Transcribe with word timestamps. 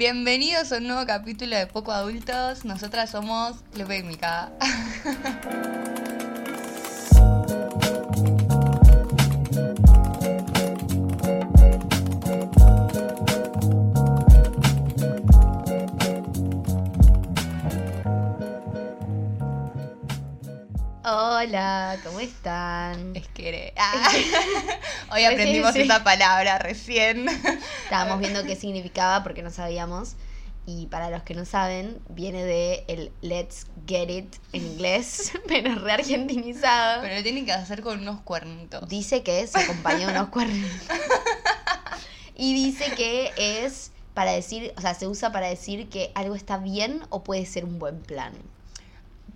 Bienvenidos 0.00 0.72
a 0.72 0.78
un 0.78 0.86
nuevo 0.86 1.04
capítulo 1.04 1.54
de 1.58 1.66
Poco 1.66 1.92
Adultos. 1.92 2.64
Nosotras 2.64 3.10
somos 3.10 3.62
Lupe 3.76 3.98
y 3.98 4.02
Mica. 4.02 4.50
Hola, 21.42 21.98
¿cómo 22.04 22.20
están? 22.20 23.16
Es 23.16 23.26
que 23.28 23.72
ah. 23.78 24.10
Hoy 25.10 25.24
aprendimos 25.24 25.72
Sí, 25.72 25.76
sí. 25.76 25.82
esta 25.82 26.04
palabra 26.04 26.58
recién. 26.58 27.26
Estábamos 27.84 28.18
viendo 28.18 28.44
qué 28.44 28.56
significaba 28.56 29.22
porque 29.22 29.40
no 29.40 29.50
sabíamos. 29.50 30.16
Y 30.66 30.88
para 30.88 31.08
los 31.08 31.22
que 31.22 31.32
no 31.32 31.46
saben, 31.46 31.98
viene 32.10 32.44
de 32.44 32.84
el 32.88 33.10
let's 33.22 33.68
get 33.86 34.10
it 34.10 34.36
en 34.52 34.66
inglés, 34.66 35.32
pero 35.48 35.76
re 35.76 35.92
argentinizado. 35.92 37.00
Pero 37.00 37.14
lo 37.14 37.22
tienen 37.22 37.46
que 37.46 37.52
hacer 37.52 37.80
con 37.80 38.00
unos 38.00 38.20
cuernitos. 38.20 38.86
Dice 38.86 39.22
que 39.22 39.46
se 39.46 39.60
acompaña 39.60 40.08
de 40.08 40.12
unos 40.12 40.28
cuernos. 40.28 40.70
Y 42.36 42.52
dice 42.54 42.94
que 42.94 43.32
es 43.36 43.92
para 44.12 44.32
decir, 44.32 44.72
o 44.76 44.80
sea, 44.82 44.94
se 44.94 45.06
usa 45.06 45.32
para 45.32 45.48
decir 45.48 45.88
que 45.88 46.10
algo 46.14 46.34
está 46.34 46.58
bien 46.58 47.02
o 47.08 47.22
puede 47.22 47.46
ser 47.46 47.64
un 47.64 47.78
buen 47.78 48.00
plan. 48.00 48.32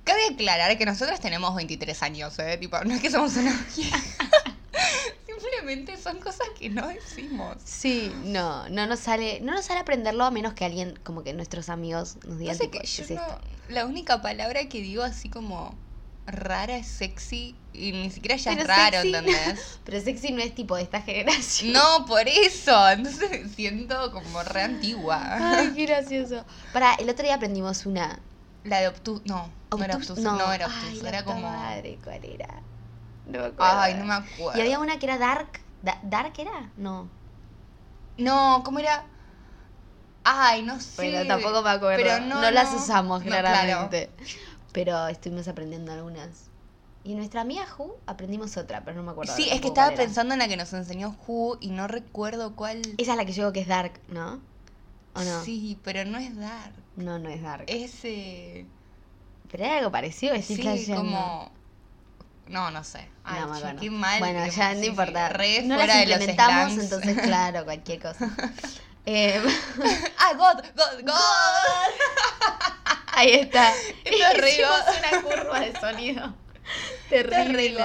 Cabe 0.04 0.20
aclarar 0.32 0.76
que 0.76 0.84
nosotros 0.86 1.18
tenemos 1.20 1.54
23 1.54 2.02
años, 2.02 2.38
¿eh? 2.38 2.58
Tipo, 2.58 2.78
no 2.84 2.94
es 2.94 3.00
que 3.00 3.10
somos 3.10 3.34
una 3.36 3.52
vieja. 3.76 3.98
Simplemente 5.26 5.96
son 5.96 6.18
cosas 6.20 6.46
que 6.58 6.68
no 6.70 6.86
decimos. 6.88 7.56
Sí, 7.64 8.12
no, 8.24 8.68
no 8.68 8.86
nos 8.86 9.00
sale, 9.00 9.40
no 9.40 9.52
nos 9.52 9.64
sale 9.64 9.80
aprenderlo 9.80 10.24
a 10.24 10.30
menos 10.30 10.54
que 10.54 10.64
alguien, 10.64 10.98
como 11.02 11.22
que 11.24 11.32
nuestros 11.32 11.68
amigos 11.68 12.16
nos 12.26 12.38
digan 12.38 12.58
tipo, 12.58 12.72
que 12.72 12.78
"¿Qué 12.80 12.86
yo 12.86 13.02
es 13.04 13.10
no- 13.10 13.16
esto?". 13.22 13.40
La 13.68 13.86
única 13.86 14.20
palabra 14.22 14.68
que 14.68 14.80
digo 14.80 15.02
así 15.02 15.28
como 15.30 15.74
rara 16.26 16.76
es 16.76 16.86
sexy 16.86 17.56
y 17.72 17.92
ni 17.92 18.10
siquiera 18.10 18.36
ya 18.36 18.52
es 18.52 18.66
raro, 18.66 18.98
sexy- 18.98 19.06
¿entendés? 19.16 19.78
Pero 19.84 20.00
sexy 20.00 20.32
no 20.32 20.42
es 20.42 20.54
tipo 20.54 20.76
de 20.76 20.82
esta 20.82 21.00
generación. 21.02 21.72
No, 21.72 22.04
por 22.06 22.26
eso. 22.28 22.90
Entonces 22.90 23.30
me 23.30 23.48
siento 23.48 24.12
como 24.12 24.42
re 24.42 24.62
antigua. 24.62 25.20
Ay, 25.58 25.72
qué 25.74 25.86
gracioso. 25.86 26.44
Para, 26.72 26.94
el 26.94 27.08
otro 27.08 27.24
día 27.24 27.34
aprendimos 27.34 27.86
una. 27.86 28.20
La 28.64 28.80
de 28.80 28.88
obtus... 28.88 29.22
No, 29.26 29.50
no 29.76 29.84
era 29.84 29.94
Obtus- 29.96 30.10
obtuso. 30.10 30.22
No, 30.22 30.52
era 30.52 30.66
obtuso. 30.66 30.86
Ay, 30.88 31.06
era 31.06 31.24
como... 31.24 31.50
Madre, 31.50 31.98
¿cuál 32.02 32.24
era? 32.24 32.48
No 33.26 33.38
me 33.40 33.46
acuerdo. 33.46 33.78
Ay, 33.80 33.94
no 33.94 34.04
me 34.04 34.14
acuerdo. 34.14 34.58
Y 34.58 34.60
había 34.60 34.78
una 34.78 34.98
que 34.98 35.06
era 35.06 35.18
dark. 35.18 35.60
Da- 35.82 36.00
¿Dark 36.02 36.32
era? 36.38 36.70
No. 36.76 37.08
No, 38.16 38.62
¿cómo 38.64 38.78
era? 38.78 39.04
Ay, 40.24 40.62
no 40.62 40.80
sé. 40.80 40.96
Bueno, 41.10 41.26
tampoco 41.26 41.62
me 41.62 41.70
acuerdo. 41.70 42.02
Pero 42.02 42.20
no, 42.20 42.40
no, 42.40 42.50
las 42.50 42.72
usamos, 42.72 43.22
claramente. 43.22 44.10
Pero 44.72 45.06
estuvimos 45.08 45.46
aprendiendo 45.48 45.92
algunas. 45.92 46.48
Y 47.04 47.14
nuestra 47.14 47.42
amiga 47.42 47.66
Ju 47.66 47.94
aprendimos 48.06 48.56
otra, 48.56 48.82
pero 48.82 48.96
no 48.96 49.02
me 49.02 49.10
acuerdo. 49.10 49.34
Sí, 49.34 49.48
es 49.50 49.60
que 49.60 49.68
estaba 49.68 49.94
pensando 49.94 50.32
en 50.32 50.40
la 50.40 50.48
que 50.48 50.56
nos 50.56 50.72
enseñó 50.72 51.14
Who 51.26 51.58
y 51.60 51.68
no 51.68 51.86
recuerdo 51.86 52.56
cuál. 52.56 52.80
Esa 52.96 53.12
es 53.12 53.16
la 53.18 53.26
que 53.26 53.32
yo 53.32 53.42
digo 53.42 53.52
que 53.52 53.60
es 53.60 53.68
dark, 53.68 54.00
¿no? 54.08 54.40
¿O 55.14 55.20
no? 55.20 55.44
Sí, 55.44 55.78
pero 55.84 56.04
no 56.04 56.18
es 56.18 56.36
Dark. 56.36 56.74
No, 56.96 57.18
no 57.18 57.28
es 57.28 57.42
dark. 57.42 57.64
Es. 57.68 57.92
eh, 58.04 58.66
Pero 59.50 59.64
era 59.64 59.78
algo 59.78 59.90
parecido, 59.90 60.34
estoy 60.34 60.56
Sí, 60.78 60.92
como. 60.92 61.50
No, 62.48 62.70
no 62.70 62.84
sé. 62.84 63.08
Ay, 63.24 63.40
No 63.40 63.58
che, 63.58 63.76
qué 63.80 63.90
mal. 63.90 64.18
Bueno, 64.20 64.46
ya 64.46 64.74
no 64.74 64.80
sí, 64.80 64.86
importa. 64.86 65.28
re 65.30 65.62
no 65.62 65.76
fuera 65.76 65.94
las 65.94 66.06
de 66.06 66.06
los 66.14 66.20
implementamos, 66.20 66.78
entonces 66.78 67.18
claro, 67.22 67.64
cualquier 67.64 68.00
cosa. 68.02 68.36
Eh, 69.06 69.42
ah, 70.18 70.32
God, 70.34 70.62
God, 70.76 71.00
God. 71.04 71.14
ahí 73.12 73.32
está. 73.32 73.72
Esto 74.04 74.26
es 74.32 74.40
re 74.40 74.56
God. 74.62 74.98
una 74.98 75.22
curva 75.22 75.60
de 75.60 75.80
sonido. 75.80 76.34
Terrible. 77.08 77.84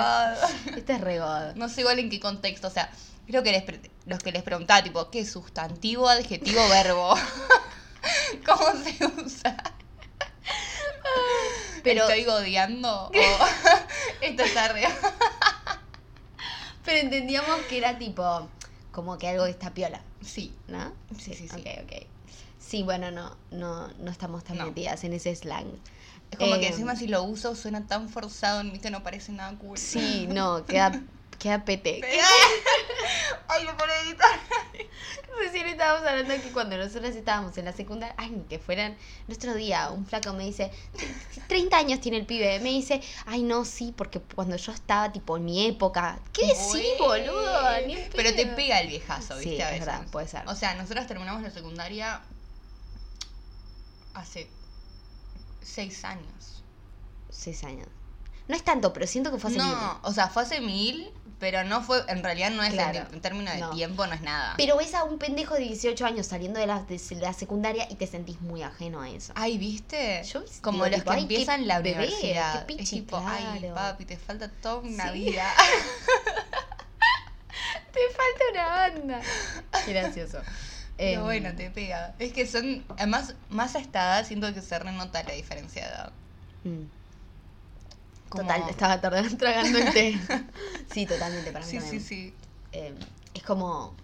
Este 0.75 0.93
es 0.93 1.01
re 1.01 1.19
God. 1.19 1.55
No 1.55 1.69
sé 1.69 1.81
igual 1.81 1.99
en 1.99 2.09
qué 2.09 2.19
contexto, 2.19 2.67
o 2.67 2.71
sea, 2.71 2.89
creo 3.27 3.43
que 3.43 3.51
les 3.51 3.63
pre- 3.63 3.81
los 4.05 4.19
que 4.19 4.31
les 4.31 4.43
preguntaba, 4.43 4.83
tipo, 4.83 5.09
¿qué 5.09 5.25
sustantivo, 5.25 6.07
adjetivo, 6.09 6.67
verbo? 6.69 7.15
¿Cómo 8.45 8.71
se 8.83 9.05
usa? 9.23 9.55
Pero- 11.83 12.01
¿Estoy 12.03 12.23
godeando? 12.25 13.07
¿O 13.07 13.11
esto 14.21 14.43
está 14.43 14.67
re... 14.69 14.83
Pero 16.85 16.97
entendíamos 17.01 17.57
que 17.67 17.77
era 17.77 17.97
tipo, 17.97 18.49
como 18.91 19.17
que 19.17 19.27
algo 19.27 19.45
está 19.45 19.73
piola, 19.73 20.01
Sí. 20.21 20.55
¿no? 20.67 20.93
Sí, 21.17 21.33
sí, 21.33 21.47
sí. 21.47 21.55
Ok, 21.59 21.67
ok. 21.85 22.07
Sí, 22.57 22.83
bueno, 22.83 23.11
no, 23.11 23.35
no, 23.51 23.87
no 23.99 24.11
estamos 24.11 24.43
tan 24.43 24.57
No. 24.57 24.65
metidas 24.65 25.03
en 25.03 25.13
ese 25.13 25.35
slang. 25.35 25.67
Es 26.31 26.37
como 26.37 26.55
que 26.59 26.65
Eh, 26.67 26.69
encima 26.69 26.95
si 26.95 27.07
lo 27.07 27.23
uso 27.23 27.55
suena 27.55 27.87
tan 27.87 28.09
forzado 28.09 28.61
en 28.61 28.71
mí 28.71 28.79
que 28.79 28.89
no 28.91 29.03
parece 29.03 29.31
nada 29.31 29.57
cool. 29.57 29.77
Sí, 29.77 30.27
no, 30.27 30.65
queda, 30.65 31.01
queda 31.39 31.65
pete. 31.65 32.01
Ay, 33.47 33.63
lo 33.63 33.75
por 33.77 33.89
editar. 33.89 34.39
Recién 35.39 35.67
estábamos 35.67 36.07
hablando 36.07 36.33
que 36.35 36.51
cuando 36.51 36.77
nosotros 36.77 37.15
estábamos 37.15 37.57
en 37.57 37.65
la 37.65 37.71
secundaria, 37.73 38.13
ay, 38.17 38.45
que 38.49 38.59
fueran 38.59 38.97
nuestro 39.27 39.53
día, 39.55 39.89
un 39.89 40.05
flaco 40.05 40.33
me 40.33 40.43
dice, 40.43 40.69
30 41.47 41.77
años 41.77 42.01
tiene 42.01 42.17
el 42.17 42.25
pibe, 42.25 42.59
me 42.59 42.69
dice, 42.69 43.01
ay, 43.25 43.43
no, 43.43 43.63
sí, 43.63 43.93
porque 43.95 44.19
cuando 44.19 44.57
yo 44.57 44.71
estaba, 44.73 45.11
tipo, 45.13 45.37
en 45.37 45.45
mi 45.45 45.65
época, 45.65 46.19
¿qué 46.33 46.45
decís, 46.47 46.83
Bueno. 46.99 47.31
boludo? 47.33 47.81
Ni 47.87 47.95
Pero 48.13 48.35
te 48.35 48.45
pedo". 48.45 48.55
pega 48.57 48.81
el 48.81 48.89
viejazo, 48.89 49.35
¿viste? 49.37 49.55
Sí, 49.55 49.61
a 49.61 49.67
es 49.67 49.79
veces. 49.79 49.85
verdad, 49.87 50.07
puede 50.11 50.27
ser. 50.27 50.43
O 50.47 50.55
sea, 50.55 50.75
nosotros 50.75 51.07
terminamos 51.07 51.41
la 51.41 51.51
secundaria 51.51 52.21
hace 54.13 54.49
seis 55.61 56.03
años. 56.03 56.63
Seis 57.29 57.63
años. 57.63 57.87
No 58.49 58.55
es 58.55 58.63
tanto, 58.63 58.91
pero 58.91 59.07
siento 59.07 59.31
que 59.31 59.37
fue 59.37 59.49
hace 59.51 59.59
mil. 59.59 59.71
No, 59.71 59.99
o 60.03 60.11
sea, 60.11 60.27
fue 60.27 60.41
hace 60.43 60.59
mil, 60.59 61.11
pero 61.39 61.63
no 61.63 61.81
fue, 61.83 62.03
en 62.07 62.23
realidad 62.23 62.49
no 62.49 62.63
es, 62.63 62.69
en 62.71 62.75
Claro, 62.75 63.07
ti- 63.07 63.13
en 63.15 63.21
términos 63.21 63.53
de 63.53 63.59
no. 63.61 63.69
tiempo, 63.69 64.05
no 64.07 64.13
es 64.13 64.21
nada. 64.21 64.55
Pero 64.57 64.75
ves 64.75 64.93
a 64.95 65.03
un 65.03 65.19
pendejo 65.19 65.53
de 65.53 65.61
18 65.61 66.05
años 66.05 66.25
saliendo 66.25 66.59
de 66.59 66.65
la, 66.67 66.81
de 66.81 66.99
la 67.21 67.31
secundaria 67.33 67.87
y 67.91 67.95
te 67.95 68.07
sentís 68.07 68.41
muy 68.41 68.63
ajeno 68.63 69.01
a 69.01 69.09
eso. 69.09 69.33
Ay, 69.35 69.57
¿viste? 69.59 70.23
Yo 70.23 70.43
Como 70.61 70.83
digo, 70.85 70.97
los 70.97 71.03
que 71.05 71.11
ay, 71.11 71.21
empiezan 71.21 71.67
la 71.67 71.79
bebé, 71.79 72.07
universidad. 72.07 72.65
qué 72.65 72.65
pichi, 72.73 72.81
es 72.83 72.89
tipo, 72.89 73.17
ay, 73.23 73.71
papi, 73.73 74.05
te 74.05 74.17
falta 74.17 74.49
toda 74.49 74.77
una 74.77 75.11
Sí. 75.13 75.19
vida. 75.19 75.45
Te 77.93 77.99
falta 78.15 78.43
una 78.51 78.67
banda. 78.67 79.21
Qué 79.85 79.93
gracioso. 79.93 80.39
Pero 80.97 81.19
Em, 81.21 81.23
bueno, 81.23 81.55
te 81.55 81.69
pega. 81.71 82.13
Es 82.19 82.33
que 82.33 82.45
son, 82.45 82.83
además, 82.97 83.33
más 83.49 83.75
a 83.75 83.79
esta 83.79 83.99
edad 84.17 84.25
siento 84.27 84.53
que 84.53 84.61
se 84.61 84.77
renota 84.79 85.23
la 85.23 85.33
diferencia 85.33 85.83
de 85.83 85.89
edad. 85.93 86.11
mm. 86.63 86.98
Como- 88.29 88.43
Total, 88.43 88.69
estaba 88.69 89.01
tardando, 89.01 89.35
tragando 89.37 89.77
el 89.79 89.91
té. 89.93 90.19
Sí, 90.93 91.05
totalmente, 91.05 91.51
para 91.51 91.65
mí 91.65 91.71
Sí, 91.71 91.77
sí, 91.77 91.83
también. 91.83 92.03
sí. 92.05 92.33
Eh, 92.71 92.93
es 93.33 93.43
como, 93.43 93.95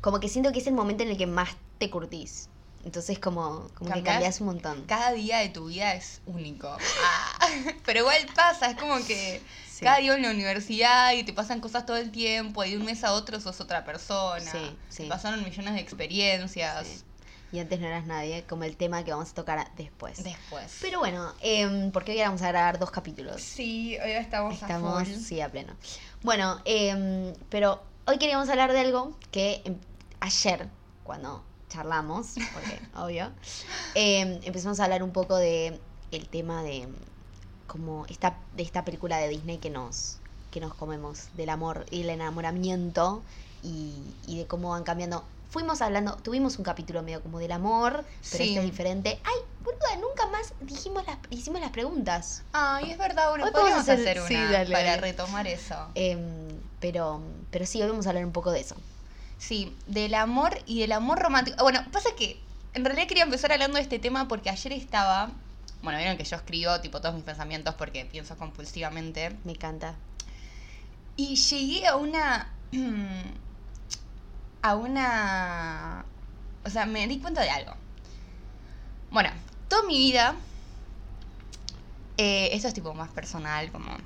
como 0.00 0.20
que 0.20 0.28
siento 0.28 0.52
que 0.52 0.58
es 0.60 0.66
el 0.66 0.74
momento 0.74 1.02
en 1.02 1.10
el 1.10 1.16
que 1.16 1.26
más 1.26 1.50
te 1.78 1.90
curtís. 1.90 2.48
Entonces 2.84 3.18
como, 3.18 3.68
como 3.74 3.92
que 3.92 4.02
cambias 4.02 4.40
un 4.40 4.46
montón. 4.46 4.84
Cada 4.86 5.10
día 5.12 5.38
de 5.38 5.48
tu 5.48 5.66
vida 5.66 5.94
es 5.94 6.20
único. 6.26 6.68
Ah, 6.68 7.38
pero 7.84 8.00
igual 8.00 8.16
pasa, 8.34 8.70
es 8.70 8.76
como 8.76 8.96
que 9.06 9.42
Sí. 9.68 9.84
cada 9.84 9.98
día 9.98 10.14
en 10.14 10.22
la 10.22 10.30
universidad 10.30 11.12
y 11.12 11.22
te 11.24 11.32
pasan 11.34 11.60
cosas 11.60 11.84
todo 11.84 11.96
el 11.98 12.10
tiempo 12.10 12.64
y 12.64 12.70
de 12.70 12.76
un 12.78 12.84
mes 12.84 13.04
a 13.04 13.12
otro 13.12 13.40
sos 13.40 13.60
otra 13.60 13.84
persona. 13.84 14.50
Sí, 14.50 14.78
sí. 14.88 15.02
Te 15.02 15.08
pasaron 15.10 15.42
millones 15.44 15.74
de 15.74 15.80
experiencias. 15.80 17.04
Y 17.52 17.60
antes 17.60 17.78
no 17.80 17.86
eras 17.86 18.06
nadie, 18.06 18.44
como 18.48 18.64
el 18.64 18.76
tema 18.76 19.04
que 19.04 19.12
vamos 19.12 19.30
a 19.30 19.34
tocar 19.34 19.70
después. 19.76 20.22
Después. 20.22 20.78
Pero 20.80 20.98
bueno, 20.98 21.32
em, 21.40 21.90
porque 21.92 22.12
hoy 22.12 22.18
vamos 22.18 22.42
a 22.42 22.48
grabar 22.48 22.78
dos 22.78 22.90
capítulos. 22.90 23.40
sí, 23.40 23.96
hoy 24.02 24.10
estamos, 24.12 24.54
Estamos, 24.54 25.02
a 25.02 25.04
full. 25.04 25.14
sí, 25.14 25.40
a 25.40 25.48
pleno. 25.48 25.74
Bueno, 26.22 26.60
em, 26.64 27.32
pero 27.48 27.80
hoy 28.06 28.18
queríamos 28.18 28.48
hablar 28.48 28.72
de 28.72 28.80
algo 28.80 29.16
que 29.30 29.62
em, 29.64 29.76
ayer, 30.20 30.68
cuando 31.04 31.44
charlamos, 31.68 32.34
porque 32.52 32.80
obvio, 32.96 33.30
em, 33.94 34.40
empezamos 34.42 34.80
a 34.80 34.84
hablar 34.84 35.02
un 35.02 35.12
poco 35.12 35.36
de 35.36 35.78
el 36.10 36.28
tema 36.28 36.62
de 36.62 36.88
como 37.68 38.06
esta, 38.06 38.38
de 38.56 38.62
esta 38.62 38.84
película 38.84 39.18
de 39.18 39.28
Disney 39.28 39.58
que 39.58 39.70
nos, 39.70 40.18
que 40.50 40.60
nos 40.60 40.74
comemos, 40.74 41.28
del 41.36 41.50
amor 41.50 41.86
y 41.90 42.02
el 42.02 42.10
enamoramiento 42.10 43.22
y, 43.62 43.92
y 44.26 44.38
de 44.38 44.46
cómo 44.46 44.70
van 44.70 44.82
cambiando. 44.84 45.24
Fuimos 45.48 45.80
hablando, 45.80 46.16
tuvimos 46.16 46.58
un 46.58 46.64
capítulo 46.64 47.02
medio 47.02 47.22
como 47.22 47.38
del 47.38 47.52
amor, 47.52 48.04
pero 48.30 48.44
Sí. 48.44 48.50
este 48.50 48.58
es 48.58 48.64
diferente. 48.64 49.20
Ay, 49.24 49.34
boluda, 49.64 49.96
nunca 50.06 50.26
más 50.30 50.52
dijimos 50.60 51.06
las, 51.06 51.18
hicimos 51.30 51.60
las 51.60 51.70
preguntas. 51.70 52.42
Ay, 52.52 52.90
es 52.90 52.98
verdad, 52.98 53.30
bueno, 53.30 53.44
Hoy 53.46 53.50
podríamos 53.52 53.84
podemos 53.84 54.00
hacer, 54.02 54.18
hacer- 54.18 54.38
una 54.38 54.48
sí, 54.48 54.52
dale, 54.52 54.72
para 54.72 54.84
dale. 54.90 55.00
retomar 55.02 55.46
eso. 55.46 55.88
Em, 55.94 56.48
pero, 56.80 57.22
pero 57.50 57.64
sí, 57.64 57.80
hoy 57.80 57.88
vamos 57.88 58.06
a 58.06 58.10
hablar 58.10 58.24
un 58.26 58.32
poco 58.32 58.50
de 58.50 58.60
eso. 58.60 58.76
Sí, 59.38 59.76
del 59.86 60.14
amor 60.14 60.58
y 60.66 60.80
del 60.80 60.92
amor 60.92 61.18
romántico. 61.20 61.62
Bueno, 61.62 61.84
pasa 61.92 62.08
que 62.18 62.40
en 62.74 62.84
realidad 62.84 63.06
quería 63.06 63.22
empezar 63.24 63.52
hablando 63.52 63.76
de 63.76 63.82
este 63.82 63.98
tema 63.98 64.28
porque 64.28 64.50
ayer 64.50 64.72
estaba. 64.72 65.30
Bueno, 65.82 65.98
vieron 65.98 66.16
que 66.16 66.24
yo 66.24 66.36
escribo 66.36 66.80
tipo 66.80 67.00
todos 67.00 67.14
mis 67.14 67.22
pensamientos 67.24 67.74
porque 67.74 68.04
pienso 68.06 68.36
compulsivamente. 68.36 69.36
Me 69.44 69.52
encanta. 69.52 69.94
Y 71.16 71.36
llegué 71.36 71.86
a 71.86 71.96
una. 71.96 72.52
a 74.70 74.76
una. 74.76 76.04
O 76.64 76.70
sea, 76.70 76.86
me 76.86 77.06
di 77.06 77.18
cuenta 77.20 77.42
de 77.42 77.50
algo. 77.50 77.74
Bueno, 79.10 79.30
toda 79.68 79.82
mi 79.84 79.98
vida. 79.98 80.36
eh, 82.16 82.50
esto 82.52 82.68
es 82.68 82.74
tipo 82.74 82.94
más 82.94 83.10
personal, 83.10 83.70
como. 83.72 83.96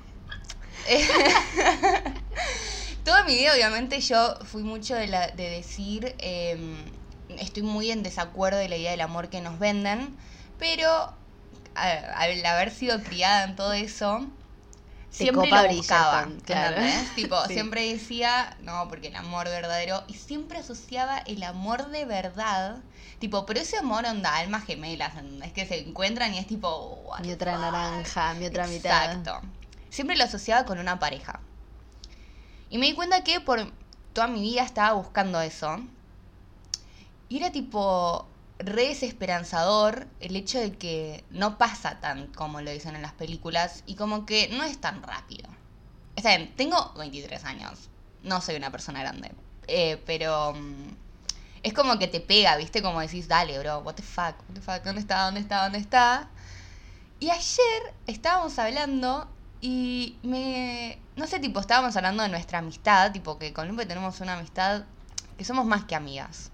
toda 3.05 3.23
mi 3.25 3.35
vida, 3.35 3.53
obviamente, 3.53 3.99
yo 4.01 4.35
fui 4.45 4.63
mucho 4.63 4.95
de, 4.95 5.07
la, 5.07 5.27
de 5.27 5.49
decir. 5.49 6.15
eh, 6.19 6.57
estoy 7.39 7.63
muy 7.63 7.91
en 7.91 8.03
desacuerdo 8.03 8.57
de 8.59 8.67
la 8.69 8.77
idea 8.77 8.91
del 8.91 9.01
amor 9.01 9.29
que 9.29 9.41
nos 9.41 9.57
venden, 9.59 10.15
pero 10.59 11.13
al 11.75 12.45
haber 12.45 12.71
sido 12.71 13.01
criada 13.01 13.45
en 13.45 13.55
todo 13.55 13.73
eso. 13.73 14.25
Siempre 15.11 15.49
copa 15.49 15.63
lo 15.63 15.73
buscaba, 15.75 16.27
claro. 16.45 16.77
Tipo, 17.15 17.45
Sí. 17.47 17.53
siempre 17.53 17.91
decía, 17.93 18.55
no, 18.61 18.87
porque 18.87 19.09
el 19.09 19.15
amor 19.17 19.45
verdadero, 19.47 20.03
y 20.07 20.13
siempre 20.13 20.59
asociaba 20.59 21.17
el 21.19 21.43
amor 21.43 21.89
de 21.89 22.05
verdad, 22.05 22.77
tipo, 23.19 23.45
pero 23.45 23.59
ese 23.59 23.77
amor 23.77 24.05
onda 24.05 24.37
almas 24.37 24.63
gemelas, 24.65 25.11
es 25.43 25.51
que 25.51 25.65
se 25.65 25.79
encuentran 25.87 26.33
y 26.33 26.37
es 26.39 26.47
tipo, 26.47 27.11
Mi 27.21 27.33
otra 27.33 27.53
fuck. 27.53 27.61
naranja, 27.61 28.33
mi 28.35 28.45
otra 28.45 28.67
mitad. 28.67 29.05
Exacto. 29.15 29.41
Siempre 29.89 30.15
lo 30.15 30.23
asociaba 30.23 30.63
con 30.65 30.79
una 30.79 30.97
pareja. 30.97 31.41
Y 32.69 32.77
me 32.77 32.85
di 32.85 32.93
cuenta 32.93 33.21
que 33.25 33.41
por 33.41 33.69
toda 34.13 34.27
mi 34.27 34.39
vida 34.41 34.63
estaba 34.63 34.93
buscando 34.93 35.41
eso. 35.41 35.77
Y 37.27 37.37
era 37.37 37.51
tipo 37.51 38.25
re 38.63 38.89
desesperanzador 38.89 40.07
el 40.19 40.35
hecho 40.35 40.59
de 40.59 40.73
que 40.73 41.23
no 41.29 41.57
pasa 41.57 41.99
tan 41.99 42.27
como 42.27 42.61
lo 42.61 42.71
dicen 42.71 42.95
en 42.95 43.01
las 43.01 43.13
películas 43.13 43.83
y 43.85 43.95
como 43.95 44.25
que 44.25 44.49
no 44.49 44.63
es 44.63 44.79
tan 44.79 45.01
rápido. 45.03 45.49
Está 46.15 46.35
bien, 46.35 46.53
tengo 46.55 46.93
23 46.97 47.43
años. 47.45 47.89
No 48.23 48.41
soy 48.41 48.55
una 48.55 48.71
persona 48.71 49.01
grande. 49.01 49.31
Eh, 49.67 50.01
pero 50.05 50.53
mm, 50.53 50.89
es 51.63 51.73
como 51.73 51.97
que 51.97 52.07
te 52.07 52.19
pega, 52.19 52.57
¿viste? 52.57 52.81
Como 52.81 52.99
decís, 52.99 53.27
dale, 53.27 53.57
bro, 53.59 53.79
what 53.79 53.95
the 53.95 54.03
fuck, 54.03 54.35
what 54.47 54.55
the 54.55 54.61
fuck, 54.61 54.83
¿dónde 54.83 55.01
está, 55.01 55.25
dónde 55.25 55.39
está, 55.39 55.63
dónde 55.63 55.79
está? 55.79 56.29
Y 57.19 57.29
ayer 57.29 57.93
estábamos 58.07 58.57
hablando 58.59 59.27
y 59.61 60.17
me... 60.23 60.99
No 61.15 61.27
sé, 61.27 61.39
tipo, 61.39 61.59
estábamos 61.59 61.95
hablando 61.95 62.23
de 62.23 62.29
nuestra 62.29 62.59
amistad, 62.59 63.11
tipo 63.11 63.37
que 63.37 63.53
con 63.53 63.67
Lupe 63.67 63.85
tenemos 63.85 64.19
una 64.21 64.33
amistad 64.37 64.83
que 65.37 65.45
somos 65.45 65.65
más 65.65 65.85
que 65.85 65.95
amigas. 65.95 66.51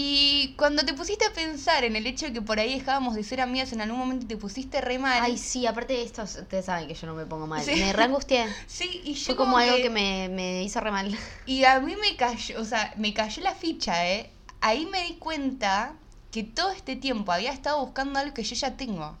Y 0.00 0.54
cuando 0.56 0.84
te 0.84 0.94
pusiste 0.94 1.24
a 1.24 1.32
pensar 1.32 1.82
en 1.82 1.96
el 1.96 2.06
hecho 2.06 2.26
de 2.26 2.32
que 2.32 2.40
por 2.40 2.60
ahí 2.60 2.78
dejábamos 2.78 3.16
de 3.16 3.24
ser 3.24 3.40
amigas 3.40 3.72
en 3.72 3.80
algún 3.80 3.98
momento 3.98 4.26
y 4.26 4.28
te 4.28 4.36
pusiste 4.36 4.80
re 4.80 4.96
mal. 4.96 5.20
Ay, 5.20 5.36
sí, 5.36 5.66
aparte 5.66 5.94
de 5.94 6.04
esto, 6.04 6.22
ustedes 6.22 6.66
saben 6.66 6.86
que 6.86 6.94
yo 6.94 7.08
no 7.08 7.14
me 7.16 7.26
pongo 7.26 7.48
mal. 7.48 7.64
Sí. 7.64 7.74
Me 7.74 7.92
re 7.92 8.04
angustié. 8.04 8.46
sí, 8.68 9.02
y 9.02 9.14
yo 9.14 9.26
Fue 9.26 9.34
como 9.34 9.58
algo 9.58 9.74
que 9.78 9.90
me, 9.90 10.28
me 10.28 10.62
hizo 10.62 10.78
re 10.78 10.92
mal. 10.92 11.18
Y 11.46 11.64
a 11.64 11.80
mí 11.80 11.96
me 11.96 12.14
cayó, 12.14 12.60
o 12.60 12.64
sea, 12.64 12.94
me 12.96 13.12
cayó 13.12 13.42
la 13.42 13.56
ficha, 13.56 14.08
¿eh? 14.08 14.30
Ahí 14.60 14.86
me 14.86 15.02
di 15.02 15.14
cuenta 15.14 15.94
que 16.30 16.44
todo 16.44 16.70
este 16.70 16.94
tiempo 16.94 17.32
había 17.32 17.50
estado 17.50 17.84
buscando 17.84 18.20
algo 18.20 18.34
que 18.34 18.44
yo 18.44 18.54
ya 18.54 18.76
tengo. 18.76 19.18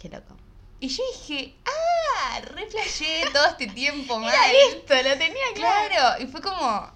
Qué 0.00 0.08
loco. 0.08 0.36
Y 0.78 0.86
yo 0.86 1.02
dije, 1.14 1.56
ah, 1.64 2.40
re 2.42 2.66
flasheé 2.70 3.28
todo 3.32 3.46
este 3.46 3.66
tiempo, 3.66 4.20
mal. 4.20 4.32
esto, 4.72 4.94
lo 4.94 5.18
tenía 5.18 5.42
Claro, 5.56 6.22
y 6.22 6.28
fue 6.28 6.40
como, 6.40 6.92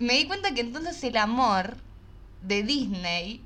me 0.00 0.14
di 0.14 0.26
cuenta 0.26 0.52
que 0.52 0.62
entonces 0.62 1.00
el 1.04 1.16
amor 1.16 1.76
de 2.42 2.62
Disney 2.62 3.44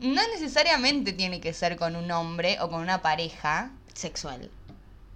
no 0.00 0.20
necesariamente 0.28 1.12
tiene 1.12 1.40
que 1.40 1.52
ser 1.54 1.76
con 1.76 1.94
un 1.96 2.10
hombre 2.10 2.58
o 2.60 2.68
con 2.68 2.80
una 2.80 3.02
pareja. 3.02 3.70
Sexual. 3.94 4.50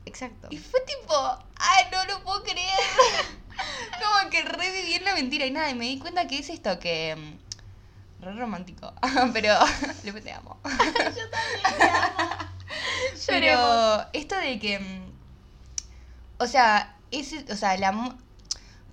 Exacto. 0.05 0.47
Y 0.51 0.59
fue 0.59 0.81
tipo, 0.83 1.15
ay, 1.57 1.85
no 1.91 2.05
lo 2.05 2.23
puedo 2.23 2.43
creer. 2.45 2.57
como 4.03 4.31
que 4.31 4.43
reviví 4.43 4.95
en 4.95 5.05
la 5.05 5.15
mentira 5.15 5.47
y 5.47 5.51
nada, 5.51 5.71
y 5.71 5.75
me 5.75 5.87
di 5.87 5.99
cuenta 5.99 6.29
que 6.29 6.39
es 6.39 6.49
esto 6.51 6.79
que... 6.79 7.17
mm, 7.17 7.47
Re 8.25 8.33
romántico, 8.35 8.93
pero 9.33 9.55
le 10.05 10.13
te 10.21 10.33
amo. 10.33 10.59
Pero 13.27 14.07
esto 14.13 14.37
de 14.37 14.59
que... 14.59 14.79
mm, 14.79 15.13
O 16.39 16.47
sea, 16.47 16.97
ese, 17.11 17.45
o 17.51 17.57
sea, 17.57 17.75
el 17.75 17.85
amor... 17.85 18.15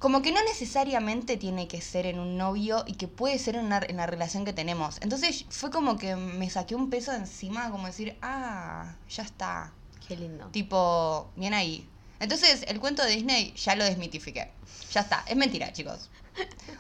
Como 0.04 0.22
que 0.22 0.34
no 0.34 0.44
necesariamente 0.44 1.38
tiene 1.38 1.70
que 1.70 1.80
ser 1.80 2.06
en 2.08 2.20
un 2.20 2.36
novio 2.36 2.84
y 2.86 2.96
que 2.96 3.08
puede 3.08 3.40
ser 3.40 3.56
en, 3.56 3.68
una, 3.68 3.80
en 3.88 3.96
la 3.96 4.06
relación 4.06 4.44
que 4.44 4.52
tenemos. 4.52 4.98
Entonces 5.00 5.46
fue 5.48 5.72
como 5.72 5.98
que 5.98 6.18
me 6.18 6.50
saqué 6.50 6.76
un 6.76 6.90
peso 6.90 7.12
de 7.12 7.20
encima, 7.20 7.72
como 7.72 7.88
decir, 7.88 8.18
ah, 8.22 8.96
ya 9.10 9.24
está. 9.24 9.72
Qué 10.06 10.18
lindo. 10.18 10.48
Tipo, 10.48 11.32
bien 11.38 11.54
ahí. 11.54 11.88
Entonces, 12.20 12.66
el 12.68 12.82
cuento 12.82 13.02
de 13.02 13.12
Disney 13.12 13.54
ya 13.54 13.78
lo 13.78 13.86
desmitifiqué. 13.86 14.52
Ya 14.92 15.00
está. 15.00 15.24
Es 15.26 15.38
mentira, 15.38 15.72
chicos. 15.72 16.10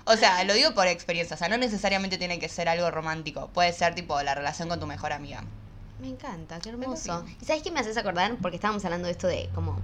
O 0.03 0.17
sea, 0.17 0.43
lo 0.43 0.53
digo 0.53 0.73
por 0.73 0.87
experiencia. 0.87 1.35
O 1.35 1.39
sea, 1.39 1.47
no 1.47 1.55
necesariamente 1.55 2.17
tiene 2.17 2.39
que 2.39 2.49
ser 2.49 2.67
algo 2.67 2.91
romántico. 2.91 3.47
Puede 3.53 3.71
ser, 3.71 3.95
tipo, 3.95 4.21
la 4.21 4.35
relación 4.35 4.67
con 4.67 4.81
tu 4.81 4.85
mejor 4.85 5.13
amiga. 5.13 5.45
Me 6.01 6.09
encanta, 6.09 6.59
qué 6.59 6.71
hermoso. 6.71 7.23
¿Y 7.41 7.45
sabes 7.45 7.63
qué 7.63 7.71
me 7.71 7.79
haces 7.79 7.95
acordar? 7.95 8.35
Porque 8.41 8.57
estábamos 8.57 8.83
hablando 8.83 9.05
de 9.05 9.13
esto 9.13 9.27
de 9.27 9.49
como 9.55 9.79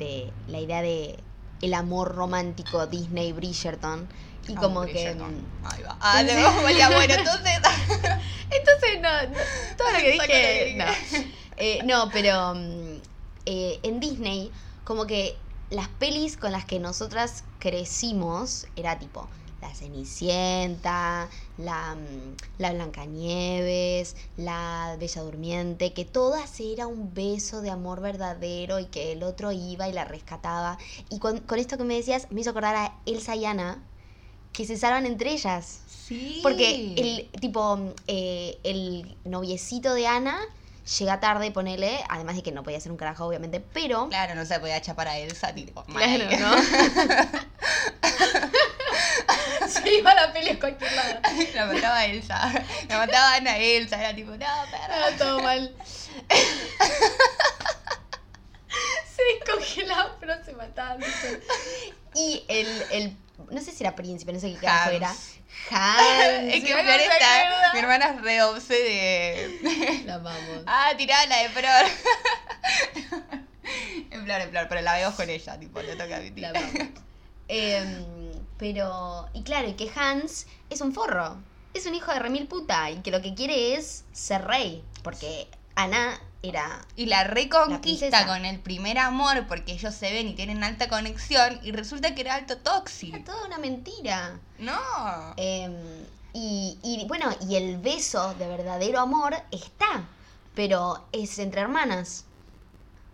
de 0.00 0.32
la 0.48 0.58
idea 0.58 0.82
de 0.82 1.16
el 1.62 1.74
amor 1.74 2.14
romántico 2.14 2.86
Disney 2.86 3.32
Bridgerton 3.32 4.08
y 4.48 4.54
Ah, 4.56 4.60
como 4.60 4.80
Bridgerton. 4.82 5.34
que 5.34 5.40
mm, 5.42 5.66
Ahí 5.66 5.82
va. 5.82 5.96
Ah, 6.00 6.22
ya, 6.22 6.90
bueno, 6.90 7.14
entonces. 7.14 7.52
entonces 8.50 9.00
no, 9.00 9.22
no, 9.28 9.38
todo 9.76 9.90
lo 9.92 9.98
que 9.98 10.16
Saca 10.16 10.26
lo 10.26 10.32
que 10.32 10.64
dije 10.64 10.76
no. 10.76 11.26
Eh, 11.58 11.80
no, 11.84 12.10
pero 12.12 12.54
mm, 12.54 13.00
eh, 13.46 13.80
en 13.82 14.00
Disney 14.00 14.52
como 14.84 15.06
que 15.06 15.36
las 15.70 15.88
pelis 15.88 16.36
con 16.36 16.52
las 16.52 16.64
que 16.64 16.78
nosotras 16.78 17.42
crecimos 17.58 18.66
era 18.76 18.98
tipo 18.98 19.28
la 19.60 19.74
Cenicienta, 19.74 21.28
la, 21.58 21.94
mm, 21.94 22.36
la 22.58 22.72
Blancanieves, 22.72 24.16
la 24.36 24.96
Bella 24.98 25.22
Durmiente, 25.22 25.92
que 25.92 26.04
todas 26.04 26.60
era 26.60 26.86
un 26.86 27.14
beso 27.14 27.62
de 27.62 27.70
amor 27.70 28.00
verdadero 28.00 28.78
y 28.78 28.86
que 28.86 29.12
el 29.12 29.22
otro 29.22 29.52
iba 29.52 29.88
y 29.88 29.92
la 29.92 30.04
rescataba. 30.04 30.78
Y 31.10 31.18
con, 31.18 31.40
con 31.40 31.58
esto 31.58 31.78
que 31.78 31.84
me 31.84 31.94
decías, 31.94 32.28
me 32.30 32.40
hizo 32.40 32.50
acordar 32.50 32.76
a 32.76 32.94
Elsa 33.06 33.36
y 33.36 33.44
Anna, 33.44 33.82
que 34.52 34.64
se 34.64 34.76
salvan 34.76 35.06
entre 35.06 35.32
ellas. 35.32 35.80
Sí. 35.86 36.40
Porque 36.42 36.94
el 36.96 37.40
tipo, 37.40 37.76
mm, 37.76 37.90
eh, 38.06 38.58
el 38.62 39.16
noviecito 39.24 39.94
de 39.94 40.06
Ana 40.06 40.38
llega 40.98 41.20
tarde, 41.20 41.50
ponele, 41.50 41.98
además 42.08 42.36
de 42.36 42.42
que 42.42 42.52
no 42.52 42.62
podía 42.62 42.80
ser 42.80 42.92
un 42.92 42.98
carajo, 42.98 43.26
obviamente, 43.26 43.60
pero. 43.60 44.08
Claro, 44.08 44.34
no 44.34 44.46
se 44.46 44.58
podía 44.60 44.80
chapar 44.80 45.08
a 45.08 45.18
Elsa, 45.18 45.54
tipo. 45.54 45.82
Claro. 45.84 46.24
¿no? 46.38 46.56
Se 49.68 49.92
iba 49.94 50.14
la 50.14 50.32
peli 50.32 50.50
a 50.50 50.58
cualquier 50.58 50.92
lado. 50.92 51.20
La 51.54 51.66
mataba 51.66 52.04
Elsa. 52.04 52.52
La 52.88 52.98
mataba 52.98 53.32
a 53.32 53.36
Ana 53.36 53.58
Elsa. 53.58 54.00
Era 54.00 54.14
tipo, 54.14 54.30
no, 54.30 54.38
perra. 54.38 55.16
Todo 55.18 55.40
mal. 55.40 55.74
se 59.16 59.22
descongelaba, 59.34 60.16
pero 60.20 60.44
se 60.44 60.52
mataba. 60.52 60.96
¿viste? 60.96 61.42
Y 62.14 62.44
el, 62.48 62.66
el, 62.90 63.16
no 63.50 63.60
sé 63.60 63.72
si 63.72 63.84
era 63.84 63.94
príncipe, 63.94 64.32
no 64.32 64.40
sé 64.40 64.52
qué 64.52 64.58
carajo 64.58 64.90
era. 64.90 65.14
Hans. 65.70 66.54
Es 66.54 66.64
que 66.64 66.72
Flor 66.72 66.84
me 66.84 67.02
está. 67.02 67.72
Mi 67.72 67.78
hermana 67.80 68.06
es 68.10 68.22
re 68.22 68.42
obse 68.42 68.74
de. 68.74 70.02
La 70.04 70.14
amamos. 70.14 70.62
Ah, 70.66 70.92
tirá 70.96 71.26
la 71.26 71.42
de 71.42 71.48
Flor. 71.48 71.86
en 74.10 74.24
Flor, 74.24 74.40
en 74.40 74.50
Flor, 74.50 74.66
pero 74.68 74.80
la 74.80 74.94
veo 74.94 75.14
con 75.14 75.28
ella, 75.28 75.58
tipo, 75.58 75.80
le 75.82 75.96
toca 75.96 76.16
a 76.16 76.20
mi 76.20 76.30
tía. 76.30 76.52
La 76.52 76.58
amamos. 76.60 76.88
Em, 77.48 78.04
pero, 78.58 79.28
y 79.34 79.42
claro, 79.42 79.68
y 79.68 79.74
que 79.74 79.90
Hans 79.94 80.46
es 80.70 80.80
un 80.80 80.92
forro. 80.92 81.36
Es 81.74 81.86
un 81.86 81.94
hijo 81.94 82.12
de 82.12 82.18
remil 82.18 82.46
puta. 82.46 82.90
Y 82.90 82.96
que 83.02 83.10
lo 83.10 83.20
que 83.20 83.34
quiere 83.34 83.74
es 83.74 84.04
ser 84.12 84.44
rey. 84.46 84.82
Porque 85.02 85.48
Ana 85.74 86.18
era. 86.42 86.84
Y 86.96 87.06
la 87.06 87.24
reconquista 87.24 88.26
con 88.26 88.44
el 88.44 88.60
primer 88.60 88.98
amor 88.98 89.46
porque 89.46 89.72
ellos 89.72 89.94
se 89.94 90.10
ven 90.12 90.28
y 90.28 90.34
tienen 90.34 90.64
alta 90.64 90.88
conexión 90.88 91.60
y 91.62 91.72
resulta 91.72 92.14
que 92.14 92.22
era 92.22 92.34
alto 92.34 92.54
Era 92.54 92.62
tóxico. 92.62 93.18
toda 93.24 93.46
una 93.46 93.58
mentira. 93.58 94.38
No. 94.58 94.78
Em, 95.36 95.74
y, 96.32 96.78
y 96.82 97.04
bueno, 97.08 97.30
y 97.48 97.56
el 97.56 97.78
beso 97.78 98.34
de 98.34 98.46
verdadero 98.48 99.00
amor 99.00 99.34
está. 99.50 100.04
Pero 100.54 101.06
es 101.12 101.38
entre 101.38 101.60
hermanas. 101.60 102.24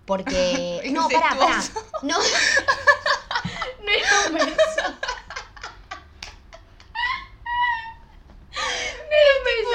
Porque. 0.07 0.83
No, 0.93 1.09
pará, 1.09 1.37
pará. 1.37 1.63
No. 2.03 2.17
no 3.83 3.91
era 3.91 4.29
un 4.29 4.35
beso. 4.35 4.95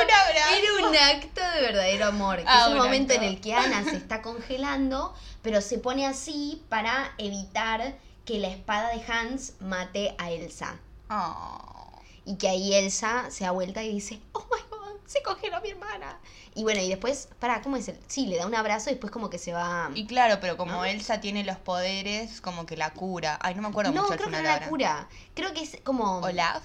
Un 0.03 0.11
abrazo. 0.11 0.55
Era 0.55 0.87
un 0.89 0.95
acto 0.95 1.41
de 1.55 1.61
verdadero 1.61 2.05
amor. 2.07 2.37
Que 2.37 2.43
Ah, 2.47 2.65
es 2.67 2.73
un 2.73 2.77
momento 2.77 3.13
acto. 3.13 3.25
en 3.25 3.29
el 3.31 3.41
que 3.41 3.53
Ana 3.53 3.83
se 3.83 3.95
está 3.97 4.21
congelando, 4.21 5.13
pero 5.41 5.61
se 5.61 5.77
pone 5.79 6.05
así 6.05 6.63
para 6.69 7.13
evitar 7.17 7.95
que 8.25 8.39
la 8.39 8.47
espada 8.49 8.89
de 8.89 9.01
Hans 9.11 9.53
mate 9.59 10.15
a 10.17 10.31
Elsa. 10.31 10.75
Oh. 11.09 12.01
Y 12.25 12.35
que 12.35 12.49
ahí 12.49 12.73
Elsa 12.73 13.25
se 13.31 13.45
da 13.45 13.51
vuelta 13.51 13.83
y 13.83 13.91
dice, 13.93 14.19
oh 14.33 14.45
my 14.51 14.61
god, 14.69 14.95
se 15.05 15.21
congeló 15.23 15.61
mi 15.61 15.69
hermana. 15.69 16.17
Y 16.53 16.63
bueno, 16.63 16.81
y 16.81 16.89
después, 16.89 17.29
para, 17.39 17.61
¿cómo 17.61 17.77
es? 17.77 17.87
el- 17.87 17.99
Sí, 18.07 18.25
le 18.25 18.37
da 18.37 18.45
un 18.47 18.55
abrazo 18.55 18.89
y 18.89 18.93
después 18.93 19.11
como 19.11 19.29
que 19.29 19.37
se 19.37 19.53
va... 19.53 19.89
Y 19.93 20.07
claro, 20.07 20.39
pero 20.41 20.57
como 20.57 20.71
¿No? 20.73 20.85
Elsa 20.85 21.21
tiene 21.21 21.43
los 21.45 21.57
poderes, 21.57 22.41
como 22.41 22.65
que 22.65 22.75
la 22.75 22.89
cura. 22.91 23.37
Ay, 23.41 23.53
no 23.55 23.61
me 23.61 23.67
acuerdo 23.69 23.91
no, 23.93 24.01
mucho 24.01 24.13
al 24.13 24.17
creo 24.19 24.29
que 24.31 24.35
no 24.37 24.41
la 24.43 24.53
ahora. 24.55 24.67
cura. 24.67 25.07
Creo 25.35 25.53
que 25.53 25.61
es 25.61 25.77
como... 25.83 26.17
Olaf. 26.19 26.63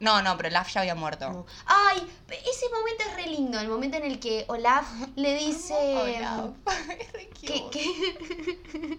No, 0.00 0.22
no, 0.22 0.36
pero 0.36 0.48
Olaf 0.48 0.72
ya 0.72 0.80
había 0.80 0.94
muerto. 0.94 1.28
No. 1.30 1.46
Ay, 1.66 1.98
ese 2.28 2.68
momento 2.70 3.04
es 3.08 3.14
re 3.16 3.26
lindo, 3.26 3.58
el 3.58 3.68
momento 3.68 3.96
en 3.96 4.04
el 4.04 4.20
que 4.20 4.44
Olaf 4.48 4.86
le 5.16 5.34
dice 5.34 5.74
Olaf. 5.96 6.50
Que, 7.38 7.62
que, 7.70 8.98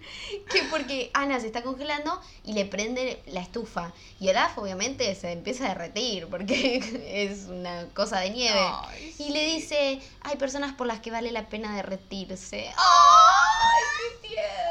que 0.50 0.62
porque 0.70 1.10
Ana 1.12 1.38
se 1.38 1.46
está 1.46 1.62
congelando 1.62 2.20
y 2.42 2.54
le 2.54 2.64
prende 2.64 3.22
la 3.26 3.40
estufa. 3.40 3.92
Y 4.18 4.28
Olaf 4.30 4.56
obviamente 4.58 5.14
se 5.14 5.30
empieza 5.30 5.66
a 5.66 5.68
derretir 5.68 6.26
porque 6.26 6.78
es 7.06 7.44
una 7.44 7.86
cosa 7.94 8.18
de 8.20 8.30
nieve. 8.30 8.58
Ay, 8.58 9.14
Y 9.18 9.30
le 9.30 9.44
dice, 9.44 10.00
hay 10.22 10.36
personas 10.36 10.74
por 10.74 10.86
las 10.86 11.00
que 11.00 11.10
vale 11.10 11.30
la 11.32 11.48
pena 11.48 11.76
derretirse. 11.76 12.72
¡Ay, 12.76 13.84
qué 14.22 14.28
tierno! 14.28 14.69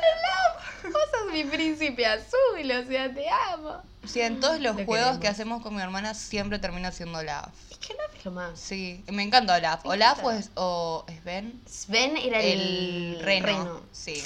Mi 1.32 1.44
príncipe 1.44 2.06
azul, 2.06 2.72
o 2.72 2.88
sea, 2.88 3.14
te 3.14 3.26
amo. 3.30 3.82
Sí, 4.06 4.22
en 4.22 4.40
todos 4.40 4.60
los 4.60 4.76
Lo 4.76 4.86
juegos 4.86 5.18
que 5.20 5.28
hacemos 5.28 5.62
con 5.62 5.76
mi 5.76 5.82
hermana 5.82 6.14
siempre 6.14 6.58
termina 6.60 6.92
siendo 6.92 7.20
Olaf. 7.20 7.50
Es 7.70 7.78
que 7.78 7.94
Olaf 7.94 8.16
es 8.18 8.26
lo 8.26 8.32
más. 8.32 8.60
Sí, 8.60 9.04
me 9.12 9.24
encanta 9.24 9.56
Olaf. 9.56 9.84
Me 9.84 9.92
Olaf 9.92 10.24
o, 10.24 10.32
encanta. 10.32 10.40
es, 10.40 10.52
o 10.56 11.06
Sven. 11.22 11.62
Sven 11.68 12.18
era 12.18 12.40
el, 12.42 13.16
El 13.16 13.20
reno. 13.22 13.82
Sí. 13.92 14.24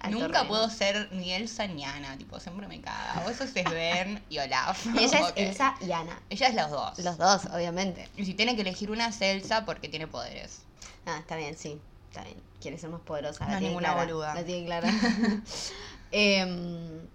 Alto 0.00 0.18
Nunca 0.18 0.38
reno. 0.38 0.48
puedo 0.48 0.68
ser 0.70 1.08
ni 1.12 1.32
Elsa 1.32 1.66
ni 1.66 1.84
Ana, 1.84 2.16
tipo, 2.18 2.38
siempre 2.40 2.66
me 2.66 2.80
caga. 2.80 3.22
O 3.26 3.30
eso 3.30 3.44
es 3.44 3.50
Sven 3.50 4.22
y 4.28 4.38
Olaf. 4.38 4.84
Y 4.86 5.04
ella 5.04 5.28
es. 5.28 5.32
Elsa 5.36 5.74
y 5.80 5.92
Ana. 5.92 6.20
Ella 6.30 6.48
es 6.48 6.54
los 6.54 6.70
dos. 6.70 6.98
Los 6.98 7.16
dos, 7.18 7.44
obviamente. 7.54 8.08
Y 8.16 8.24
si 8.24 8.34
tiene 8.34 8.56
que 8.56 8.62
elegir 8.62 8.90
una 8.90 9.08
es 9.08 9.20
Elsa 9.20 9.64
porque 9.64 9.88
tiene 9.88 10.06
poderes. 10.08 10.62
Ah, 11.06 11.18
está 11.20 11.36
bien, 11.36 11.56
sí. 11.56 11.78
Está 12.10 12.24
bien. 12.24 12.36
Quiere 12.60 12.78
ser 12.78 12.90
más 12.90 13.00
poderosa. 13.02 13.44
No 13.44 13.50
la 13.50 13.54
es 13.56 13.58
tiene 13.60 13.68
ninguna 13.70 13.92
clara, 13.92 14.04
boluda. 14.06 14.34
La 14.34 14.44
tiene 14.44 14.66
clara. 14.66 14.90
Em, 16.16 17.08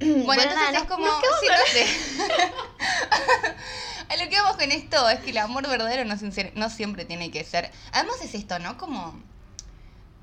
Bueno, 0.00 0.42
entonces 0.42 0.54
nada, 0.54 0.78
es 0.78 0.84
como. 0.84 1.04
nos 1.06 1.20
quedamos 1.20 1.40
sí, 1.40 1.46
no 1.50 1.66
sé. 1.70 1.86
A 4.08 4.16
lo 4.24 4.30
que 4.30 4.40
vamos 4.40 4.56
con 4.56 4.72
esto 4.72 5.08
es 5.10 5.20
que 5.20 5.30
el 5.30 5.38
amor 5.38 5.68
verdadero 5.68 6.06
no, 6.06 6.14
no 6.54 6.70
siempre 6.70 7.04
tiene 7.04 7.30
que 7.30 7.44
ser. 7.44 7.70
Además 7.92 8.16
es 8.22 8.34
esto, 8.34 8.58
¿no? 8.58 8.78
Como. 8.78 9.20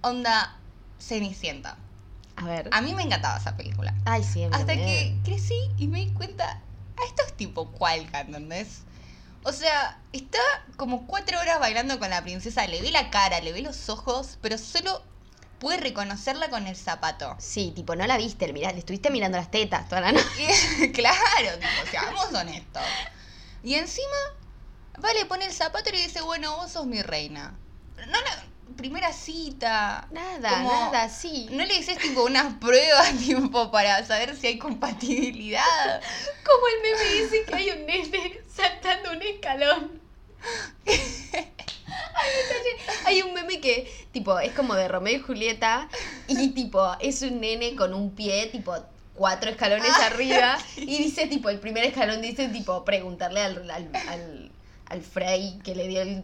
Onda 0.02 0.58
Cenicienta. 1.00 1.78
A 2.36 2.46
ver. 2.46 2.68
A 2.72 2.82
mí 2.82 2.96
me 2.96 3.04
encantaba 3.04 3.38
esa 3.38 3.56
película. 3.56 3.94
Ay, 4.06 4.24
sí, 4.24 4.44
Hasta 4.52 4.74
que 4.74 5.16
crecí 5.24 5.70
y 5.78 5.88
me 5.88 6.00
di 6.00 6.12
cuenta, 6.14 6.50
a 6.50 7.06
estos 7.06 7.38
tipo 7.38 7.70
cualca, 7.72 8.22
¿entendés? 8.22 8.80
O 9.44 9.52
sea, 9.52 10.00
está 10.14 10.40
como 10.78 11.06
cuatro 11.06 11.40
horas 11.40 11.60
bailando 11.60 12.00
con 12.00 12.10
la 12.10 12.24
princesa, 12.24 12.66
le 12.66 12.82
ve 12.82 12.90
la 12.90 13.12
cara, 13.12 13.40
le 13.40 13.54
ve 13.54 13.62
los 13.62 13.90
ojos, 13.90 14.40
pero 14.42 14.58
solo 14.58 15.04
puede 15.62 15.78
reconocerla 15.78 16.50
con 16.50 16.66
el 16.68 16.76
zapato. 16.76 17.36
Sí, 17.40 17.72
tipo, 17.76 17.96
no 17.96 18.06
la 18.08 18.18
viste, 18.18 18.48
le, 18.48 18.54
mirá- 18.54 18.74
le 18.74 18.80
estuviste 18.80 19.10
mirando 19.12 19.38
las 19.38 19.50
tetas 19.52 19.88
toda 19.88 20.02
la 20.02 20.12
noche. 20.12 20.28
Claro, 20.94 21.54
tipo, 21.56 21.90
seamos 21.92 22.34
honestos. 22.34 22.82
Y 23.64 23.76
encima, 23.76 24.18
va, 25.04 25.14
le 25.14 25.26
pone 25.26 25.46
el 25.46 25.54
zapato 25.54 25.90
y 25.90 25.94
le 25.94 26.02
dice, 26.02 26.22
bueno, 26.22 26.56
vos 26.58 26.72
sos 26.72 26.88
mi 26.88 27.02
reina. 27.04 27.54
No, 28.08 28.20
no, 28.20 28.76
primera 28.76 29.14
cita. 29.14 30.08
Nada, 30.12 30.50
Como- 30.50 30.72
nada, 30.74 31.08
sí. 31.10 31.48
¿No 31.52 31.64
le 31.64 31.76
dices 31.76 32.00
tipo 32.00 32.24
unas 32.24 32.56
pruebas 32.56 33.14
tipo 33.20 33.70
para 33.70 34.04
saber 34.06 34.36
si 34.36 34.48
hay 34.48 34.58
compatibilidad? 34.58 36.02
Como 36.44 36.68
el 36.68 36.82
meme 36.98 37.22
dice 37.22 37.46
que 37.46 37.54
hay 37.56 37.70
un 37.70 37.86
nene 37.86 38.40
saltando 38.54 39.12
un 39.12 39.22
escalón. 39.22 40.02
Hay 43.06 43.22
un 43.22 43.34
meme 43.34 43.60
que, 43.60 43.92
tipo, 44.12 44.40
es 44.40 44.52
como 44.54 44.76
de 44.76 44.88
Romeo 44.88 45.18
y 45.18 45.20
Julieta 45.22 45.90
y, 46.28 46.50
tipo, 46.50 46.96
es 47.00 47.22
un 47.22 47.42
nene 47.42 47.76
con 47.76 47.94
un 47.94 48.16
pie, 48.16 48.48
tipo, 48.48 48.76
cuatro 49.14 49.50
escalones 49.50 49.92
Ah, 49.92 50.08
arriba 50.08 50.58
y 50.78 50.98
dice, 50.98 51.28
tipo, 51.28 51.50
el 51.50 51.60
primer 51.60 51.84
escalón 51.86 52.22
dice, 52.22 52.48
tipo, 52.50 52.84
preguntarle 52.86 53.42
al, 53.42 53.70
al, 53.70 53.90
al, 54.08 54.52
al 54.86 55.02
Frey 55.02 55.60
que 55.64 55.76
le 55.76 55.88
dio 55.88 56.02
el 56.02 56.24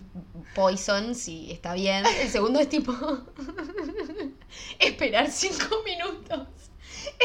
poison 0.55 1.15
si 1.15 1.51
está 1.51 1.73
bien. 1.73 2.05
El 2.05 2.29
segundo 2.29 2.59
es, 2.59 2.69
tipo, 2.69 2.93
esperar 4.79 5.29
cinco 5.31 5.83
minutos. 5.85 6.47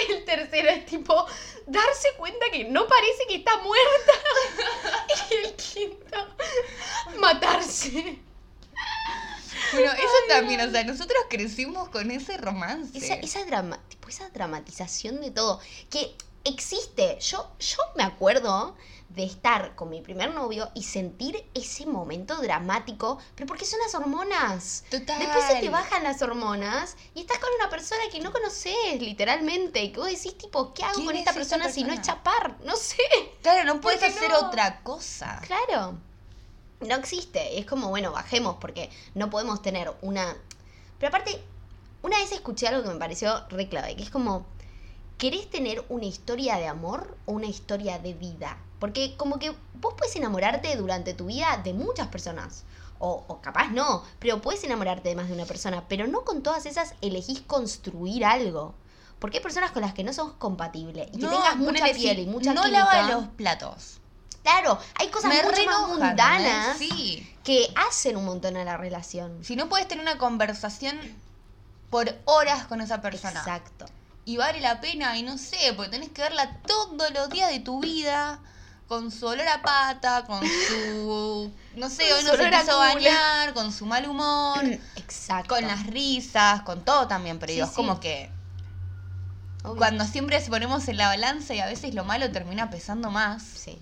El 0.08 0.24
tercero 0.24 0.68
es 0.68 0.86
tipo 0.86 1.26
darse 1.66 2.08
cuenta 2.16 2.46
que 2.52 2.64
no 2.64 2.86
parece 2.86 3.24
que 3.28 3.36
está 3.36 3.56
muerta. 3.58 4.12
Y 5.30 5.34
el 5.46 5.54
quinto, 5.54 6.16
matarse. 7.18 8.18
Bueno, 9.72 9.92
eso 9.92 10.14
también, 10.28 10.60
o 10.60 10.70
sea, 10.70 10.84
nosotros 10.84 11.18
crecimos 11.28 11.88
con 11.88 12.10
ese 12.10 12.36
romance. 12.36 12.96
Esa, 12.96 13.14
esa, 13.14 13.44
drama, 13.44 13.80
tipo, 13.88 14.08
esa 14.08 14.28
dramatización 14.30 15.20
de 15.20 15.30
todo. 15.30 15.60
Que 15.90 16.14
existe. 16.44 17.18
Yo, 17.20 17.50
yo 17.58 17.78
me 17.96 18.02
acuerdo 18.02 18.76
de 19.14 19.24
estar 19.24 19.74
con 19.74 19.90
mi 19.90 20.00
primer 20.00 20.32
novio 20.32 20.70
y 20.74 20.84
sentir 20.84 21.44
ese 21.54 21.84
momento 21.86 22.36
dramático, 22.40 23.18
pero 23.34 23.46
porque 23.46 23.64
son 23.64 23.78
las 23.80 23.94
hormonas. 23.94 24.84
Total. 24.90 25.18
Después 25.18 25.44
se 25.46 25.60
te 25.60 25.68
bajan 25.68 26.02
las 26.02 26.22
hormonas 26.22 26.96
y 27.14 27.20
estás 27.20 27.38
con 27.38 27.50
una 27.58 27.68
persona 27.68 28.02
que 28.10 28.20
no 28.20 28.32
conoces, 28.32 29.00
literalmente. 29.00 29.82
Y 29.82 29.92
que 29.92 29.98
vos 29.98 30.08
decís, 30.08 30.36
tipo, 30.38 30.72
¿qué 30.72 30.84
hago 30.84 30.94
¿Quién 30.94 31.06
con 31.06 31.14
es 31.16 31.20
esta 31.20 31.34
persona, 31.34 31.70
si 31.70 31.84
no 31.84 31.92
es 31.92 32.02
chapar? 32.02 32.56
No 32.64 32.76
sé. 32.76 32.96
Claro, 33.42 33.64
no 33.64 33.80
puedes 33.80 34.02
hacer 34.02 34.30
no? 34.30 34.46
otra 34.46 34.82
cosa. 34.82 35.40
Claro. 35.46 35.98
No 36.86 36.96
existe. 36.96 37.58
Es 37.58 37.66
como, 37.66 37.88
bueno, 37.88 38.12
bajemos 38.12 38.56
porque 38.60 38.90
no 39.14 39.30
podemos 39.30 39.62
tener 39.62 39.92
una... 40.02 40.36
Pero 40.98 41.08
aparte, 41.08 41.42
una 42.02 42.18
vez 42.18 42.32
escuché 42.32 42.68
algo 42.68 42.82
que 42.82 42.88
me 42.88 42.98
pareció 42.98 43.46
re 43.48 43.68
clave, 43.68 43.96
que 43.96 44.02
es 44.02 44.10
como, 44.10 44.46
¿querés 45.18 45.48
tener 45.50 45.84
una 45.88 46.04
historia 46.04 46.56
de 46.56 46.66
amor 46.68 47.16
o 47.26 47.32
una 47.32 47.46
historia 47.46 47.98
de 47.98 48.14
vida? 48.14 48.58
Porque 48.78 49.16
como 49.16 49.38
que 49.38 49.54
vos 49.80 49.94
puedes 49.96 50.14
enamorarte 50.16 50.74
durante 50.76 51.14
tu 51.14 51.26
vida 51.26 51.60
de 51.62 51.72
muchas 51.72 52.08
personas. 52.08 52.64
O, 52.98 53.24
o 53.26 53.40
capaz 53.40 53.68
no, 53.70 54.04
pero 54.20 54.40
puedes 54.40 54.62
enamorarte 54.62 55.08
de 55.08 55.16
más 55.16 55.28
de 55.28 55.34
una 55.34 55.44
persona. 55.44 55.84
Pero 55.88 56.06
no 56.06 56.24
con 56.24 56.42
todas 56.42 56.66
esas 56.66 56.94
elegís 57.00 57.40
construir 57.40 58.24
algo. 58.24 58.74
Porque 59.18 59.38
hay 59.38 59.42
personas 59.42 59.70
con 59.70 59.82
las 59.82 59.94
que 59.94 60.02
no 60.02 60.12
sos 60.12 60.32
compatible. 60.32 61.08
Y 61.12 61.18
que 61.18 61.26
tengas 61.26 61.56
mucha 61.56 61.84
piel 61.92 62.18
y 62.18 62.26
mucha 62.26 62.54
No 62.54 62.62
química. 62.62 62.84
lava 62.84 63.10
los 63.12 63.28
platos. 63.28 64.00
Claro, 64.42 64.78
hay 64.96 65.08
cosas 65.08 65.30
Me 65.30 65.36
mucho 65.36 65.50
más 65.50 65.58
enoja, 65.60 65.86
mundanas 65.86 66.78
que 67.44 67.72
hacen 67.88 68.16
un 68.16 68.24
montón 68.24 68.56
a 68.56 68.64
la 68.64 68.76
relación. 68.76 69.44
Si 69.44 69.56
no 69.56 69.68
puedes 69.68 69.86
tener 69.88 70.02
una 70.02 70.18
conversación 70.18 70.98
por 71.90 72.12
horas 72.24 72.66
con 72.66 72.80
esa 72.80 73.00
persona. 73.00 73.38
Exacto. 73.40 73.86
Y 74.24 74.36
vale 74.36 74.60
la 74.60 74.80
pena, 74.80 75.16
y 75.18 75.22
no 75.22 75.36
sé, 75.38 75.72
porque 75.76 75.90
tenés 75.90 76.10
que 76.10 76.22
verla 76.22 76.56
todos 76.66 77.10
los 77.12 77.28
días 77.30 77.50
de 77.50 77.60
tu 77.60 77.80
vida. 77.80 78.40
Con 78.88 79.10
su 79.10 79.26
olor 79.26 79.48
a 79.48 79.62
pata, 79.62 80.24
con 80.26 80.40
su. 80.40 81.50
No 81.76 81.88
sé, 81.88 82.12
hoy 82.12 82.24
no 82.24 82.32
se 82.36 82.50
quiso 82.50 82.78
bañar, 82.78 83.54
con 83.54 83.72
su 83.72 83.86
mal 83.86 84.06
humor, 84.06 84.62
Exacto. 84.96 85.54
con 85.54 85.66
las 85.66 85.86
risas, 85.86 86.60
con 86.62 86.84
todo 86.84 87.08
también, 87.08 87.38
pero 87.38 87.50
Sí, 87.50 87.54
digo, 87.54 87.66
es 87.66 87.70
sí. 87.70 87.76
como 87.76 88.00
que. 88.00 88.30
Obvio. 89.64 89.76
Cuando 89.76 90.04
siempre 90.04 90.38
se 90.42 90.50
ponemos 90.50 90.86
en 90.88 90.98
la 90.98 91.06
balanza 91.08 91.54
y 91.54 91.60
a 91.60 91.66
veces 91.66 91.94
lo 91.94 92.04
malo 92.04 92.30
termina 92.32 92.68
pesando 92.68 93.10
más. 93.10 93.42
Sí. 93.42 93.80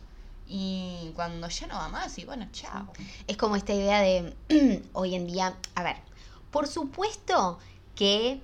Y 0.53 1.13
cuando 1.15 1.49
ya 1.49 1.67
no 1.69 1.77
va 1.77 1.89
más, 1.89 2.19
y 2.19 2.25
bueno, 2.25 2.49
chao. 2.51 2.93
Es 3.29 3.37
como 3.37 3.55
esta 3.55 3.73
idea 3.73 4.01
de 4.01 4.35
hoy 4.95 5.15
en 5.15 5.29
día. 5.29 5.57
A 5.77 5.85
ver, 5.85 5.97
por 6.51 6.67
supuesto 6.67 7.61
que 7.95 8.41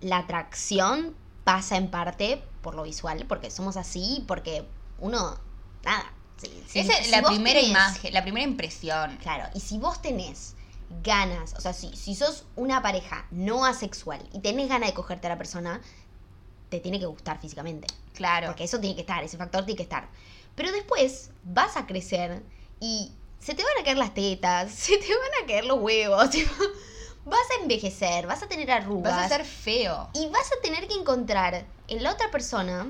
la 0.00 0.18
atracción 0.18 1.16
pasa 1.42 1.76
en 1.76 1.90
parte 1.90 2.40
por 2.62 2.76
lo 2.76 2.84
visual, 2.84 3.24
porque 3.28 3.50
somos 3.50 3.76
así, 3.76 4.24
porque 4.28 4.64
uno. 5.00 5.36
Nada. 5.84 6.12
si- 6.40 6.62
si- 6.68 6.78
Esa 6.78 6.92
es 6.98 7.06
si 7.06 7.10
la 7.10 7.22
primera 7.22 7.58
tenés- 7.60 7.70
imagen, 7.70 8.14
la 8.14 8.22
primera 8.22 8.46
impresión. 8.46 9.16
Claro, 9.16 9.48
y 9.54 9.58
si 9.60 9.78
vos 9.78 10.00
tenés 10.00 10.54
ganas, 11.02 11.54
o 11.54 11.60
sea, 11.60 11.72
si, 11.72 11.94
si 11.96 12.14
sos 12.14 12.44
una 12.54 12.82
pareja 12.82 13.26
no 13.32 13.64
asexual 13.64 14.24
y 14.32 14.38
tenés 14.38 14.68
ganas 14.68 14.88
de 14.90 14.94
cogerte 14.94 15.26
a 15.26 15.30
la 15.30 15.38
persona, 15.38 15.80
te 16.68 16.78
tiene 16.78 17.00
que 17.00 17.06
gustar 17.06 17.40
físicamente. 17.40 17.88
Claro. 18.14 18.46
Porque 18.46 18.62
eso 18.64 18.78
tiene 18.78 18.94
que 18.94 19.00
estar, 19.00 19.24
ese 19.24 19.36
factor 19.36 19.64
tiene 19.64 19.76
que 19.76 19.82
estar. 19.82 20.08
Pero 20.54 20.72
después 20.72 21.30
vas 21.44 21.76
a 21.76 21.86
crecer 21.86 22.42
y 22.80 23.12
se 23.40 23.54
te 23.54 23.62
van 23.62 23.72
a 23.80 23.84
caer 23.84 23.98
las 23.98 24.14
tetas, 24.14 24.72
se 24.74 24.96
te 24.98 25.08
van 25.08 25.44
a 25.44 25.46
caer 25.46 25.64
los 25.64 25.80
huevos, 25.80 26.30
tipo, 26.30 26.52
vas 27.24 27.50
a 27.56 27.62
envejecer, 27.62 28.26
vas 28.26 28.42
a 28.42 28.48
tener 28.48 28.70
arrugas. 28.70 29.14
Vas 29.14 29.26
a 29.26 29.36
ser 29.36 29.44
feo. 29.44 30.08
Y 30.14 30.28
vas 30.28 30.50
a 30.52 30.60
tener 30.62 30.86
que 30.88 30.94
encontrar 30.94 31.64
en 31.88 32.02
la 32.02 32.12
otra 32.12 32.30
persona 32.30 32.86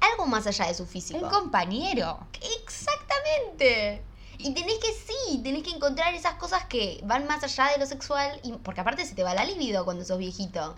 algo 0.00 0.26
más 0.26 0.46
allá 0.46 0.66
de 0.66 0.74
su 0.74 0.86
físico. 0.86 1.20
Un 1.20 1.30
compañero. 1.30 2.18
Exactamente. 2.62 4.02
Y 4.38 4.54
tenés 4.54 4.78
que 4.78 4.92
sí, 4.92 5.40
tenés 5.42 5.62
que 5.62 5.70
encontrar 5.70 6.14
esas 6.14 6.34
cosas 6.34 6.64
que 6.64 7.00
van 7.04 7.26
más 7.26 7.44
allá 7.44 7.72
de 7.72 7.78
lo 7.78 7.86
sexual. 7.86 8.40
Y, 8.42 8.52
porque 8.52 8.80
aparte 8.80 9.04
se 9.04 9.14
te 9.14 9.22
va 9.22 9.34
la 9.34 9.44
libido 9.44 9.84
cuando 9.84 10.04
sos 10.04 10.18
viejito. 10.18 10.76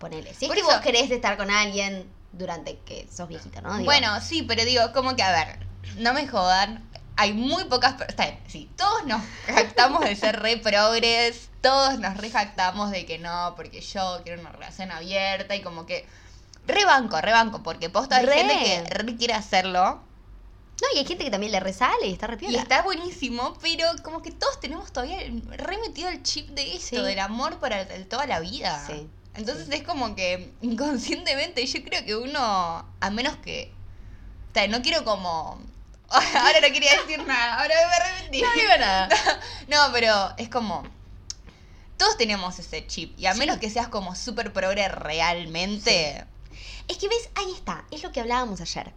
Ponele. 0.00 0.34
Si 0.34 0.46
es 0.46 0.48
Por 0.48 0.56
que 0.56 0.62
eso- 0.62 0.70
vos 0.72 0.80
querés 0.80 1.08
estar 1.12 1.36
con 1.36 1.50
alguien 1.50 2.10
durante 2.32 2.78
que 2.78 3.06
sos 3.14 3.28
viejito, 3.28 3.60
¿no? 3.60 3.74
Digo, 3.74 3.84
Bueno, 3.84 4.20
sí, 4.20 4.42
pero 4.42 4.64
digo, 4.64 4.92
como 4.92 5.14
que, 5.14 5.22
a 5.22 5.30
ver, 5.30 5.64
no 5.98 6.12
me 6.14 6.26
jodan. 6.26 6.84
Hay 7.16 7.34
muy 7.34 7.64
pocas 7.64 7.94
personas. 7.94 8.34
Sí, 8.48 8.70
todos 8.78 9.04
nos 9.04 9.20
jactamos 9.46 10.00
de 10.00 10.16
ser 10.16 10.40
re 10.40 10.56
progres. 10.56 11.50
Todos 11.60 11.98
nos 11.98 12.16
re 12.16 12.30
jactamos 12.30 12.90
de 12.90 13.04
que 13.04 13.18
no, 13.18 13.52
porque 13.56 13.82
yo 13.82 14.20
quiero 14.24 14.40
una 14.40 14.50
relación 14.52 14.90
abierta 14.90 15.54
y 15.54 15.60
como 15.62 15.84
que. 15.86 16.06
Rebanco, 16.66 17.20
rebanco, 17.20 17.62
porque 17.62 17.90
posta 17.90 18.16
hay 18.16 18.26
Re. 18.26 18.34
gente 18.44 18.64
que 18.64 18.94
re 18.94 19.16
quiere 19.16 19.34
hacerlo. 19.34 20.02
No, 20.80 20.88
y 20.94 20.98
hay 20.98 21.04
gente 21.04 21.24
que 21.24 21.30
también 21.30 21.52
le 21.52 21.60
resale 21.60 22.06
y 22.06 22.12
está 22.12 22.26
re 22.26 22.38
Y 22.40 22.56
está 22.56 22.80
buenísimo, 22.82 23.54
pero 23.60 23.86
como 24.02 24.22
que 24.22 24.30
todos 24.30 24.58
tenemos 24.60 24.90
todavía 24.92 25.18
remetido 25.58 26.08
el 26.08 26.22
chip 26.22 26.48
de 26.50 26.74
esto, 26.76 26.96
Sí. 26.96 27.02
del 27.02 27.18
amor 27.18 27.58
para 27.58 27.82
el- 27.82 28.06
toda 28.08 28.24
la 28.26 28.40
vida. 28.40 28.82
Sí, 28.86 29.06
Entonces 29.34 29.68
es 29.70 29.82
como 29.82 30.14
que 30.14 30.52
inconscientemente 30.62 31.64
yo 31.66 31.84
creo 31.84 32.04
que 32.04 32.16
uno, 32.16 32.40
a 33.00 33.10
menos 33.10 33.36
que... 33.36 33.72
O 34.50 34.54
sea, 34.54 34.66
no 34.68 34.82
quiero 34.82 35.04
como... 35.04 35.60
Ahora 36.10 36.60
no 36.60 36.72
quería 36.72 37.00
decir 37.02 37.24
nada, 37.24 37.62
ahora 37.62 37.74
me 37.88 37.94
arrepentí. 37.94 38.42
No 38.42 38.52
digo 38.54 38.76
nada. 38.80 39.08
No, 39.68 39.92
pero 39.92 40.34
es 40.38 40.48
como... 40.48 40.82
Todos 41.96 42.16
tenemos 42.16 42.58
ese 42.58 42.84
chip. 42.86 43.16
Y 43.16 43.26
a 43.26 43.34
menos 43.34 43.58
que 43.58 43.70
seas 43.70 43.86
como 43.88 44.16
súper 44.16 44.52
progre 44.52 44.88
realmente... 44.88 46.26
Es 46.88 46.98
que 46.98 47.08
ves, 47.08 47.28
ahí 47.36 47.52
está, 47.54 47.84
es 47.92 48.02
lo 48.02 48.10
que 48.10 48.20
hablábamos 48.20 48.60
ayer. 48.60 48.92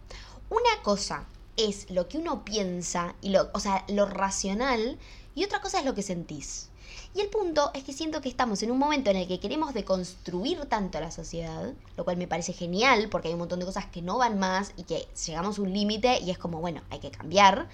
Una 0.50 0.82
cosa 0.82 1.24
es 1.56 1.88
lo 1.90 2.08
que 2.08 2.18
uno 2.18 2.44
piensa, 2.44 3.14
y 3.20 3.30
lo, 3.30 3.50
o 3.54 3.60
sea, 3.60 3.84
lo 3.88 4.06
racional, 4.06 4.98
y 5.34 5.44
otra 5.44 5.60
cosa 5.60 5.78
es 5.78 5.84
lo 5.84 5.94
que 5.94 6.02
sentís. 6.02 6.70
Y 7.14 7.20
el 7.20 7.28
punto 7.28 7.70
es 7.74 7.84
que 7.84 7.92
siento 7.92 8.20
que 8.20 8.28
estamos 8.28 8.60
en 8.64 8.72
un 8.72 8.78
momento 8.78 9.10
en 9.10 9.16
el 9.16 9.28
que 9.28 9.38
queremos 9.38 9.72
deconstruir 9.72 10.66
tanto 10.66 10.98
la 10.98 11.12
sociedad, 11.12 11.72
lo 11.96 12.04
cual 12.04 12.16
me 12.16 12.26
parece 12.26 12.52
genial, 12.52 13.08
porque 13.08 13.28
hay 13.28 13.34
un 13.34 13.40
montón 13.40 13.60
de 13.60 13.66
cosas 13.66 13.86
que 13.86 14.02
no 14.02 14.18
van 14.18 14.40
más 14.40 14.72
y 14.76 14.82
que 14.82 15.06
llegamos 15.24 15.58
a 15.58 15.62
un 15.62 15.72
límite 15.72 16.18
y 16.20 16.30
es 16.30 16.38
como, 16.38 16.60
bueno, 16.60 16.82
hay 16.90 16.98
que 16.98 17.12
cambiar. 17.12 17.68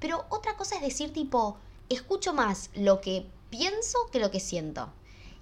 Pero 0.00 0.24
otra 0.30 0.56
cosa 0.56 0.74
es 0.74 0.82
decir 0.82 1.12
tipo, 1.12 1.56
escucho 1.88 2.34
más 2.34 2.70
lo 2.74 3.00
que 3.00 3.24
pienso 3.50 3.98
que 4.10 4.18
lo 4.18 4.32
que 4.32 4.40
siento. 4.40 4.88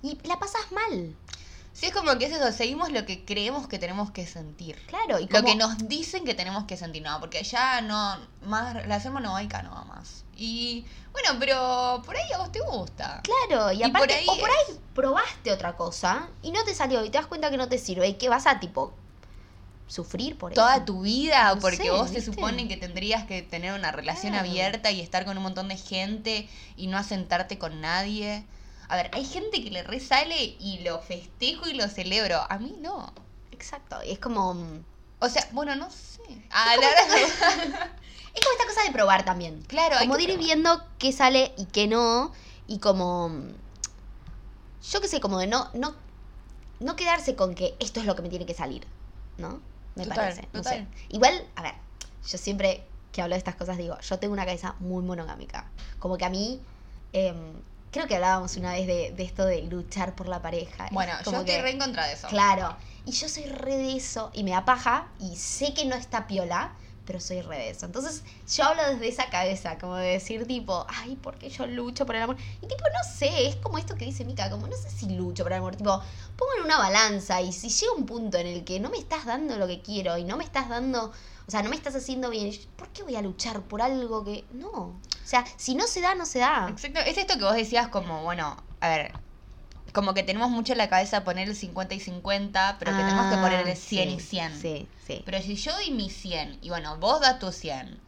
Y 0.02 0.18
la 0.26 0.38
pasas 0.38 0.70
mal. 0.72 1.16
Sí, 1.80 1.86
es 1.86 1.94
como 1.94 2.18
que 2.18 2.26
es 2.26 2.32
eso, 2.32 2.52
seguimos 2.52 2.92
lo 2.92 3.06
que 3.06 3.24
creemos 3.24 3.66
que 3.66 3.78
tenemos 3.78 4.10
que 4.10 4.26
sentir. 4.26 4.76
Claro, 4.86 5.18
y 5.18 5.22
Lo 5.22 5.28
como- 5.40 5.46
que 5.48 5.54
nos 5.54 5.78
dicen 5.88 6.24
que 6.26 6.34
tenemos 6.34 6.64
que 6.64 6.76
sentir, 6.76 7.02
no, 7.02 7.18
porque 7.20 7.42
ya 7.42 7.80
no, 7.80 8.18
más, 8.44 8.86
la 8.86 8.96
hacemos 8.96 9.22
no 9.22 9.30
no 9.30 9.70
va 9.74 9.84
más. 9.84 10.24
Y 10.36 10.84
bueno, 11.12 11.30
pero 11.40 12.02
por 12.04 12.14
ahí 12.16 12.30
a 12.34 12.38
vos 12.38 12.52
te 12.52 12.60
gusta. 12.60 13.22
Claro, 13.22 13.72
y 13.72 13.76
Y 13.76 13.88
por 13.88 13.96
aparte, 13.96 14.14
ahí 14.14 14.26
o 14.28 14.36
por 14.38 14.50
es- 14.50 14.56
ahí 14.68 14.80
probaste 14.94 15.52
otra 15.52 15.74
cosa 15.78 16.28
y 16.42 16.50
no 16.50 16.62
te 16.64 16.74
salió 16.74 17.02
y 17.02 17.08
te 17.08 17.16
das 17.16 17.26
cuenta 17.26 17.50
que 17.50 17.56
no 17.56 17.66
te 17.68 17.78
sirve 17.78 18.08
y 18.08 18.14
que 18.14 18.28
vas 18.28 18.46
a 18.46 18.60
tipo 18.60 18.92
sufrir 19.86 20.36
por 20.38 20.52
Toda 20.52 20.76
eso. 20.76 20.84
tu 20.84 21.00
vida, 21.02 21.54
No 21.54 21.60
porque 21.60 21.76
sé, 21.78 21.90
vos 21.90 22.08
se 22.10 22.16
¿viste? 22.16 22.32
supone 22.32 22.68
que 22.68 22.76
tendrías 22.76 23.24
que 23.24 23.42
tener 23.42 23.72
una 23.72 23.90
relación 23.90 24.32
Claro. 24.34 24.48
abierta 24.48 24.90
y 24.90 25.00
estar 25.00 25.24
con 25.24 25.36
un 25.36 25.42
montón 25.42 25.68
de 25.68 25.76
gente 25.78 26.48
y 26.76 26.86
no 26.88 26.96
asentarte 26.98 27.58
con 27.58 27.80
nadie. 27.80 28.44
A 28.90 28.96
ver, 28.96 29.10
hay 29.14 29.24
gente 29.24 29.62
que 29.62 29.70
le 29.70 29.82
resale 29.84 30.56
y 30.58 30.80
lo 30.80 31.00
festejo 31.00 31.68
y 31.68 31.74
lo 31.74 31.86
celebro. 31.88 32.40
A 32.48 32.58
mí 32.58 32.76
no. 32.80 33.12
Exacto, 33.52 34.02
y 34.04 34.10
es 34.10 34.18
como 34.18 34.54
mm, 34.54 34.84
O 35.20 35.28
sea, 35.28 35.46
bueno, 35.52 35.76
no 35.76 35.88
sé. 35.90 36.20
Ah, 36.50 36.74
la 36.80 36.88
verdad- 36.88 37.06
es 38.34 38.44
como 38.44 38.52
esta 38.58 38.66
cosa 38.66 38.82
de 38.84 38.90
probar 38.92 39.24
también. 39.24 39.62
Claro, 39.68 39.96
como 40.00 40.16
de 40.16 40.22
ir 40.24 40.28
probar. 40.30 40.44
viendo 40.44 40.82
qué 40.98 41.12
sale 41.12 41.52
y 41.56 41.66
qué 41.66 41.86
no 41.86 42.32
y 42.66 42.78
como 42.78 43.28
mm, 43.28 43.48
yo 44.90 45.00
qué 45.00 45.08
sé, 45.08 45.20
como 45.20 45.38
de 45.38 45.46
no 45.46 45.68
no 45.74 45.94
no 46.80 46.96
quedarse 46.96 47.36
con 47.36 47.54
que 47.54 47.76
esto 47.78 48.00
es 48.00 48.06
lo 48.06 48.16
que 48.16 48.22
me 48.22 48.28
tiene 48.28 48.46
que 48.46 48.54
salir, 48.54 48.86
¿no? 49.38 49.60
Me 49.94 50.04
Total, 50.04 50.16
parece, 50.16 50.48
no 50.52 50.62
total. 50.62 50.78
sé. 50.78 50.86
Igual, 51.10 51.46
a 51.54 51.62
ver, 51.62 51.74
yo 52.26 52.38
siempre 52.38 52.84
que 53.12 53.22
hablo 53.22 53.34
de 53.34 53.38
estas 53.38 53.54
cosas 53.56 53.76
digo, 53.76 53.98
yo 54.00 54.18
tengo 54.18 54.32
una 54.32 54.46
cabeza 54.46 54.74
muy 54.80 55.02
monogámica. 55.04 55.70
Como 55.98 56.16
que 56.16 56.24
a 56.24 56.30
mí, 56.30 56.60
em, 57.12 57.52
creo 57.90 58.06
que 58.06 58.14
hablábamos 58.16 58.56
una 58.56 58.72
vez 58.72 58.86
de, 58.86 59.12
de 59.12 59.22
esto 59.24 59.44
de 59.46 59.62
luchar 59.62 60.14
por 60.14 60.28
la 60.28 60.40
pareja. 60.42 60.86
Es 60.86 60.92
Bueno, 60.92 61.12
yo 61.18 61.24
como 61.24 61.40
estoy 61.40 61.56
que- 61.56 61.62
re 61.62 61.70
en 61.70 61.78
contra 61.78 62.06
de 62.06 62.12
eso. 62.14 62.28
Claro, 62.28 62.76
y 63.04 63.12
yo 63.12 63.28
soy 63.28 63.44
re 63.46 63.76
de 63.76 63.96
eso, 63.96 64.30
y 64.34 64.44
me 64.44 64.52
da 64.52 64.64
paja, 64.64 65.08
y 65.18 65.36
sé 65.36 65.74
que 65.74 65.84
no 65.84 65.96
está 65.96 66.26
piola, 66.26 66.72
pero 67.10 67.18
soy 67.18 67.42
re 67.42 67.58
de 67.58 67.70
eso. 67.70 67.86
Entonces, 67.86 68.22
yo 68.54 68.62
hablo 68.62 68.84
desde 68.88 69.08
esa 69.08 69.28
cabeza, 69.30 69.78
como 69.78 69.96
de 69.96 70.10
decir 70.10 70.46
tipo, 70.46 70.86
ay, 70.88 71.16
¿por 71.16 71.36
qué 71.38 71.50
yo 71.50 71.66
lucho 71.66 72.06
por 72.06 72.14
el 72.14 72.22
amor? 72.22 72.36
Y 72.62 72.68
tipo, 72.68 72.84
no 72.84 73.12
sé, 73.12 73.48
es 73.48 73.56
como 73.56 73.78
esto 73.78 73.96
que 73.96 74.04
dice 74.04 74.24
Mika, 74.24 74.48
como 74.48 74.68
no 74.68 74.76
sé 74.76 74.88
si 74.88 75.10
lucho 75.16 75.42
por 75.42 75.50
el 75.50 75.58
amor, 75.58 75.74
tipo, 75.74 76.00
pongo 76.36 76.52
en 76.56 76.64
una 76.66 76.78
balanza, 76.78 77.42
y 77.42 77.50
si 77.52 77.68
llega 77.68 77.94
un 77.94 78.06
punto 78.06 78.38
en 78.38 78.46
el 78.46 78.62
que 78.62 78.78
no 78.78 78.90
me 78.90 78.98
estás 78.98 79.26
dando 79.26 79.56
lo 79.56 79.66
que 79.66 79.82
quiero, 79.82 80.18
y 80.18 80.22
no 80.24 80.36
me 80.36 80.44
estás 80.44 80.68
dando, 80.68 81.06
o 81.06 81.50
sea, 81.50 81.64
no 81.64 81.70
me 81.70 81.74
estás 81.74 81.96
haciendo 81.96 82.30
bien, 82.30 82.56
¿por 82.76 82.90
qué 82.90 83.02
voy 83.02 83.16
a 83.16 83.22
luchar 83.22 83.60
por 83.62 83.82
algo 83.82 84.22
que 84.22 84.44
no? 84.52 84.70
O 84.70 85.00
sea, 85.24 85.44
si 85.56 85.74
no 85.74 85.88
se 85.88 86.00
da, 86.00 86.14
no 86.14 86.26
se 86.26 86.38
da. 86.38 86.68
Exacto, 86.70 87.00
es 87.00 87.18
esto 87.18 87.38
que 87.38 87.44
vos 87.44 87.56
decías 87.56 87.88
como, 87.88 88.22
bueno, 88.22 88.56
a 88.78 88.88
ver, 88.88 89.12
como 89.92 90.14
que 90.14 90.22
tenemos 90.22 90.50
mucho 90.50 90.72
en 90.72 90.78
la 90.78 90.88
cabeza 90.88 91.24
poner 91.24 91.48
el 91.48 91.56
50 91.56 91.94
y 91.94 92.00
50, 92.00 92.76
pero 92.78 92.92
que 92.92 92.98
tenemos 93.02 93.34
que 93.34 93.40
poner 93.40 93.68
el 93.68 93.76
100 93.76 94.08
Ah, 94.08 94.10
sí, 94.12 94.16
y 94.16 94.20
100. 94.20 94.60
Sí, 94.60 94.88
sí. 95.06 95.22
Pero 95.24 95.40
si 95.42 95.56
yo 95.56 95.72
doy 95.74 95.90
mi 95.90 96.10
100 96.10 96.58
y 96.62 96.68
bueno, 96.70 96.96
vos 96.98 97.20
das 97.20 97.38
tu 97.38 97.50
100 97.52 97.98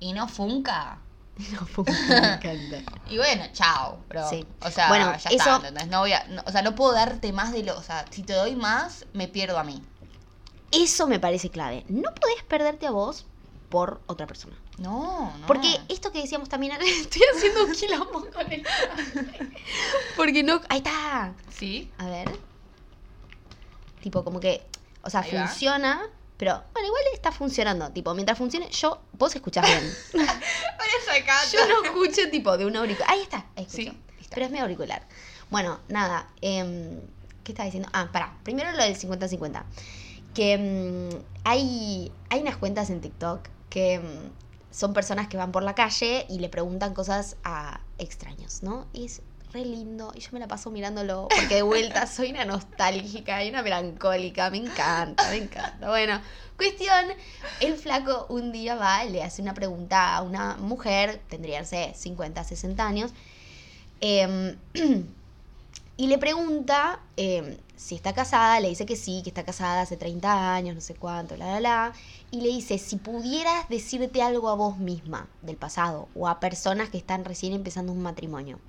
y 0.00 0.12
no 0.12 0.28
funca, 0.28 0.98
No, 1.52 1.66
porque 1.74 1.92
me 1.92 2.16
encanta. 2.16 2.92
y 3.10 3.16
bueno, 3.16 3.44
chao, 3.52 3.98
bro. 4.08 4.28
Sí. 4.28 4.46
O 4.60 4.70
sea, 4.70 4.88
Bueno, 4.88 5.06
ya 5.12 5.30
eso- 5.30 5.30
está, 5.30 5.56
¿entendés? 5.56 5.88
No 5.88 6.00
voy 6.00 6.12
a, 6.12 6.24
no- 6.28 6.42
o 6.46 6.50
sea, 6.52 6.62
no 6.62 6.74
puedo 6.74 6.92
darte 6.92 7.32
más 7.32 7.52
de 7.52 7.62
lo, 7.64 7.76
o 7.78 7.82
sea, 7.82 8.04
si 8.10 8.22
te 8.22 8.34
doy 8.34 8.54
más, 8.54 9.06
me 9.14 9.28
pierdo 9.28 9.58
a 9.58 9.64
mí. 9.64 9.82
Eso 10.70 11.06
me 11.06 11.18
parece 11.18 11.50
clave. 11.50 11.84
No 11.88 12.10
podés 12.14 12.42
perderte 12.48 12.86
a 12.86 12.90
vos 12.90 13.26
por 13.68 14.00
otra 14.06 14.26
persona. 14.26 14.56
No, 14.78 15.32
no. 15.38 15.46
Porque 15.46 15.78
esto 15.88 16.10
que 16.12 16.20
decíamos 16.22 16.48
también, 16.48 16.72
estoy 16.82 17.22
haciendo 17.36 17.64
un 17.64 17.72
quilombo 17.72 18.26
con 18.32 18.50
el 18.52 18.66
Porque 20.16 20.42
no, 20.42 20.60
ahí 20.68 20.78
está. 20.78 21.34
¿Sí? 21.50 21.90
A 21.98 22.06
ver. 22.06 22.30
Tipo, 24.00 24.24
como 24.24 24.40
que, 24.40 24.62
o 25.02 25.10
sea, 25.10 25.20
Ahí 25.20 25.32
va. 25.34 25.46
funciona, 25.46 26.02
pero 26.36 26.62
bueno, 26.72 26.88
igual 26.88 27.02
está 27.14 27.30
funcionando. 27.30 27.90
Tipo, 27.90 28.14
mientras 28.14 28.36
funcione, 28.36 28.68
yo, 28.70 29.00
vos 29.12 29.34
escuchás 29.36 29.66
bien. 29.66 29.94
Yo 31.52 31.68
no 31.68 31.84
escucho 31.84 32.30
tipo 32.30 32.56
de 32.56 32.64
un 32.64 32.74
auricular. 32.76 33.10
Ahí 33.10 33.20
está, 33.20 33.46
ahí 33.56 33.64
escucho. 33.64 33.92
Sí. 33.92 33.98
Pero 34.30 34.46
es 34.46 34.52
mi 34.52 34.58
auricular. 34.58 35.06
Bueno, 35.50 35.78
nada. 35.88 36.28
em, 36.40 37.00
¿Qué 37.44 37.52
estaba 37.52 37.66
diciendo? 37.66 37.88
Ah, 37.92 38.08
pará. 38.12 38.34
Primero 38.44 38.70
lo 38.72 38.82
del 38.82 38.96
50-50. 38.98 39.62
Que 40.34 40.52
em, 40.54 41.10
hay, 41.44 42.10
hay 42.30 42.40
unas 42.40 42.56
cuentas 42.56 42.88
en 42.90 43.00
TikTok 43.00 43.46
que 43.68 43.94
em, 43.94 44.02
son 44.72 44.94
personas 44.94 45.28
que 45.28 45.36
van 45.36 45.52
por 45.52 45.62
la 45.62 45.74
calle 45.74 46.26
y 46.28 46.38
le 46.38 46.48
preguntan 46.48 46.94
cosas 46.94 47.36
a 47.44 47.80
extraños, 47.98 48.62
¿no? 48.62 48.86
Y 48.92 49.04
es 49.04 49.22
re 49.52 49.66
lindo 49.66 50.12
y 50.14 50.20
yo 50.20 50.30
me 50.32 50.40
la 50.40 50.48
paso 50.48 50.70
mirándolo 50.70 51.28
porque 51.28 51.56
de 51.56 51.62
vuelta 51.62 52.06
soy 52.06 52.30
una 52.30 52.46
nostálgica 52.46 53.44
y 53.44 53.50
una 53.50 53.62
melancólica, 53.62 54.50
me 54.50 54.56
encanta, 54.58 55.28
me 55.28 55.36
encanta. 55.36 55.88
Bueno, 55.88 56.20
cuestión, 56.56 57.04
el 57.60 57.76
flaco 57.76 58.26
un 58.30 58.50
día 58.50 58.74
va 58.74 59.04
y 59.04 59.10
le 59.10 59.22
hace 59.22 59.42
una 59.42 59.52
pregunta 59.52 60.16
a 60.16 60.22
una 60.22 60.56
mujer, 60.56 61.20
tendría, 61.28 61.60
no 61.60 61.66
sé, 61.66 61.92
50, 61.94 62.42
60 62.42 62.86
años, 62.86 63.10
em, 64.00 64.56
y 65.98 66.06
le 66.06 66.16
pregunta 66.16 67.00
em, 67.18 67.58
si 67.82 67.96
está 67.96 68.12
casada, 68.12 68.60
le 68.60 68.68
dice 68.68 68.86
que 68.86 68.94
sí, 68.94 69.22
que 69.24 69.30
está 69.30 69.44
casada 69.44 69.82
hace 69.82 69.96
30 69.96 70.54
años, 70.54 70.76
no 70.76 70.80
sé 70.80 70.94
cuánto, 70.94 71.36
la, 71.36 71.46
la, 71.46 71.60
la, 71.60 71.92
y 72.30 72.40
le 72.40 72.48
dice, 72.48 72.78
si 72.78 72.96
pudieras 72.96 73.68
decirte 73.68 74.22
algo 74.22 74.48
a 74.48 74.54
vos 74.54 74.78
misma 74.78 75.28
del 75.42 75.56
pasado 75.56 76.08
o 76.14 76.28
a 76.28 76.38
personas 76.38 76.90
que 76.90 76.98
están 76.98 77.24
recién 77.24 77.52
empezando 77.52 77.92
un 77.92 78.00
matrimonio, 78.00 78.60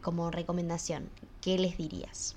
como 0.00 0.30
recomendación, 0.30 1.10
¿qué 1.42 1.58
les 1.58 1.76
dirías? 1.76 2.36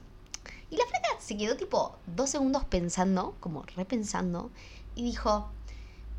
Y 0.69 0.75
la 0.75 0.85
flaca 0.85 1.07
se 1.19 1.37
quedó 1.37 1.55
tipo 1.55 1.95
dos 2.07 2.29
segundos 2.29 2.65
pensando, 2.65 3.37
como 3.39 3.63
repensando, 3.77 4.51
y 4.95 5.03
dijo, 5.03 5.49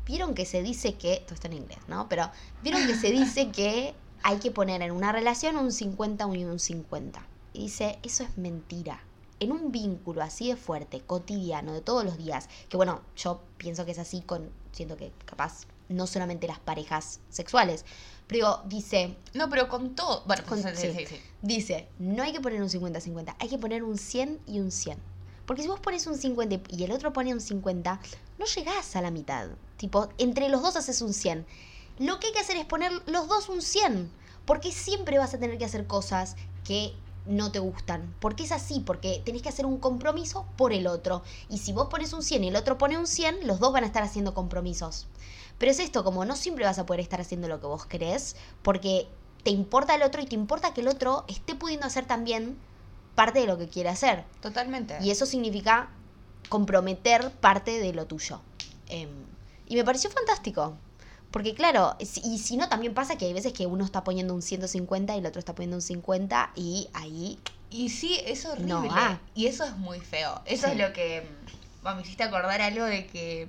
vieron 0.07 0.33
que 0.33 0.45
se 0.45 0.63
dice 0.63 0.95
que, 0.95 1.21
todo 1.25 1.35
está 1.35 1.49
en 1.49 1.53
inglés, 1.53 1.79
¿no? 1.87 2.09
Pero 2.09 2.31
vieron 2.63 2.87
que 2.87 2.95
se 2.95 3.11
dice 3.11 3.51
que 3.51 3.93
hay 4.23 4.39
que 4.39 4.49
poner 4.49 4.81
en 4.81 4.91
una 4.91 5.11
relación 5.11 5.55
un 5.55 5.71
50 5.71 6.27
y 6.35 6.45
un 6.45 6.57
50. 6.57 7.21
Y 7.53 7.61
dice, 7.63 7.99
eso 8.01 8.23
es 8.23 8.35
mentira. 8.39 9.03
En 9.39 9.51
un 9.51 9.71
vínculo 9.71 10.21
así 10.21 10.49
de 10.49 10.55
fuerte, 10.57 11.01
cotidiano, 11.01 11.73
de 11.73 11.81
todos 11.81 12.03
los 12.03 12.17
días, 12.17 12.49
que 12.67 12.77
bueno, 12.77 13.01
yo 13.15 13.41
pienso 13.57 13.85
que 13.85 13.91
es 13.91 13.99
así 13.99 14.21
con, 14.21 14.49
siento 14.71 14.97
que 14.97 15.11
capaz, 15.25 15.61
no 15.87 16.07
solamente 16.07 16.47
las 16.47 16.59
parejas 16.59 17.19
sexuales, 17.29 17.85
pero 18.27 18.61
dice, 18.65 19.15
No, 19.33 19.49
pero 19.49 19.69
con 19.69 19.95
todo. 19.95 20.23
Bueno, 20.25 20.43
Con- 20.47 20.61
sí, 20.61 20.69
sí, 20.75 20.87
sí. 20.87 20.93
sí, 20.99 21.05
sí. 21.07 21.21
Dice, 21.41 21.87
no 21.99 22.21
hay 22.21 22.31
que 22.31 22.41
poner 22.41 22.61
un 22.61 22.69
50-50, 22.69 23.35
hay 23.39 23.49
que 23.49 23.57
poner 23.57 23.83
un 23.83 23.97
100 23.97 24.39
y 24.45 24.59
un 24.59 24.71
100. 24.71 24.99
Porque 25.45 25.63
si 25.63 25.67
vos 25.67 25.79
pones 25.79 26.05
un 26.05 26.15
50 26.15 26.59
y 26.69 26.83
el 26.83 26.91
otro 26.91 27.11
pone 27.11 27.33
un 27.33 27.41
50, 27.41 27.99
no 28.37 28.45
llegás 28.45 28.95
a 28.95 29.01
la 29.01 29.09
mitad. 29.09 29.47
Tipo, 29.77 30.09
entre 30.19 30.47
los 30.49 30.61
dos 30.61 30.75
haces 30.75 31.01
un 31.01 31.11
100. 31.11 31.43
Lo 31.97 32.19
que 32.19 32.27
hay 32.27 32.33
que 32.33 32.39
hacer 32.39 32.57
es 32.57 32.65
poner 32.65 32.91
los 33.07 33.27
dos 33.27 33.49
un 33.49 33.63
100. 33.63 34.11
Porque 34.45 34.71
siempre 34.71 35.17
vas 35.17 35.33
a 35.33 35.39
tener 35.39 35.57
que 35.57 35.65
hacer 35.65 35.87
cosas 35.87 36.35
que 36.63 36.93
no 37.29 37.51
te 37.51 37.59
gustan. 37.59 38.13
Porque 38.19 38.43
es 38.43 38.51
así, 38.51 38.81
porque 38.81 39.21
tenés 39.23 39.41
que 39.41 39.49
hacer 39.49 39.65
un 39.65 39.77
compromiso 39.77 40.45
por 40.57 40.73
el 40.73 40.87
otro. 40.87 41.23
Y 41.49 41.59
si 41.59 41.71
vos 41.71 41.87
pones 41.87 42.11
un 42.11 42.23
100 42.23 42.43
y 42.43 42.47
el 42.49 42.55
otro 42.55 42.77
pone 42.77 42.97
un 42.97 43.07
100, 43.07 43.47
los 43.47 43.59
dos 43.59 43.71
van 43.71 43.83
a 43.83 43.87
estar 43.87 44.03
haciendo 44.03 44.33
compromisos. 44.33 45.07
Pero 45.57 45.71
es 45.71 45.79
esto, 45.79 46.03
como 46.03 46.25
no 46.25 46.35
siempre 46.35 46.65
vas 46.65 46.79
a 46.79 46.85
poder 46.85 47.01
estar 47.01 47.21
haciendo 47.21 47.47
lo 47.47 47.59
que 47.59 47.67
vos 47.67 47.85
querés, 47.85 48.35
porque 48.63 49.07
te 49.43 49.51
importa 49.51 49.95
el 49.95 50.01
otro 50.01 50.21
y 50.21 50.25
te 50.25 50.35
importa 50.35 50.73
que 50.73 50.81
el 50.81 50.87
otro 50.87 51.25
esté 51.27 51.55
pudiendo 51.55 51.85
hacer 51.85 52.05
también 52.05 52.57
parte 53.15 53.39
de 53.39 53.45
lo 53.45 53.57
que 53.57 53.67
quiere 53.67 53.89
hacer. 53.89 54.25
Totalmente. 54.41 54.97
Y 55.01 55.11
eso 55.11 55.25
significa 55.25 55.89
comprometer 56.49 57.31
parte 57.31 57.79
de 57.79 57.93
lo 57.93 58.07
tuyo. 58.07 58.41
Em, 58.87 59.09
y 59.67 59.75
me 59.75 59.83
pareció 59.83 60.09
fantástico. 60.09 60.75
Porque 61.31 61.53
claro, 61.53 61.95
y 61.99 62.37
si 62.39 62.57
no, 62.57 62.69
también 62.69 62.93
pasa 62.93 63.17
que 63.17 63.25
hay 63.25 63.33
veces 63.33 63.53
que 63.53 63.67
uno 63.67 63.85
está 63.85 64.03
poniendo 64.03 64.33
un 64.33 64.41
150 64.41 65.15
y 65.15 65.19
el 65.19 65.25
otro 65.25 65.39
está 65.39 65.53
poniendo 65.53 65.77
un 65.77 65.81
50 65.81 66.51
y 66.55 66.89
ahí... 66.93 67.39
Y 67.69 67.89
sí, 67.89 68.19
es 68.25 68.45
horrible. 68.45 68.67
No 68.73 68.87
va. 68.87 69.21
Y 69.35 69.45
eso 69.45 69.63
es 69.63 69.77
muy 69.77 69.99
feo. 69.99 70.41
Eso 70.45 70.65
Sí. 70.65 70.71
es 70.73 70.79
lo 70.79 70.91
que 70.91 71.21
mm, 71.21 71.83
bueno, 71.83 71.97
me 71.97 72.01
hiciste 72.01 72.23
acordar 72.23 72.61
algo 72.61 72.83
de 72.85 73.05
que 73.05 73.47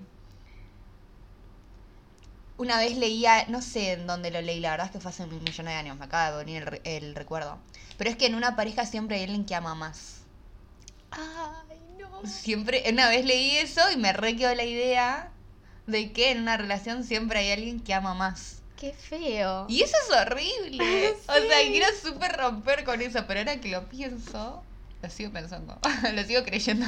una 2.59 2.79
vez 2.79 2.97
leía, 2.99 3.47
no 3.49 3.62
sé 3.62 3.93
en 3.93 4.07
dónde 4.07 4.31
lo 4.31 4.43
leí, 4.43 4.61
la 4.61 4.71
verdad 4.73 4.87
es 4.87 4.93
que 4.93 5.01
fue 5.01 5.11
hace 5.11 5.23
un 5.25 5.43
millón 5.43 5.66
de 5.66 5.73
años, 5.73 5.97
me 5.97 6.05
acaba 6.05 6.31
de 6.37 6.45
venir 6.45 6.81
el, 6.85 7.05
el 7.05 7.14
recuerdo. 7.14 7.59
Pero 7.97 8.11
es 8.11 8.16
que 8.16 8.27
en 8.27 8.35
una 8.35 8.55
pareja 8.57 8.85
siempre 8.85 9.16
hay 9.16 9.23
alguien 9.23 9.47
que 9.47 9.55
ama 9.55 9.75
más. 9.75 10.16
Ay, 11.11 11.79
no. 11.99 12.27
Siempre, 12.27 12.85
una 12.93 13.09
vez 13.09 13.25
leí 13.25 13.57
eso 13.57 13.81
y 13.90 13.97
me 13.97 14.12
re 14.12 14.37
quedó 14.37 14.55
la 14.55 14.64
idea 14.64 15.33
de 15.87 16.12
que 16.12 16.31
en 16.33 16.40
una 16.43 16.57
relación 16.57 17.05
siempre 17.05 17.40
hay 17.40 17.53
alguien 17.53 17.81
que 17.81 17.95
ama 17.95 18.14
más. 18.14 18.62
Qué 18.77 18.93
feo. 18.93 19.66
Y 19.69 19.83
eso 19.83 19.95
es 20.09 20.16
horrible. 20.16 21.14
O 21.29 21.33
sea, 21.33 21.61
quiero 21.66 21.87
súper 22.03 22.33
romper 22.37 22.85
con 22.85 23.01
eso, 23.03 23.25
pero 23.27 23.40
ahora 23.40 23.61
que 23.61 23.69
lo 23.69 23.88
pienso, 23.88 24.62
lo 25.03 25.11
sigo 25.11 25.31
pensando, 25.33 25.79
lo 26.14 26.23
sigo 26.25 26.43
creyendo. 26.45 26.87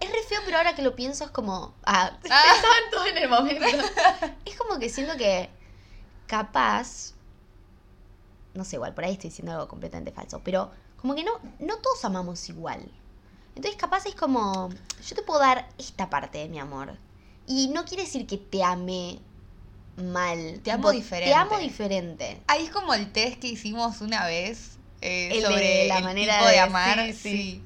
Es 0.00 0.10
re 0.12 0.22
feo, 0.28 0.40
pero 0.44 0.58
ahora 0.58 0.74
que 0.74 0.82
lo 0.82 0.94
pienso 0.94 1.24
es 1.24 1.30
como... 1.30 1.74
Ah, 1.84 2.10
Ah. 2.30 2.42
pensaban 2.52 2.90
todo 2.90 3.06
en 3.06 3.18
el 3.18 3.28
momento. 3.28 3.66
es 4.44 4.56
como 4.58 4.78
que 4.78 4.88
siento 4.90 5.16
que 5.16 5.48
capaz... 6.26 7.14
No 8.52 8.64
sé, 8.64 8.76
igual, 8.76 8.94
por 8.94 9.04
ahí 9.04 9.12
estoy 9.12 9.30
diciendo 9.30 9.52
algo 9.52 9.68
completamente 9.68 10.10
falso, 10.12 10.40
pero 10.44 10.70
como 11.00 11.14
que 11.14 11.22
no, 11.24 11.32
no 11.60 11.76
todos 11.78 12.04
amamos 12.04 12.48
igual. 12.48 12.90
Entonces 13.54 13.80
capaz 13.80 14.06
es 14.06 14.14
como, 14.14 14.68
yo 15.06 15.16
te 15.16 15.22
puedo 15.22 15.40
dar 15.40 15.68
esta 15.78 16.10
parte 16.10 16.38
de 16.38 16.48
mi 16.48 16.58
amor. 16.58 16.96
Y 17.52 17.66
no 17.68 17.84
quiere 17.84 18.04
decir 18.04 18.28
que 18.28 18.36
te 18.36 18.62
ame 18.62 19.18
mal. 19.96 20.60
Te 20.62 20.70
amo 20.70 20.92
diferente. 20.92 21.30
Te 21.30 21.34
amo 21.34 21.58
diferente. 21.58 22.40
Ahí 22.46 22.64
es 22.66 22.70
como 22.70 22.94
el 22.94 23.10
test 23.10 23.40
que 23.40 23.48
hicimos 23.48 24.00
una 24.00 24.24
vez 24.24 24.78
eh, 25.00 25.30
El 25.32 25.40
de 25.40 25.46
sobre 25.46 25.88
la 25.88 25.98
el 25.98 26.04
manera 26.04 26.34
tipo 26.34 26.46
de, 26.46 26.52
de- 26.52 26.60
amar. 26.60 27.12
sí. 27.12 27.60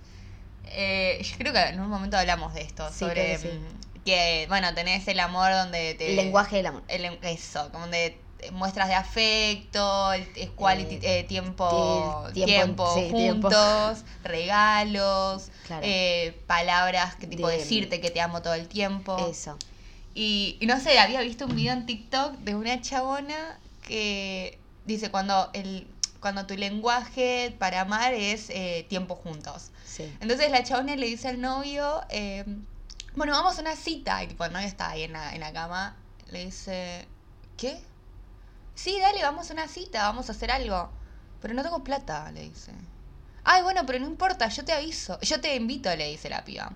Eh, 0.65 1.21
yo 1.23 1.37
creo 1.37 1.53
que 1.53 1.61
en 1.61 1.81
un 1.81 1.89
momento 1.89 2.17
hablamos 2.17 2.55
de 2.55 2.63
esto, 2.63 2.89
Sí, 2.91 3.01
sobre 3.01 3.15
que 3.33 3.39
sí. 3.39 3.49
mm, 3.49 4.01
que, 4.05 4.47
bueno, 4.49 4.75
tenés 4.75 5.07
el 5.07 5.21
amor 5.21 5.53
donde 5.53 5.95
te... 5.95 6.11
El 6.11 6.17
lenguaje 6.17 6.57
del 6.57 6.67
amor. 6.67 6.83
el 6.89 7.05
eso, 7.23 7.69
como 7.71 7.81
donde 7.81 8.19
muestras 8.53 8.89
de 8.89 8.95
afecto, 8.95 10.13
el, 10.15 10.27
quality, 10.57 10.95
Eh, 10.97 11.21
eh, 11.21 11.25
tiempo, 11.25 12.25
ti- 12.33 12.45
tiempo, 12.45 12.55
tiempo, 12.57 12.95
sí, 12.95 13.13
tiempo. 13.15 13.49
juntos, 13.51 14.05
regalos, 14.25 15.49
Claro. 15.67 15.83
eh, 15.87 16.43
palabras 16.47 17.15
que 17.17 17.27
tipo 17.27 17.49
De- 17.49 17.59
decirte 17.59 18.01
que 18.01 18.11
te 18.11 18.21
amo 18.21 18.43
todo 18.43 18.55
el 18.55 18.67
tiempo. 18.69 19.17
Eso. 19.31 19.57
Y, 20.15 20.57
y 20.61 20.67
no 20.67 20.79
sé, 20.81 20.99
había 20.99 21.21
visto 21.21 21.47
un 21.47 21.57
video 21.57 21.73
en 21.73 21.87
TikTok 21.87 22.39
de 22.39 22.55
una 22.55 22.81
chabona 22.81 23.59
que 23.83 24.59
dice 24.87 25.11
cuando 25.11 25.51
el 25.53 25.89
cuando 26.25 26.47
tu 26.47 26.57
lenguaje 26.57 27.55
para 27.59 27.83
amar 27.83 28.15
es 28.15 28.49
eh, 28.49 28.87
tiempo 28.89 29.15
juntos. 29.15 29.73
Sí. 29.85 30.11
Entonces 30.21 30.51
la 30.51 30.65
chabona 30.65 30.97
le 30.97 31.07
dice 31.07 31.29
al 31.29 31.39
novio, 31.39 32.01
eh, 32.09 32.47
bueno, 33.15 33.33
vamos 33.35 33.59
a 33.59 33.61
una 33.61 33.77
cita. 33.77 34.25
Y 34.25 34.29
tipo, 34.29 34.43
el 34.47 34.53
novio 34.55 34.67
está 34.67 34.89
ahí 34.89 35.03
en 35.03 35.13
la, 35.13 35.35
en 35.35 35.41
la 35.41 35.53
cama. 35.53 35.97
Le 36.31 36.47
dice, 36.47 37.07
¿qué? 37.59 37.79
Sí, 38.75 38.99
dale, 39.01 39.23
vamos 39.23 39.51
a 39.51 39.53
una 39.53 39.69
cita, 39.69 40.05
vamos 40.05 40.31
a 40.31 40.33
hacer 40.33 40.51
algo. 40.51 40.91
Pero 41.43 41.53
no 41.53 41.63
tengo 41.63 41.85
plata, 41.85 42.33
le 42.33 42.49
dice. 42.49 42.73
Ay, 43.45 43.63
bueno, 43.63 43.83
pero 43.87 43.99
no 43.99 44.07
importa, 44.07 44.49
yo 44.49 44.65
te 44.65 44.73
aviso. 44.73 45.21
Yo 45.21 45.43
te 45.43 45.55
invito, 45.55 45.95
le 45.95 46.09
dice 46.09 46.31
la 46.31 46.43
piba. 46.43 46.73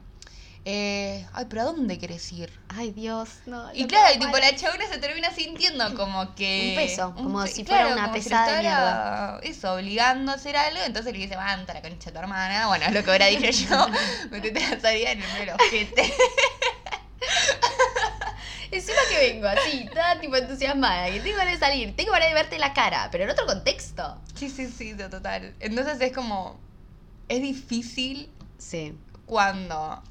Eh, 0.65 1.27
ay, 1.33 1.47
pero 1.49 1.63
¿a 1.63 1.65
dónde 1.65 1.99
querés 1.99 2.31
ir? 2.33 2.53
Ay, 2.69 2.91
Dios, 2.91 3.29
no. 3.47 3.73
Y 3.73 3.87
claro, 3.87 4.15
y 4.15 4.19
tipo 4.19 4.37
la 4.37 4.55
chabona 4.55 4.85
se 4.87 4.99
termina 4.99 5.31
sintiendo 5.33 5.95
como 5.97 6.35
que... 6.35 6.75
Un 6.77 6.85
peso, 6.85 7.15
como 7.15 7.43
pe- 7.43 7.49
si 7.51 7.65
fuera 7.65 7.87
una 7.89 8.03
como 8.09 8.17
si 8.17 8.23
pesada 8.25 9.39
de 9.41 9.49
Eso, 9.49 9.73
obligando 9.75 10.33
a 10.33 10.35
hacer 10.35 10.57
algo, 10.57 10.81
entonces 10.85 11.13
le 11.13 11.19
dice, 11.21 11.31
levanta 11.31 11.73
la 11.75 11.81
concha 11.83 12.11
de 12.11 12.13
tu 12.13 12.19
hermana. 12.19 12.67
Bueno, 12.67 12.85
es 12.87 12.93
lo 12.93 13.03
que 13.03 13.09
hubiera 13.11 13.27
dicho 13.27 13.49
yo, 13.51 13.87
metete 14.31 14.61
la 14.61 14.79
salida 14.81 15.13
en 15.13 15.23
el 15.23 15.33
medio 15.33 15.55
ojete. 15.55 16.13
Encima 18.71 18.99
que 19.09 19.19
vengo 19.33 19.49
así, 19.49 19.89
toda 19.89 20.21
tipo 20.21 20.37
entusiasmada, 20.37 21.11
que 21.11 21.21
tengo 21.21 21.39
ganas 21.39 21.55
de 21.55 21.59
salir, 21.67 21.97
tengo 21.97 22.13
ganas 22.13 22.29
de 22.29 22.35
verte 22.35 22.59
la 22.59 22.75
cara, 22.75 23.09
pero 23.11 23.25
en 23.25 23.31
otro 23.31 23.47
contexto. 23.47 24.21
Sí, 24.35 24.51
sí, 24.51 24.69
sí, 24.71 24.95
total. 24.95 25.55
Entonces 25.61 25.99
es 26.01 26.13
como... 26.13 26.61
Es 27.29 27.41
difícil 27.41 28.31
Sí. 28.59 28.95
cuando... 29.25 30.03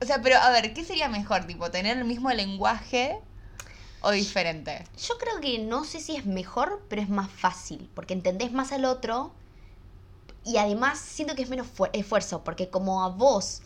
O 0.00 0.04
sea, 0.04 0.20
pero 0.22 0.36
a 0.38 0.50
ver, 0.50 0.74
¿qué 0.74 0.84
sería 0.84 1.08
mejor? 1.08 1.46
Tipo, 1.46 1.70
tener 1.70 1.96
el 1.96 2.04
mismo 2.04 2.30
lenguaje 2.32 3.18
o 4.02 4.10
diferente. 4.12 4.84
Yo 4.96 5.14
creo 5.18 5.40
que 5.40 5.58
no 5.60 5.84
sé 5.84 6.00
si 6.00 6.16
es 6.16 6.26
mejor, 6.26 6.86
pero 6.88 7.02
es 7.02 7.08
más 7.08 7.30
fácil, 7.30 7.90
porque 7.94 8.14
entendés 8.14 8.52
más 8.52 8.72
al 8.72 8.84
otro 8.84 9.34
y 10.44 10.58
además 10.58 10.98
siento 11.00 11.34
que 11.34 11.42
es 11.42 11.48
menos 11.48 11.66
fu- 11.66 11.86
esfuerzo, 11.92 12.44
porque 12.44 12.70
como 12.70 13.02
a 13.04 13.08
vos 13.08 13.62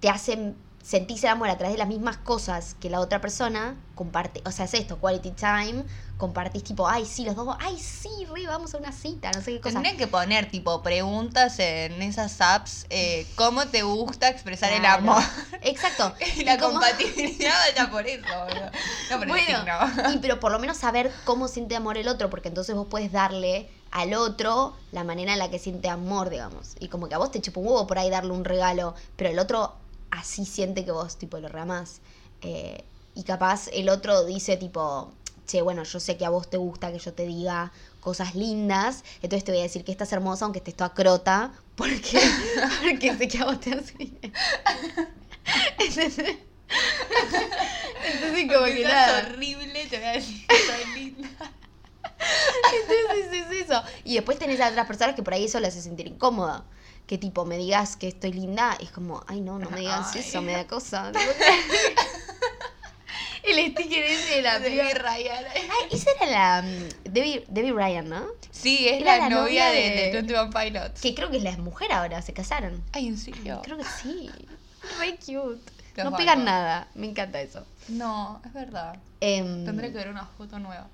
te 0.00 0.08
hacen 0.10 0.56
sentís 0.82 1.22
el 1.24 1.30
amor 1.30 1.48
a 1.48 1.56
través 1.56 1.74
de 1.74 1.78
las 1.78 1.88
mismas 1.88 2.16
cosas 2.18 2.74
que 2.80 2.90
la 2.90 3.00
otra 3.00 3.20
persona, 3.20 3.76
comparte, 3.94 4.42
o 4.44 4.50
sea, 4.50 4.64
es 4.64 4.74
esto, 4.74 4.98
quality 4.98 5.30
time, 5.30 5.84
compartís 6.16 6.64
tipo, 6.64 6.88
ay, 6.88 7.04
sí, 7.06 7.24
los 7.24 7.34
dos, 7.36 7.56
ay, 7.60 7.78
sí, 7.78 8.08
re, 8.32 8.46
vamos 8.46 8.74
a 8.74 8.78
una 8.78 8.92
cita, 8.92 9.30
no 9.32 9.40
sé 9.42 9.52
qué 9.52 9.60
cosa. 9.60 9.74
Tendrían 9.74 9.96
que 9.96 10.06
poner 10.08 10.50
tipo 10.50 10.82
preguntas 10.82 11.58
en 11.58 12.00
esas 12.02 12.40
apps, 12.40 12.86
eh, 12.90 13.26
¿cómo 13.36 13.66
te 13.66 13.82
gusta 13.82 14.28
expresar 14.28 14.72
el 14.72 14.84
amor? 14.84 15.22
Exacto. 15.62 16.12
Y 16.36 16.44
la 16.44 16.54
Y 16.54 16.58
como- 16.58 16.72
compatibilidad 16.74 17.52
vaya 17.68 17.90
por 17.90 18.06
eso, 18.06 18.24
boludo. 18.44 18.70
No 19.10 19.16
por 19.18 19.22
el 19.22 19.28
Bueno, 19.28 19.58
signo. 19.94 20.12
y 20.14 20.18
pero 20.18 20.40
por 20.40 20.50
lo 20.52 20.58
menos 20.58 20.76
saber 20.78 21.12
cómo 21.24 21.48
siente 21.48 21.76
amor 21.76 21.96
el 21.98 22.08
otro, 22.08 22.28
porque 22.30 22.48
entonces 22.48 22.74
vos 22.74 22.86
puedes 22.90 23.12
darle 23.12 23.70
al 23.90 24.14
otro 24.14 24.74
la 24.90 25.04
manera 25.04 25.32
en 25.34 25.38
la 25.38 25.50
que 25.50 25.58
siente 25.58 25.88
amor, 25.88 26.30
digamos. 26.30 26.74
Y 26.80 26.88
como 26.88 27.08
que 27.08 27.14
a 27.14 27.18
vos 27.18 27.30
te 27.30 27.40
chupa 27.40 27.60
un 27.60 27.66
huevo 27.66 27.86
por 27.86 27.98
ahí 27.98 28.10
darle 28.10 28.32
un 28.32 28.44
regalo, 28.44 28.94
pero 29.16 29.30
el 29.30 29.38
otro 29.38 29.74
así 30.12 30.44
siente 30.44 30.84
que 30.84 30.92
vos 30.92 31.16
tipo 31.16 31.38
lo 31.38 31.48
reamás. 31.48 32.00
Eh, 32.42 32.84
y 33.14 33.24
capaz 33.24 33.68
el 33.72 33.88
otro 33.88 34.24
dice 34.24 34.56
tipo, 34.56 35.12
che, 35.46 35.62
bueno, 35.62 35.82
yo 35.82 35.98
sé 35.98 36.16
que 36.16 36.24
a 36.24 36.30
vos 36.30 36.48
te 36.48 36.58
gusta 36.58 36.92
que 36.92 36.98
yo 36.98 37.12
te 37.12 37.26
diga 37.26 37.72
cosas 38.00 38.34
lindas, 38.34 39.04
entonces 39.22 39.44
te 39.44 39.52
voy 39.52 39.60
a 39.60 39.64
decir 39.64 39.84
que 39.84 39.92
estás 39.92 40.12
hermosa 40.12 40.44
aunque 40.44 40.58
estés 40.58 40.76
toda 40.76 40.92
crota, 40.94 41.52
porque, 41.74 42.20
porque 42.82 43.16
sé 43.16 43.28
que 43.28 43.38
a 43.38 43.44
vos 43.46 43.60
te 43.60 43.72
hace 43.72 43.94
bien. 43.94 44.18
Entonces, 45.78 46.36
entonces 48.04 48.52
como 48.52 48.66
que 48.66 48.84
nada. 48.84 49.28
horrible, 49.28 49.86
te 49.86 49.96
voy 49.96 50.06
a 50.06 50.12
decir 50.12 50.46
que 50.46 50.56
soy 50.56 50.94
linda. 50.94 51.28
Entonces 52.80 53.32
es 53.32 53.64
eso. 53.64 53.82
Y 54.04 54.14
después 54.14 54.38
tenés 54.38 54.60
a 54.60 54.68
otras 54.68 54.86
personas 54.86 55.14
que 55.14 55.22
por 55.22 55.34
ahí 55.34 55.44
eso 55.44 55.58
le 55.58 55.68
hace 55.68 55.82
sentir 55.82 56.06
incómoda. 56.06 56.64
Que 57.06 57.18
tipo, 57.18 57.44
me 57.44 57.58
digas 57.58 57.96
que 57.96 58.08
estoy 58.08 58.32
linda, 58.32 58.76
es 58.80 58.90
como, 58.90 59.22
ay 59.26 59.40
no, 59.40 59.58
no 59.58 59.68
me 59.70 59.80
digas 59.80 60.12
Ay. 60.14 60.20
eso, 60.20 60.40
me 60.40 60.52
da 60.52 60.66
cosa. 60.66 61.12
El 63.42 63.72
sticker 63.72 64.04
ese 64.04 64.36
de 64.36 64.42
la 64.42 64.58
piba. 64.60 64.84
Ryan. 64.94 65.44
Ay, 65.54 65.88
esa 65.90 66.10
era 66.20 66.30
la 66.30 66.62
mm, 66.62 66.88
Debbie, 67.12 67.44
Debbie 67.48 67.72
Ryan, 67.72 68.08
¿no? 68.08 68.26
Sí, 68.52 68.88
es 68.88 69.02
la, 69.02 69.18
la 69.18 69.28
novia 69.28 69.40
novia 69.42 69.66
de, 69.66 69.80
de- 69.80 70.02
de 70.06 70.12
21 70.12 70.50
Pilots. 70.50 71.00
Que 71.00 71.14
creo 71.14 71.28
que 71.30 71.38
es 71.38 71.42
la 71.42 71.50
mujer 71.56 71.92
ahora, 71.92 72.22
se 72.22 72.32
casaron. 72.32 72.82
Ay, 72.92 73.08
¿en 73.08 73.18
serio? 73.18 73.60
Creo 73.64 73.78
que 73.78 73.84
sí. 73.84 74.30
Re 75.00 75.16
cute. 75.16 75.60
Los 75.96 76.10
no 76.10 76.16
pegan 76.16 76.44
nada, 76.44 76.88
me 76.94 77.06
encanta 77.08 77.40
eso. 77.42 77.66
No, 77.88 78.40
es 78.46 78.52
verdad. 78.54 78.96
Em, 79.20 79.64
Tendré 79.66 79.90
que 79.90 79.98
ver 79.98 80.08
una 80.08 80.24
foto 80.24 80.58
nueva. 80.58 80.88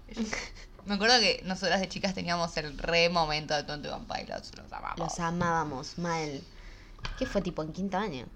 Me 0.89 0.95
acuerdo 0.95 1.21
que 1.21 1.43
nosotras 1.45 1.81
de 1.81 1.89
chicas 1.89 2.15
teníamos 2.15 2.57
el 2.57 2.79
re 2.79 3.11
momento 3.11 3.55
de 3.55 3.63
21 3.63 4.07
Pilots. 4.09 4.53
Los 4.57 4.73
amamos. 4.73 4.99
Los 4.99 5.21
amábamos 5.21 5.99
mal. 5.99 6.41
¿Qué 7.19 7.27
fue 7.27 7.43
tipo 7.43 7.63
en 7.63 7.73
quinto 7.73 7.99
año? 7.99 8.27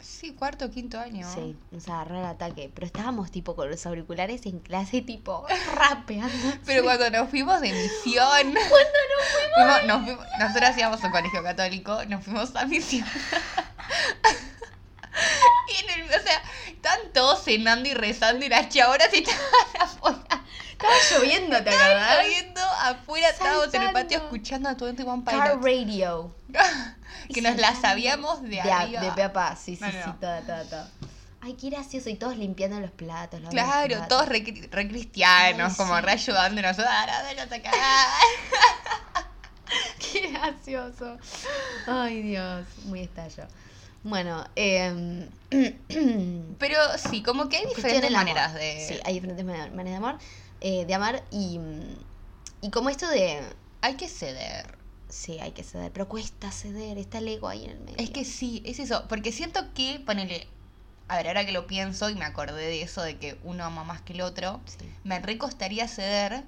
Sí, 0.00 0.32
cuarto 0.32 0.64
o 0.66 0.70
quinto 0.70 0.98
año. 1.00 1.28
Sí, 1.32 1.56
nos 1.70 1.88
agarró 1.88 2.18
el 2.18 2.24
ataque. 2.26 2.70
Pero 2.74 2.86
estábamos 2.86 3.30
tipo 3.30 3.54
con 3.56 3.70
los 3.70 3.86
auriculares 3.86 4.46
en 4.46 4.60
clase, 4.60 5.02
tipo 5.02 5.46
rapeando. 5.74 6.32
Pero 6.66 6.82
cuando 6.84 7.10
nos 7.10 7.28
fuimos 7.28 7.60
de 7.60 7.72
misión. 7.72 8.22
Cuando 8.54 8.60
nos 8.60 9.28
fuimos. 9.32 9.86
nos 9.86 10.02
fuimos- 10.04 10.26
nosotros 10.38 10.78
íbamos 10.78 11.02
a 11.02 11.06
un 11.06 11.12
colegio 11.12 11.42
católico, 11.42 12.04
nos 12.06 12.24
fuimos 12.24 12.54
a 12.56 12.66
misión. 12.66 13.06
y 15.68 15.84
en 15.84 16.00
el, 16.00 16.08
o 16.08 16.22
sea, 16.22 16.42
estaban 16.66 17.12
todos 17.12 17.44
cenando 17.44 17.88
y 17.88 17.94
rezando 17.94 18.44
y 18.44 18.48
las 18.48 18.68
chabonas 18.70 19.08
estaban. 19.12 20.21
Estaba 20.82 21.20
lloviendo, 21.20 21.62
¿te 21.62 21.70
acordás? 21.70 22.16
lloviendo 22.24 22.60
afuera, 22.82 23.28
estábamos 23.28 23.74
en 23.74 23.82
el 23.82 23.92
patio 23.92 24.18
escuchando 24.18 24.68
a 24.68 24.74
21 24.74 25.24
Car 25.24 25.58
Pilots. 25.58 25.64
Radio. 25.64 26.34
que 27.32 27.40
nos 27.42 27.56
la 27.56 27.74
sabíamos 27.74 28.42
de, 28.42 28.48
De, 28.48 28.60
arriba. 28.70 29.00
de 29.00 29.12
pe 29.12 29.22
a 29.22 29.32
pa, 29.32 29.56
sí, 29.56 29.76
sí, 29.76 29.82
No, 29.84 29.90
sí, 29.90 29.96
no. 30.06 30.14
toda, 30.16 30.40
toda, 30.42 30.64
toda. 30.64 30.90
Ay, 31.40 31.54
qué 31.54 31.70
gracioso. 31.70 32.08
Y 32.08 32.14
todos 32.14 32.36
limpiando 32.36 32.78
los 32.80 32.90
platos. 32.92 33.40
los 33.40 33.50
Claro, 33.50 33.88
platos. 33.88 34.08
todos 34.08 34.28
re, 34.28 34.68
re 34.70 34.88
cristianos, 34.88 35.72
Ay, 35.72 35.76
como 35.76 35.96
sí. 35.96 36.02
re 36.02 36.12
ayudándonos. 36.12 36.78
Ah, 36.78 37.06
no, 37.36 37.42
acá. 37.56 37.70
Qué 40.12 40.28
gracioso. 40.28 41.16
Ay, 41.86 42.22
Dios. 42.22 42.66
Muy 42.84 43.00
estallo. 43.00 43.44
Bueno, 44.04 44.44
eh, 44.56 45.28
Pero 46.58 46.76
sí, 46.98 47.22
como 47.22 47.48
que 47.48 47.58
hay 47.58 47.66
diferentes 47.66 48.10
maneras 48.10 48.54
de... 48.54 48.84
Sí, 48.88 49.00
hay 49.04 49.14
diferentes 49.14 49.44
mane- 49.44 49.70
maneras 49.70 50.00
de 50.00 50.06
amor, 50.06 50.18
eh, 50.64 50.86
de 50.86 50.94
amar 50.94 51.24
y, 51.30 51.58
y 52.60 52.70
como 52.70 52.88
esto 52.88 53.08
de... 53.08 53.42
Hay 53.80 53.96
que 53.96 54.08
ceder. 54.08 54.78
Sí, 55.08 55.38
hay 55.40 55.50
que 55.52 55.64
ceder, 55.64 55.92
pero 55.92 56.08
cuesta 56.08 56.50
ceder, 56.52 56.96
está 56.98 57.18
el 57.18 57.28
ego 57.28 57.48
ahí 57.48 57.64
en 57.64 57.72
el 57.72 57.80
medio. 57.80 57.98
Es 57.98 58.10
que 58.10 58.24
sí, 58.24 58.62
es 58.64 58.78
eso. 58.78 59.06
Porque 59.08 59.32
siento 59.32 59.74
que, 59.74 60.00
ponele... 60.06 60.46
A 61.08 61.16
ver, 61.16 61.26
ahora 61.26 61.44
que 61.44 61.52
lo 61.52 61.66
pienso 61.66 62.08
y 62.08 62.14
me 62.14 62.24
acordé 62.24 62.64
de 62.64 62.80
eso, 62.80 63.02
de 63.02 63.18
que 63.18 63.38
uno 63.42 63.64
ama 63.64 63.84
más 63.84 64.00
que 64.00 64.14
el 64.14 64.22
otro, 64.22 64.60
Sí, 64.64 64.88
me 65.04 65.18
recostaría 65.18 65.86
ceder 65.88 66.44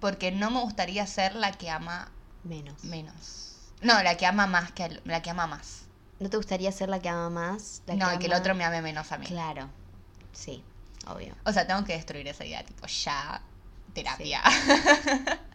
porque 0.00 0.32
no 0.32 0.50
me 0.50 0.60
gustaría 0.60 1.06
ser 1.06 1.34
la 1.36 1.52
que 1.52 1.70
ama 1.70 2.10
menos. 2.42 2.82
menos. 2.84 3.56
No, 3.82 4.02
la 4.02 4.16
que 4.16 4.26
ama 4.26 4.46
más 4.48 4.72
que 4.72 5.00
la 5.04 5.22
que 5.22 5.30
ama 5.30 5.46
más. 5.46 5.82
¿No 6.18 6.28
te 6.30 6.36
gustaría 6.36 6.72
ser 6.72 6.88
la 6.88 6.98
que 7.00 7.08
ama 7.08 7.30
más? 7.30 7.82
La 7.86 7.94
no, 7.94 8.10
que 8.12 8.20
que 8.20 8.26
el 8.26 8.32
otro 8.32 8.54
me 8.56 8.64
ame 8.64 8.82
menos 8.82 9.12
a 9.12 9.18
mí. 9.18 9.26
Claro, 9.26 9.68
sí, 10.32 10.64
obvio. 11.06 11.36
O 11.44 11.52
sea, 11.52 11.66
tengo 11.68 11.84
que 11.84 11.92
destruir 11.92 12.26
esa 12.26 12.44
idea, 12.44 12.64
tipo, 12.64 12.86
ya, 12.88 13.40
terapia. 13.92 14.42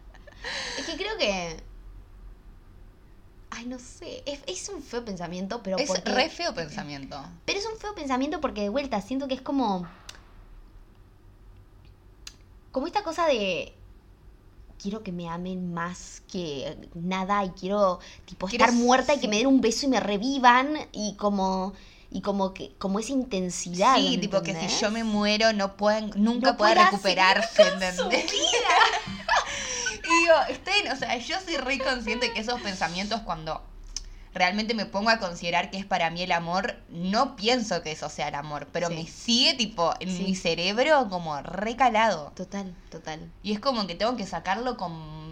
Es 0.78 0.84
que 0.86 0.96
creo 0.96 1.16
que... 1.18 1.56
Ay, 3.50 3.66
no 3.66 3.78
sé, 3.78 4.22
es, 4.26 4.40
es 4.46 4.68
un 4.68 4.82
feo 4.82 5.04
pensamiento, 5.04 5.62
pero 5.62 5.78
es 5.78 5.86
porque... 5.86 6.10
re 6.10 6.28
feo 6.28 6.52
pensamiento. 6.54 7.24
Pero 7.44 7.58
es 7.58 7.66
un 7.66 7.78
feo 7.78 7.94
pensamiento 7.94 8.40
porque 8.40 8.62
de 8.62 8.68
vuelta 8.68 9.00
siento 9.00 9.28
que 9.28 9.34
es 9.34 9.42
como. 9.42 9.86
Como 12.72 12.88
esta 12.88 13.04
cosa 13.04 13.26
de. 13.26 13.72
Quiero 14.82 15.04
que 15.04 15.12
me 15.12 15.28
amen 15.28 15.72
más 15.72 16.22
que 16.30 16.76
nada 16.94 17.44
y 17.44 17.50
quiero 17.50 18.00
tipo 18.26 18.48
Quiero 18.48 18.64
estar 18.64 18.76
muerta 18.76 19.14
y 19.14 19.20
que 19.20 19.28
me 19.28 19.38
den 19.38 19.46
un 19.46 19.60
beso 19.60 19.86
y 19.86 19.88
me 19.88 20.00
revivan 20.00 20.76
y 20.92 21.14
como 21.14 21.74
y 22.14 22.20
como 22.22 22.54
que 22.54 22.72
como 22.78 23.00
esa 23.00 23.12
intensidad. 23.12 23.96
Sí, 23.96 24.16
tipo 24.18 24.40
que 24.42 24.54
si 24.54 24.68
yo 24.80 24.90
me 24.92 25.02
muero 25.02 25.52
no 25.52 25.76
pueden, 25.76 26.12
nunca 26.14 26.52
No 26.52 26.56
puede 26.56 26.76
recuperarse, 26.76 27.60
¿entendés? 27.66 28.32
y 30.04 30.20
digo, 30.20 30.34
estoy, 30.48 30.88
o 30.92 30.96
sea, 30.96 31.16
yo 31.18 31.36
soy 31.44 31.56
re 31.56 31.78
consciente 31.80 32.32
que 32.32 32.38
esos 32.40 32.60
pensamientos 32.60 33.20
cuando 33.22 33.60
realmente 34.32 34.74
me 34.74 34.86
pongo 34.86 35.10
a 35.10 35.18
considerar 35.18 35.70
que 35.72 35.78
es 35.78 35.86
para 35.86 36.10
mí 36.10 36.22
el 36.22 36.30
amor, 36.30 36.76
no 36.88 37.34
pienso 37.34 37.82
que 37.82 37.90
eso 37.90 38.08
sea 38.08 38.28
el 38.28 38.36
amor, 38.36 38.68
pero 38.72 38.88
Sí. 38.88 38.94
me 38.94 39.06
sigue 39.08 39.54
tipo 39.54 39.92
en 39.98 40.10
Sí. 40.16 40.22
mi 40.22 40.34
cerebro 40.36 41.08
como 41.08 41.40
recalado. 41.42 42.32
Total, 42.36 42.74
total. 42.90 43.28
Y 43.42 43.52
es 43.52 43.58
como 43.60 43.88
que 43.88 43.96
tengo 43.96 44.16
que 44.16 44.26
sacarlo 44.26 44.76
con 44.76 45.23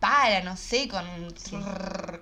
para, 0.00 0.42
no 0.42 0.56
sé, 0.56 0.88
con, 0.88 1.04
Sí. 1.36 1.56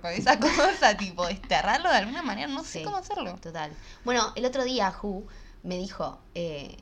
con 0.01 0.11
esa 0.11 0.37
cosa, 0.39 0.95
tipo, 0.97 1.25
desterrarlo 1.25 1.89
de 1.89 1.95
alguna 1.95 2.21
manera, 2.21 2.47
no 2.47 2.63
sé 2.63 2.79
Sí. 2.79 2.83
cómo 2.83 2.97
hacerlo. 2.97 3.35
Total. 3.41 3.71
Bueno, 4.05 4.31
el 4.35 4.45
otro 4.45 4.63
día 4.63 4.91
Ju 4.91 5.25
me 5.63 5.77
dijo, 5.77 6.19
eh, 6.35 6.77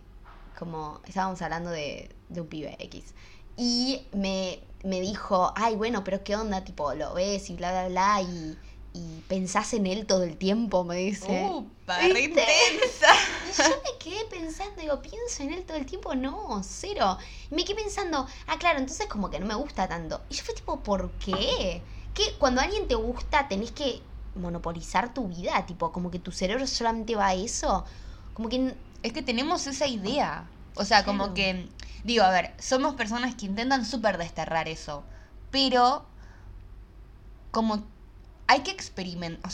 como 0.57 1.01
estábamos 1.05 1.41
hablando 1.41 1.69
de, 1.69 2.13
de 2.29 2.41
un 2.41 2.47
pibe 2.47 2.75
X, 2.79 3.13
y 3.55 4.07
me, 4.11 4.59
me 4.83 4.99
dijo, 5.01 5.53
ay, 5.55 5.75
bueno, 5.75 6.03
pero 6.03 6.23
qué 6.23 6.35
onda, 6.35 6.63
tipo, 6.63 6.93
lo 6.93 7.13
ves 7.13 7.49
y 7.49 7.55
bla, 7.55 7.71
bla, 7.71 7.87
bla, 7.89 8.21
y, 8.21 8.57
y 8.93 9.21
pensás 9.27 9.73
en 9.73 9.85
él 9.87 10.05
todo 10.05 10.23
el 10.23 10.37
tiempo, 10.37 10.83
me 10.83 10.95
dice. 10.95 11.47
Upa, 11.51 11.99
re 11.99 12.21
intensa. 12.21 13.13
Y 13.49 13.57
yo 13.57 13.69
me 13.83 13.99
quedé 13.99 14.25
pensando, 14.29 14.81
digo, 14.81 15.01
¿pienso 15.01 15.43
en 15.43 15.53
él 15.53 15.63
todo 15.65 15.77
el 15.77 15.85
tiempo? 15.85 16.15
No, 16.15 16.61
cero. 16.63 17.17
Y 17.51 17.55
me 17.55 17.63
quedé 17.63 17.75
pensando, 17.83 18.27
ah, 18.47 18.57
claro, 18.57 18.79
entonces 18.79 19.07
como 19.07 19.29
que 19.29 19.39
no 19.39 19.45
me 19.45 19.55
gusta 19.55 19.87
tanto. 19.87 20.21
Y 20.29 20.35
yo 20.35 20.43
fue 20.43 20.55
tipo, 20.55 20.79
¿por 20.79 21.11
qué? 21.11 21.81
Que 22.13 22.33
cuando 22.39 22.61
alguien 22.61 22.87
te 22.87 22.95
gusta 22.95 23.47
tenés 23.47 23.71
que 23.71 24.01
monopolizar 24.35 25.13
tu 25.13 25.27
vida, 25.27 25.65
tipo, 25.65 25.91
como 25.91 26.09
que 26.11 26.19
tu 26.19 26.31
cerebro 26.31 26.65
solamente 26.67 27.15
va 27.15 27.27
a 27.27 27.33
eso. 27.35 27.85
Como 28.33 28.49
que... 28.49 28.75
Es 29.03 29.13
que 29.13 29.21
tenemos 29.21 29.67
esa 29.67 29.85
idea. 29.85 30.49
O 30.75 30.83
sea, 30.85 31.05
como 31.05 31.33
que, 31.33 31.69
digo, 32.03 32.23
a 32.23 32.31
ver, 32.31 32.53
somos 32.59 32.95
personas 32.95 33.35
que 33.35 33.45
intentan 33.45 33.85
súper 33.85 34.17
desterrar 34.17 34.67
eso. 34.67 35.03
Pero, 35.51 36.05
como 37.51 37.83
hay 38.47 38.61
que 38.61 38.71
experimentar, 38.71 39.51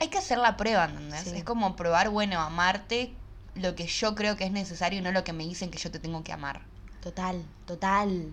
hay 0.00 0.08
que 0.08 0.18
hacer 0.18 0.38
la 0.38 0.56
prueba, 0.56 0.84
¿entendés? 0.84 1.22
Sí. 1.24 1.36
Es 1.36 1.44
como 1.44 1.74
probar, 1.76 2.10
bueno, 2.10 2.40
amarte 2.40 3.14
lo 3.54 3.74
que 3.74 3.86
yo 3.86 4.14
creo 4.14 4.36
que 4.36 4.44
es 4.44 4.50
necesario 4.52 4.98
y 4.98 5.02
no 5.02 5.12
lo 5.12 5.24
que 5.24 5.32
me 5.32 5.44
dicen 5.44 5.70
que 5.70 5.78
yo 5.78 5.90
te 5.90 5.98
tengo 5.98 6.22
que 6.24 6.32
amar. 6.32 6.62
Total, 7.02 7.44
total. 7.66 8.32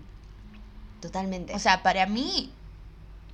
Totalmente. 1.00 1.54
O 1.54 1.58
sea, 1.58 1.82
para 1.82 2.06
mí 2.06 2.52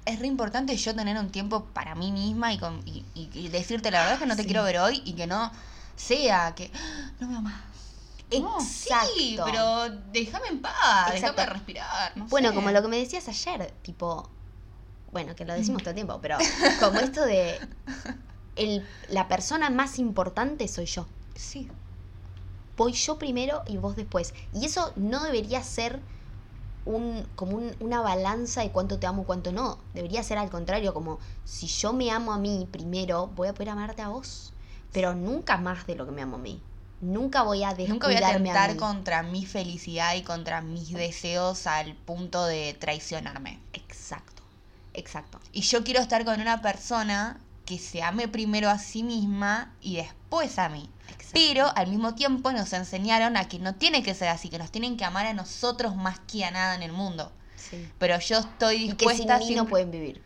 es 0.07 0.19
re 0.21 0.27
importante 0.27 0.75
yo 0.77 0.95
tener 0.95 1.19
un 1.19 1.31
tiempo 1.31 1.67
para 1.67 1.95
mí 1.95 2.11
misma 2.13 2.53
y, 2.53 2.59
con- 2.59 2.81
y- 2.87 3.05
y- 3.15 3.31
y 3.35 3.49
decirte 3.49 3.91
la 3.91 3.99
verdad 4.01 4.15
es 4.15 4.21
que 4.21 4.27
no 4.27 4.37
te 4.37 4.43
Sí. 4.43 4.49
quiero 4.49 4.65
ver 4.65 4.79
hoy 4.79 5.03
y 5.05 5.13
que 5.13 5.27
no 5.27 5.53
sea 5.97 6.55
que 6.55 6.71
"Ah, 6.75 7.11
no 7.21 7.29
me 7.29 7.37
amas. 7.37 7.55
No, 8.41 8.61
sí, 8.61 8.89
Exacto. 9.37 9.45
pero 9.45 9.89
déjame 10.13 10.49
en 10.49 10.61
paz, 10.63 11.13
Exacto. 11.15 11.41
déjame 11.41 11.47
respirar. 11.59 12.13
no 12.17 12.27
Bueno, 12.27 12.51
sé. 12.51 12.55
como 12.55 12.71
lo 12.71 12.83
que 12.83 12.89
me 12.89 12.99
decías 12.99 13.27
ayer, 13.29 13.71
tipo, 13.83 14.29
bueno, 15.13 15.35
que 15.35 15.45
lo 15.45 15.55
decimos 15.55 15.83
todo 15.83 15.91
el 15.91 15.97
tiempo, 15.97 16.19
pero 16.21 16.39
como 16.79 17.01
esto 17.01 17.25
de 17.25 17.61
el, 18.57 18.89
la 19.09 19.29
persona 19.29 19.71
más 19.71 19.99
importante 19.99 20.69
soy 20.69 20.87
yo. 20.87 21.07
Sí. 21.35 21.71
Voy 22.77 22.93
yo 22.93 23.19
primero 23.19 23.63
y 23.67 23.77
vos 23.77 23.97
después. 23.97 24.35
Y 24.53 24.65
eso 24.65 24.93
no 24.97 25.25
debería 25.25 25.63
ser 25.63 26.03
un, 26.85 27.29
como 27.37 27.57
un- 27.57 27.77
una 27.81 28.01
balanza 28.01 28.63
de 28.63 28.71
cuánto 28.73 28.99
te 28.99 29.07
amo, 29.07 29.25
cuánto 29.25 29.53
no. 29.53 29.79
Debería 29.95 30.23
ser 30.23 30.39
al 30.39 30.51
contrario, 30.51 30.95
como 30.95 31.19
si 31.45 31.67
yo 31.67 31.93
me 31.93 32.11
amo 32.11 32.33
a 32.33 32.39
mí 32.39 32.69
primero, 32.71 33.29
voy 33.29 33.49
a 33.49 33.55
poder 33.55 33.71
amarte 33.71 34.03
a 34.03 34.09
vos. 34.09 34.53
Pero 34.93 35.15
nunca 35.15 35.59
más 35.59 35.87
de 35.87 35.97
lo 35.97 36.07
que 36.07 36.13
me 36.13 36.23
amo 36.23 36.37
a 36.37 36.41
mí. 36.41 36.63
Nunca 37.01 37.43
voy 37.43 37.63
a 37.63 37.75
Nunca 37.75 38.09
voy 38.09 38.17
a 38.17 38.39
mí. 38.39 38.77
contra 38.77 39.23
mi 39.23 39.45
felicidad 39.47 40.15
y 40.17 40.23
contra 40.23 40.63
mis 40.63 40.93
deseos 40.93 41.67
al 41.67 41.95
punto 41.95 42.45
de 42.47 42.75
traicionarme. 42.79 43.61
Exacto, 43.73 44.38
exacto. 44.95 45.41
Y 45.53 45.63
yo 45.63 45.85
quiero 45.85 46.01
estar 46.01 46.25
con 46.25 46.41
una 46.41 46.63
persona 46.63 47.41
que 47.65 47.79
se 47.79 48.03
ame 48.03 48.29
primero 48.29 48.71
a 48.71 48.79
sí 48.79 49.03
misma 49.03 49.75
y 49.81 49.97
después 49.97 50.59
a 50.59 50.69
mí. 50.69 50.89
exacto. 51.09 51.31
Pero 51.35 51.71
al 51.77 51.89
mismo 51.89 52.15
tiempo 52.15 52.51
nos 52.53 52.73
enseñaron 52.73 53.37
a 53.37 53.47
que 53.49 53.59
no 53.59 53.75
tiene 53.75 54.03
que 54.03 54.15
ser 54.15 54.29
así, 54.29 54.49
que 54.49 54.59
nos 54.59 54.71
tienen 54.71 54.97
que 54.97 55.05
amar 55.05 55.27
a 55.27 55.35
nosotros 55.35 55.95
más 55.95 56.19
que 56.21 56.45
a 56.45 56.51
nada 56.51 56.75
en 56.75 56.83
el 56.83 56.93
mundo. 56.93 57.31
Sí. 57.57 57.89
Pero 57.99 58.19
yo 58.21 58.39
estoy 58.39 58.91
Y 58.91 58.93
que 58.95 59.05
sin 59.07 59.17
dispuesta 59.27 59.39
mí 59.39 59.55
no 59.55 59.67
pueden 59.67 59.91
vivir. 59.91 60.23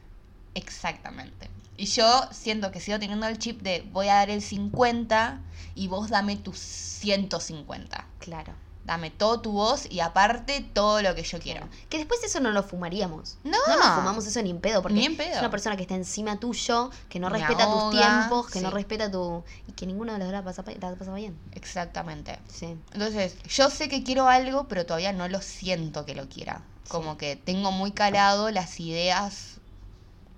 Exactamente. 0.55 1.51
Y 1.77 1.87
yo 1.87 2.29
siento 2.31 2.71
que 2.71 2.81
sigo 2.81 2.99
teniendo 2.99 3.27
el 3.27 3.39
chip 3.39 3.61
de 3.63 3.89
voy 3.93 4.09
a 4.09 4.15
dar 4.15 4.31
el 4.31 4.43
50 4.43 5.41
y 5.75 5.89
vos 5.89 6.11
dame 6.11 6.37
tus 6.37 6.59
150. 6.59 8.07
Claro. 8.21 8.53
Dame 8.85 9.11
todo 9.11 9.41
tu 9.41 9.53
voz 9.53 9.87
y 9.89 10.01
aparte 10.01 10.61
todo 10.73 11.03
lo 11.03 11.15
que 11.15 11.23
yo 11.23 11.39
quiero. 11.39 11.69
Que 11.89 11.99
después 11.99 12.23
eso 12.25 12.41
no 12.41 12.51
lo 12.51 12.65
fumaríamos. 12.65 13.37
No. 13.45 13.57
No 13.69 13.77
nos 13.77 13.95
fumamos 13.95 14.27
eso 14.27 14.43
ni 14.43 14.51
en 14.51 14.61
pedo, 14.61 14.83
porque 14.83 14.95
Ni 14.99 15.05
en 15.07 15.17
pedo. 15.17 15.35
es 15.35 15.39
una 15.39 15.51
persona 15.53 15.77
que 15.77 15.83
está 15.83 15.95
encima 15.95 16.41
tuyo, 16.41 16.91
que 17.09 17.21
no 17.21 17.31
Me 17.31 17.39
respeta 17.39 17.71
tus 17.71 17.91
tiempos, 17.91 18.49
que 18.51 18.61
no 18.61 18.71
respeta 18.71 19.09
tu. 19.11 19.45
y 19.69 19.73
que 19.73 19.87
ninguno 19.87 20.13
de 20.15 20.19
los 20.19 20.27
dos 20.27 20.33
la 20.33 20.43
pasa, 20.43 20.65
la 20.81 20.95
pasa 20.97 21.15
bien. 21.15 21.39
Exactamente. 21.53 22.39
Sí. 22.49 22.77
Entonces, 22.93 23.37
yo 23.49 23.71
sé 23.71 23.89
que 23.89 24.03
quiero 24.03 24.29
algo, 24.29 24.67
pero 24.67 24.85
todavía 24.85 25.13
no 25.13 25.29
lo 25.29 25.41
siento 25.43 26.05
que 26.05 26.15
lo 26.17 26.29
quiera. 26.29 26.63
Como 26.89 27.17
que 27.17 27.37
tengo 27.37 27.71
muy 27.71 27.93
calado 27.93 28.51
las 28.51 28.81
ideas. 28.81 29.52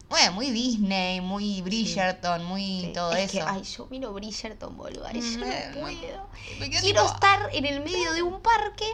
Bueno, 0.09 0.33
muy 0.33 0.51
Disney, 0.51 1.21
muy 1.21 1.61
Bridgerton, 1.63 2.45
muy 2.45 2.83
sí. 2.83 2.93
todo 2.95 3.13
es 3.15 3.35
eso. 3.35 3.45
que, 3.45 3.51
ay, 3.51 3.63
yo 3.63 3.87
miro 3.91 4.13
Bridgerton, 4.13 4.77
boludo. 4.77 5.07
Ay, 5.07 5.21
yo 5.21 5.39
Mm, 5.39 5.43
eh, 5.45 5.71
no 5.75 5.81
puedo. 5.81 6.29
Quiero 6.81 7.05
estar 7.07 7.49
en 7.53 7.65
el 7.67 7.81
medio 7.81 8.13
de 8.13 8.23
un 8.23 8.41
parque 8.41 8.85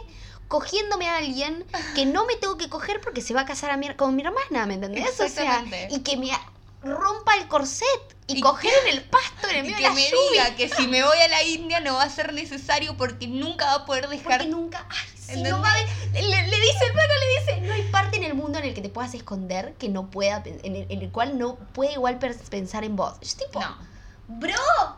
cogiéndome 0.47 1.07
a 1.09 1.17
alguien 1.17 1.65
que 1.95 2.05
no 2.05 2.25
me 2.25 2.35
tengo 2.35 2.57
que 2.57 2.69
coger 2.69 2.99
porque 3.01 3.21
se 3.21 3.33
va 3.33 3.41
a 3.41 3.45
casar 3.45 3.69
a 3.71 3.77
mi- 3.77 3.93
con 3.95 4.15
mi 4.15 4.23
hermana, 4.23 4.65
¿me 4.65 4.73
entendés? 4.75 5.19
O 5.19 5.27
sea, 5.29 5.63
y 5.89 5.99
que 6.01 6.17
me 6.17 6.31
rompa 6.81 7.35
el 7.37 7.47
corset 7.47 7.87
y, 8.27 8.39
Y 8.39 8.41
coger 8.41 8.71
en 8.87 8.97
el 8.97 9.03
pasto 9.03 9.47
en 9.49 9.57
el 9.57 9.65
Y 9.67 9.71
medio 9.71 9.77
que 9.77 9.83
de 9.83 9.89
la 9.89 9.95
me 9.95 10.09
lluvia. 10.09 10.43
diga 10.45 10.55
que 10.55 10.69
si 10.69 10.87
me 10.87 11.03
voy 11.03 11.17
a 11.19 11.27
la 11.27 11.43
India 11.43 11.79
no 11.81 11.95
va 11.95 12.03
a 12.03 12.09
ser 12.09 12.33
necesario 12.33 12.97
porque 12.97 13.27
nunca 13.27 13.65
va 13.67 13.73
a 13.75 13.85
poder 13.85 14.07
dejar. 14.09 14.39
Porque 14.39 14.47
nunca. 14.47 14.85
Ay, 14.89 15.07
si 15.31 15.37
¿Entendés? 15.39 15.51
no 15.53 15.61
va 15.61 15.69
a 15.69 15.73
haber- 15.73 15.87
le, 16.13 16.47
le 16.47 16.59
dice 16.61 16.85
el 16.85 16.91
plano, 16.93 17.13
le 17.19 17.39
dice: 17.39 17.61
No 17.67 17.73
hay 17.73 17.83
parte 17.91 18.17
en 18.17 18.23
el 18.23 18.33
mundo 18.35 18.59
en 18.59 18.65
el 18.65 18.73
que 18.73 18.81
te 18.81 18.89
puedas 18.89 19.13
esconder 19.13 19.73
que 19.75 19.89
no 19.89 20.09
pueda. 20.09 20.43
pen- 20.43 20.59
En 20.63 20.75
el, 20.75 20.85
en 20.89 21.01
el 21.01 21.11
cual 21.11 21.37
no 21.37 21.55
puede 21.55 21.93
igual 21.93 22.19
per- 22.19 22.37
pensar 22.37 22.83
en 22.83 22.95
vos. 22.95 23.13
Yo, 23.21 23.45
tipo, 23.45 23.59
No. 23.59 23.77
bro, 24.27 24.53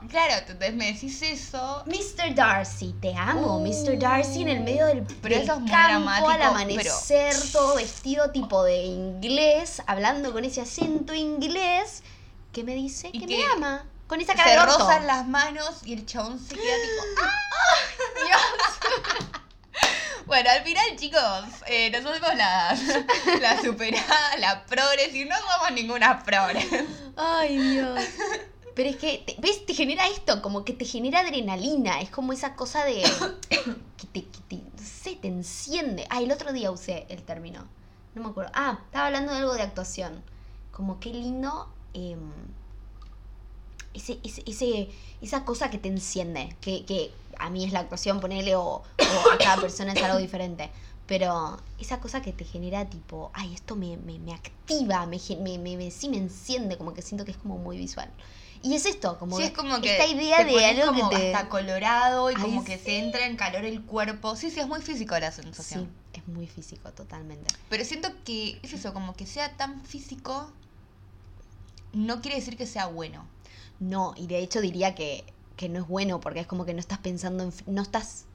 Claro, 0.10 0.34
entonces 0.48 0.74
me 0.76 0.92
decís 0.94 1.22
eso. 1.22 1.84
Mr. 1.88 2.36
Darcy, 2.36 2.94
te 3.02 3.16
amo. 3.16 3.58
Uh, 3.58 3.60
Mr. 3.66 3.98
Darcy 3.98 4.42
en 4.44 4.50
el 4.50 4.60
medio 4.62 4.86
del, 4.86 5.04
pero 5.22 5.36
del 5.36 5.44
eso 5.44 5.54
es 5.54 5.60
muy 5.62 5.72
campo 5.72 5.88
dramático, 6.04 6.30
al 6.30 6.42
amanecer, 6.42 7.34
todo 7.52 7.76
vestido 7.76 8.30
tipo 8.32 8.64
de 8.64 8.84
inglés, 8.84 9.82
hablando 9.88 10.32
con 10.34 10.44
ese 10.46 10.62
acento 10.62 11.14
inglés, 11.16 12.04
que 12.52 12.64
me 12.64 12.76
dice 12.76 13.10
Y 13.14 13.20
que, 13.22 13.26
que 13.26 13.38
me 13.38 13.44
ama. 13.54 13.86
Con 14.06 14.22
esa 14.22 14.36
cara 14.36 14.50
Se 14.50 14.56
de 14.56 14.60
orto. 14.62 14.78
rozan 14.78 15.08
las 15.08 15.26
manos 15.28 15.82
y 15.86 15.94
el 15.94 16.06
chabón 16.06 16.38
se 16.40 16.54
queda 16.54 16.76
tipo. 16.76 17.04
¡Ah! 17.24 18.26
Dios. 18.28 19.32
Bueno, 20.26 20.50
al 20.50 20.64
final, 20.64 20.84
chicos, 20.96 21.22
eh, 21.68 21.90
nosotros 21.92 22.18
somos 22.20 22.36
la, 22.38 22.76
la 23.42 23.62
superada, 23.62 24.38
la 24.40 24.66
progres, 24.66 25.14
y 25.14 25.26
no 25.26 25.36
somos 25.38 25.72
ninguna 25.74 26.24
progres. 26.24 26.66
Ay, 27.16 27.58
Dios. 27.58 28.00
Pero 28.76 28.90
es 28.90 28.96
que, 28.96 29.24
¿ves? 29.40 29.66
Te 29.66 29.74
genera 29.74 30.08
esto, 30.08 30.42
como 30.42 30.66
que 30.66 30.74
te 30.74 30.86
genera 30.86 31.20
adrenalina. 31.20 32.02
Es 32.02 32.10
como 32.10 32.34
esa 32.34 32.56
cosa 32.56 32.84
de. 32.86 33.04
que 33.50 34.08
te, 34.12 34.24
que 34.24 34.40
te- 34.48 34.56
no 34.56 34.84
sé, 34.84 35.16
te 35.16 35.28
enciende. 35.28 36.08
Ah, 36.10 36.22
el 36.22 36.32
otro 36.32 36.54
día 36.54 36.72
usé 36.72 37.06
el 37.10 37.22
término. 37.24 37.68
No 38.16 38.24
me 38.24 38.30
acuerdo. 38.30 38.52
Ah, 38.56 38.80
estaba 38.86 39.08
hablando 39.08 39.32
de 39.34 39.40
algo 39.40 39.54
de 39.54 39.62
actuación. 39.62 40.24
Como 40.72 41.00
qué 41.00 41.10
lindo. 41.10 41.72
em, 41.94 42.32
ese, 43.94 44.20
ese, 44.24 44.44
ese- 44.46 44.90
esa 45.22 45.46
cosa 45.46 45.70
que 45.70 45.78
te 45.78 45.88
enciende. 45.90 46.56
Que, 46.62 46.86
que 46.86 47.12
a 47.40 47.50
mí 47.50 47.64
es 47.66 47.72
la 47.72 47.80
actuación, 47.80 48.20
ponele, 48.20 48.56
o, 48.56 48.62
o 48.64 48.84
a 49.34 49.38
cada 49.38 49.58
persona 49.62 49.94
es 49.94 50.02
algo 50.04 50.18
diferente. 50.18 50.72
Pero 51.06 51.58
esa 51.80 52.00
cosa 52.00 52.22
que 52.22 52.32
te 52.32 52.46
genera 52.46 52.86
tipo, 52.90 53.30
ay, 53.34 53.54
esto 53.54 53.76
me, 53.76 53.98
me, 53.98 54.20
me 54.20 54.34
activa, 54.34 55.06
me, 55.06 55.18
me, 55.60 55.92
sí 55.92 56.08
me 56.08 56.18
enciende, 56.18 56.78
como 56.78 56.94
que 56.94 57.02
siento 57.02 57.26
que 57.26 57.32
es 57.32 57.38
como 57.38 57.58
muy 57.58 57.78
visual. 57.78 58.10
Y 58.62 58.74
es 58.76 58.86
esto, 58.86 59.20
como, 59.20 59.36
Sí, 59.38 59.44
es 59.44 59.52
como 59.52 59.82
que 59.82 59.92
esta 59.92 60.06
idea 60.08 60.38
te 60.38 60.46
de 60.46 60.52
pones 60.54 60.70
algo 60.80 60.86
como 60.94 61.10
que 61.10 61.18
te... 61.18 61.36
hasta 61.36 61.50
colorado 61.50 62.32
y 62.32 62.36
Ay, 62.36 62.42
como 62.42 62.64
que 62.64 62.78
sí. 62.78 62.86
se 62.86 63.00
entra 63.00 63.26
en 63.26 63.36
calor 63.36 63.66
el 63.66 63.82
cuerpo. 63.84 64.38
Sí, 64.38 64.50
sí, 64.50 64.62
es 64.62 64.68
muy 64.68 64.82
físico 64.82 65.20
la 65.20 65.32
Sí, 65.34 65.42
sensación. 65.42 65.92
es 66.14 66.26
muy 66.30 66.48
físico, 66.48 66.90
totalmente. 66.94 67.54
Pero 67.70 67.84
siento 67.84 68.08
que 68.24 68.58
es 68.64 68.72
eso, 68.72 68.94
como 68.94 69.14
que 69.14 69.26
sea 69.26 69.58
tan 69.58 69.82
físico, 69.84 70.50
no 71.92 72.22
quiere 72.22 72.38
decir 72.38 72.56
que 72.56 72.66
sea 72.66 72.86
bueno. 72.88 73.28
No, 73.84 74.14
y 74.16 74.28
de 74.28 74.40
hecho 74.40 74.62
diría 74.62 74.96
que, 74.96 75.26
que 75.58 75.68
no 75.68 75.80
es 75.82 75.88
bueno 75.88 76.20
porque 76.22 76.40
es 76.40 76.48
como 76.48 76.66
que 76.66 76.74
no 76.74 76.80
estás 76.80 77.00
pensando 77.00 77.44
en... 77.44 77.54
No 77.66 77.82
estás... 77.82 78.26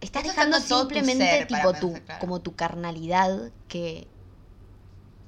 Estás 0.00 0.22
dejando 0.24 0.58
tu 0.58 0.64
simplemente 0.66 1.46
para 1.46 1.64
tipo 1.64 1.72
tu, 1.74 1.92
pensar, 1.92 2.06
claro. 2.06 2.20
como 2.20 2.40
tu 2.40 2.54
carnalidad 2.54 3.50
que, 3.68 4.08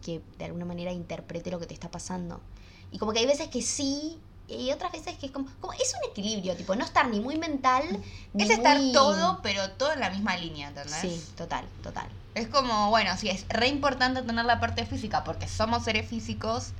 que 0.00 0.22
de 0.38 0.44
alguna 0.46 0.64
manera 0.64 0.92
interprete 0.92 1.50
lo 1.50 1.58
que 1.58 1.66
te 1.66 1.74
está 1.74 1.90
pasando. 1.90 2.40
Y 2.90 2.98
como 2.98 3.12
que 3.12 3.18
hay 3.18 3.26
veces 3.26 3.48
que 3.48 3.60
sí 3.62 4.18
y 4.46 4.70
otras 4.70 4.92
veces 4.92 5.16
que 5.18 5.26
es 5.26 5.32
como, 5.32 5.50
como 5.60 5.72
es 5.74 5.92
un 6.02 6.10
equilibrio, 6.10 6.56
tipo 6.56 6.74
no 6.74 6.84
estar 6.84 7.08
ni 7.08 7.20
muy 7.20 7.36
mental 7.36 7.84
ni 8.32 8.44
Es 8.44 8.50
estar 8.50 8.78
muy- 8.78 8.92
todo, 8.92 9.40
pero 9.42 9.70
todo 9.72 9.92
en 9.92 10.00
la 10.00 10.10
misma 10.10 10.36
línea, 10.36 10.68
¿entendés? 10.68 10.94
Sí, 10.94 11.22
total, 11.36 11.68
total. 11.82 12.08
Es 12.34 12.48
como, 12.48 12.88
bueno, 12.88 13.14
sí, 13.18 13.28
es 13.28 13.46
re 13.50 13.68
importante 13.68 14.22
tener 14.22 14.44
la 14.46 14.58
parte 14.58 14.86
física 14.86 15.22
porque 15.22 15.48
somos 15.48 15.84
seres 15.84 16.08
físicos. 16.08 16.72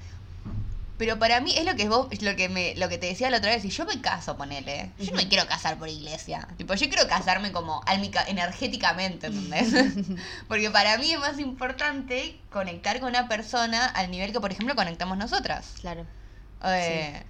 Pero 0.99 1.19
para 1.19 1.41
mí 1.41 1.53
es 1.57 1.65
lo 1.65 1.75
que 1.75 1.89
vos, 1.89 2.07
lo 2.23 2.37
que 2.37 2.49
me, 2.49 2.75
lo 2.77 2.89
que 2.89 2.99
te 2.99 3.07
decía 3.07 3.31
la 3.31 3.39
otra 3.39 3.51
vez, 3.51 3.63
si 3.63 3.71
yo 3.71 3.85
me 3.85 4.01
caso, 4.01 4.37
ponele, 4.37 4.93
yo 4.99 5.11
no 5.11 5.17
me 5.17 5.29
quiero 5.29 5.47
casar 5.47 5.79
por 5.79 5.89
iglesia. 5.89 6.47
Tipo, 6.57 6.75
yo 6.75 6.89
quiero 6.89 7.09
casarme 7.09 7.51
como 7.51 7.83
álmica, 7.87 8.25
energéticamente, 8.27 9.29
¿entendés? 9.29 9.95
porque 10.49 10.71
para 10.71 10.99
mí 10.99 11.13
es 11.13 11.19
más 11.19 11.39
importante 11.39 12.39
conectar 12.51 13.01
con 13.01 13.09
una 13.09 13.27
persona 13.29 13.87
al 13.87 14.11
nivel 14.11 14.33
que, 14.33 14.41
por 14.41 14.53
ejemplo, 14.53 14.75
conectamos 14.75 15.19
nosotras. 15.19 15.75
Claro. 15.81 16.07
Eh, 16.65 17.25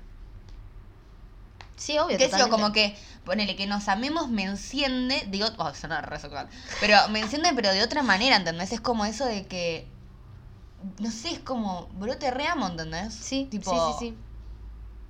Sí, 1.83 1.99
obvio. 1.99 2.17
que 2.17 2.25
eso, 2.27 2.37
totalmente. 2.37 2.51
como 2.51 2.73
que, 2.73 2.97
ponele, 3.25 3.57
que 3.57 3.67
nos 3.67 3.89
amemos 3.89 4.29
me 4.29 4.45
enciende, 4.45 5.25
digo, 5.29 5.49
oh, 5.59 5.75
suena 5.75 6.01
re 6.01 6.21
sexual, 6.21 6.49
pero 6.79 6.97
me 7.09 7.19
enciende 7.19 7.51
pero 7.57 7.73
de 7.73 7.83
otra 7.83 8.05
manera, 8.05 8.37
¿entendés? 8.37 8.71
Es 8.73 8.81
como 8.81 9.05
eso 9.05 9.25
de 9.25 9.47
que, 9.49 9.89
no 10.99 11.11
sé, 11.11 11.31
es 11.31 11.39
como, 11.41 11.89
bro, 11.95 12.17
te 12.19 12.31
reamo, 12.31 12.67
¿entendés? 12.69 13.15
Sí, 13.15 13.47
tipo, 13.51 13.71
sí, 13.71 13.77
sí, 13.99 14.07
sí. 14.11 14.19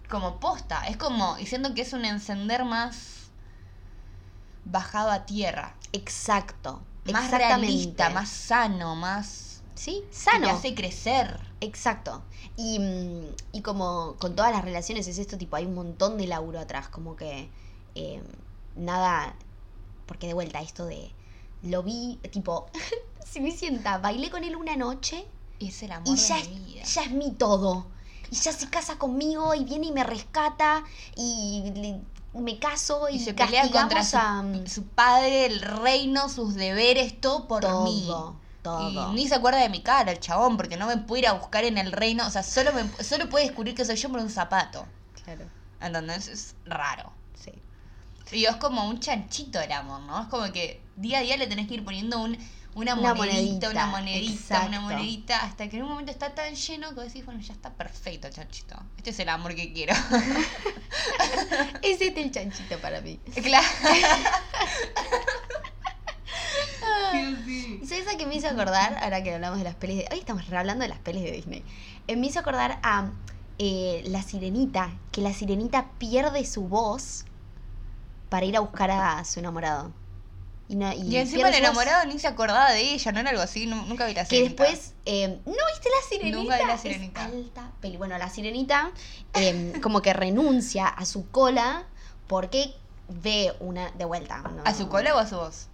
como 0.09 0.39
posta, 0.41 0.87
es 0.87 0.97
como, 0.97 1.39
y 1.39 1.47
siento 1.47 1.75
que 1.75 1.83
es 1.83 1.93
un 1.93 2.05
encender 2.05 2.65
más 2.65 3.31
bajado 4.65 5.11
a 5.11 5.27
tierra, 5.27 5.77
Exacto. 5.93 6.83
más 7.11 7.31
realista, 7.31 8.11
más 8.11 8.29
sano, 8.29 8.95
más... 8.97 9.63
Sí, 9.75 10.05
que 10.11 10.17
sano. 10.17 10.47
te 10.47 10.51
hace 10.53 10.75
crecer. 10.75 11.41
Exacto. 11.61 12.23
Y, 12.57 12.79
mm, 12.79 13.35
y 13.53 13.63
como 13.63 14.17
con 14.21 14.37
todas 14.37 14.53
las 14.53 14.65
relaciones 14.65 15.09
es 15.09 15.19
esto, 15.19 15.39
tipo, 15.39 15.57
hay 15.57 15.65
un 15.65 15.75
montón 15.75 16.19
de 16.19 16.27
laburo 16.27 16.61
atrás, 16.61 16.89
como 16.89 17.17
que 17.17 17.49
eh, 17.95 18.23
nada, 18.77 19.35
porque 20.07 20.27
de 20.27 20.35
vuelta 20.35 20.61
esto 20.61 20.87
de, 20.87 21.13
lo 21.63 21.83
vi, 21.83 22.21
tipo, 22.31 22.67
si 23.25 23.41
me 23.41 23.51
sienta, 23.51 23.99
bailé 23.99 24.31
con 24.31 24.45
él 24.45 24.57
una 24.57 24.77
noche 24.77 25.27
es 25.69 25.83
el 25.83 25.93
amor 25.93 26.09
y 26.17 26.21
de 26.21 26.27
ya, 26.29 26.35
mi 26.37 26.41
es- 26.43 26.67
vida. 26.67 26.83
ya 26.85 27.03
es 27.03 27.11
mi 27.11 27.31
todo. 27.33 27.87
Y 28.31 28.37
ya 28.37 28.53
se 28.53 28.69
casa 28.71 28.97
conmigo 28.99 29.55
y 29.55 29.65
viene 29.65 29.89
y 29.89 29.93
me 29.93 30.05
rescata 30.05 30.85
y 31.17 31.71
le- 31.75 32.01
me 32.41 32.59
caso 32.59 33.09
y, 33.11 33.17
Y 33.17 33.19
se 33.19 33.35
pelea 33.35 33.71
contra 33.71 34.03
su, 34.03 34.17
a 34.17 34.43
su 34.67 34.85
padre, 34.85 35.45
el 35.47 35.61
reino, 35.61 36.29
sus 36.31 36.55
deberes, 36.55 37.21
todo 37.21 37.47
por 37.47 37.63
mí. 37.85 38.05
todo, 38.07 38.37
todo. 38.63 39.11
Y 39.13 39.15
ni 39.15 39.29
se 39.29 39.35
acuerda 39.35 39.59
de 39.59 39.69
mi 39.69 39.83
cara, 39.83 40.13
el 40.13 40.19
chabón, 40.21 40.57
porque 40.57 40.79
no 40.79 40.87
me 40.87 40.97
puede 40.97 41.23
ir 41.23 41.29
a 41.29 41.33
buscar 41.33 41.65
en 41.65 41.77
el 41.77 41.93
reino. 41.93 42.27
O 42.27 42.31
sea, 42.31 42.43
solo, 42.43 42.73
me, 42.73 42.89
solo 43.05 43.29
puede 43.29 43.45
descubrir 43.47 43.75
que 43.75 43.85
soy 43.85 43.97
yo 43.97 44.09
por 44.09 44.21
un 44.21 44.31
zapato. 44.31 44.87
Claro, 45.25 45.45
¿Entendés? 45.83 46.29
Es 46.29 46.55
raro. 46.65 47.13
sí. 47.35 47.53
Y 48.35 48.47
es 48.47 48.57
como 48.57 48.89
un 48.89 48.99
chanchito 48.99 49.61
el 49.61 49.73
amor, 49.73 50.01
¿no? 50.03 50.23
Es 50.23 50.29
como 50.29 50.51
que 50.53 50.81
día 50.97 51.19
a 51.19 51.21
día 51.23 51.37
le 51.37 51.47
tenés 51.49 51.69
que 51.69 51.75
ir 51.75 51.85
poniendo 51.85 52.19
un, 52.19 52.39
una, 52.75 52.95
Una 52.95 53.15
monedita, 53.15 53.69
una 53.69 53.87
monedita, 53.87 54.65
una 54.67 54.81
monedita, 54.81 55.45
hasta 55.45 55.69
que 55.69 55.77
en 55.77 55.83
un 55.83 55.91
momento 55.91 56.11
está 56.11 56.35
tan 56.35 56.55
lleno 56.55 56.95
que 56.95 57.03
decís, 57.03 57.25
bueno, 57.25 57.41
ya 57.41 57.53
está 57.53 57.71
perfecto, 57.75 58.31
chanchito. 58.31 58.77
Este 58.97 59.11
es 59.11 59.19
el 59.19 59.29
amor 59.29 59.55
que 59.55 59.73
quiero. 59.73 59.95
Es 61.83 62.01
este 62.01 62.23
el 62.23 62.31
chanchito 62.31 62.79
para 62.79 63.01
mí. 63.01 63.19
claro. 63.43 63.67
sí, 67.13 67.37
sí. 67.45 67.81
¿Y 67.83 67.87
sabes 67.87 68.09
a 68.09 68.17
qué 68.17 68.27
me 68.27 68.37
hizo 68.37 68.49
acordar? 68.49 68.97
Ahora 69.03 69.23
que 69.23 69.35
hablamos 69.35 69.59
de 69.59 69.65
las 69.65 69.75
pelis 69.75 69.99
de... 69.99 70.09
Hoy 70.13 70.19
estamos 70.19 70.45
hablando 70.51 70.83
de 70.83 70.89
las 70.89 70.99
pelis 70.99 71.25
de 71.25 71.33
Disney. 71.33 71.65
Eh, 72.07 72.17
me 72.17 72.27
hizo 72.27 72.41
acordar 72.41 72.79
a 72.83 73.11
eh, 73.59 74.03
La 74.07 74.23
Sirenita, 74.23 74.93
que 75.11 75.21
la 75.21 75.33
Sirenita 75.33 75.91
pierde 75.99 76.45
su 76.47 76.63
voz 76.69 77.25
para 78.29 78.47
ir 78.47 78.57
a 78.57 78.61
buscar 78.61 78.91
a 78.91 79.25
su 79.25 79.41
enamorado. 79.41 79.93
Y, 80.73 81.17
encima 81.17 81.49
el 81.49 81.53
voz, 81.53 81.59
enamorado 81.59 82.07
ni 82.07 82.19
se 82.19 82.27
acordaba 82.27 82.71
de 82.73 82.81
ella, 82.95 83.13
¿no 83.13 83.21
era 83.21 83.31
algo 83.31 83.43
así? 83.43 83.67
Nu- 83.67 83.85
Nunca 83.87 84.07
vi 84.07 84.15
la 84.15 84.25
Que 84.25 84.37
sirenita. 84.37 84.65
después... 84.65 84.95
eh, 85.05 85.29
¿No 85.45 85.53
viste 85.53 85.89
La 85.91 86.09
Sirenita? 86.09 86.37
Nunca 86.39 86.57
vi 86.59 86.65
La 86.67 86.75
Es 86.75 86.81
Sirenita. 86.81 87.25
alta 87.27 87.73
peli. 87.83 87.97
Bueno, 87.99 88.17
La 88.17 88.31
Sirenita 88.31 88.91
eh, 89.35 89.75
como 89.83 90.01
que 90.01 90.13
renuncia 90.15 90.87
a 90.89 91.05
su 91.05 91.29
cola 91.31 91.85
porque 92.27 92.75
ve 93.09 93.53
una... 93.61 93.91
De 93.91 94.07
vuelta. 94.07 94.39
¿no? 94.39 94.63
¿A 94.65 94.73
su 94.73 94.89
cola 94.89 95.15
o 95.15 95.19
a 95.19 95.27
su 95.27 95.37
voz? 95.37 95.67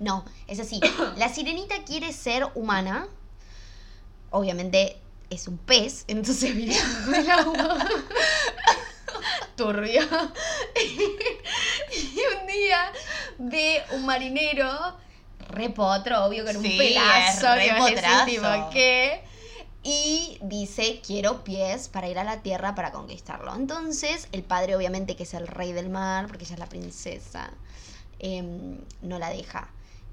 No, 0.00 0.24
es 0.48 0.58
así. 0.58 0.80
La 1.16 1.28
sirenita 1.32 1.84
quiere 1.84 2.12
ser 2.12 2.48
humana. 2.56 3.06
Obviamente 4.30 5.00
es 5.30 5.46
un 5.46 5.58
pez, 5.58 6.04
entonces 6.08 6.54
vive 6.54 6.74
bajo 7.06 7.14
el 7.14 7.30
agua. 7.30 7.86
Turbio. 9.56 10.02
y 11.92 12.20
un 12.40 12.46
día 12.46 12.92
ve 13.38 13.82
un 13.92 14.06
marinero, 14.06 14.96
re 15.48 15.70
potro, 15.70 16.24
obvio, 16.24 16.44
con 16.44 16.56
un 16.56 16.62
pelazo. 16.62 17.54
es 17.54 18.24
tipo, 18.26 18.70
¿qué? 18.70 19.22
Y 19.82 20.38
dice, 20.40 21.02
quiero 21.06 21.44
pies 21.44 21.88
para 21.88 22.08
ir 22.08 22.18
a 22.18 22.24
la 22.24 22.40
tierra 22.40 22.74
para 22.74 22.90
conquistarlo. 22.90 23.54
Entonces, 23.54 24.28
el 24.32 24.42
padre, 24.42 24.76
obviamente, 24.76 25.14
que 25.14 25.24
es 25.24 25.34
el 25.34 25.46
rey 25.46 25.72
del 25.72 25.90
mar, 25.90 26.26
porque 26.26 26.44
ella 26.44 26.54
es 26.54 26.58
la 26.58 26.68
princesa, 26.68 27.50
em, 28.18 28.78
no 29.02 29.18
la 29.18 29.28
deja. 29.28 29.68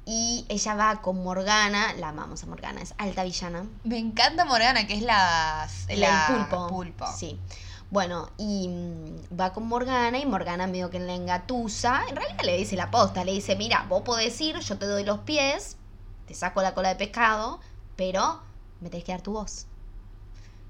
Y 0.06 0.45
ella 0.49 0.75
va 0.75 1.01
con 1.01 1.23
Morgana, 1.23 1.93
la 1.93 2.10
amamos 2.10 2.43
a 2.43 2.47
Morgana, 2.47 2.82
es 2.82 2.93
alta 2.97 3.23
villana. 3.23 3.65
Me 3.86 3.97
encanta 3.97 4.43
Morgana, 4.43 4.88
que 4.88 4.95
es 4.95 5.04
la... 5.04 5.69
La 5.88 6.27
del 6.27 6.47
pulpo. 6.47 6.67
pulpo. 6.67 7.06
Sí. 7.17 7.39
Bueno, 7.91 8.30
y 8.38 8.69
mm, 8.69 9.38
va 9.39 9.51
con 9.54 9.67
Morgana 9.67 10.17
y 10.17 10.25
Morgana 10.25 10.65
medio 10.65 10.89
que 10.89 10.99
la 10.99 11.13
engatusa. 11.13 12.01
En 12.10 12.15
realidad 12.15 12.43
le 12.43 12.58
dice 12.58 12.75
la 12.77 12.89
posta, 12.89 13.23
le 13.25 13.34
dice, 13.34 13.56
mira, 13.56 13.86
vos 13.89 14.01
podés 14.01 14.39
ir, 14.41 14.58
yo 14.60 14.77
te 14.77 14.86
doy 14.88 15.04
los 15.04 15.19
pies, 15.19 15.75
te 16.25 16.34
saco 16.34 16.62
la 16.62 16.73
cola 16.73 16.89
de 16.89 16.95
pescado, 16.95 17.60
pero 17.97 18.39
me 18.80 18.89
tenés 18.89 19.04
que 19.06 19.12
dar 19.12 19.21
tu 19.21 19.34
voz. 19.34 19.67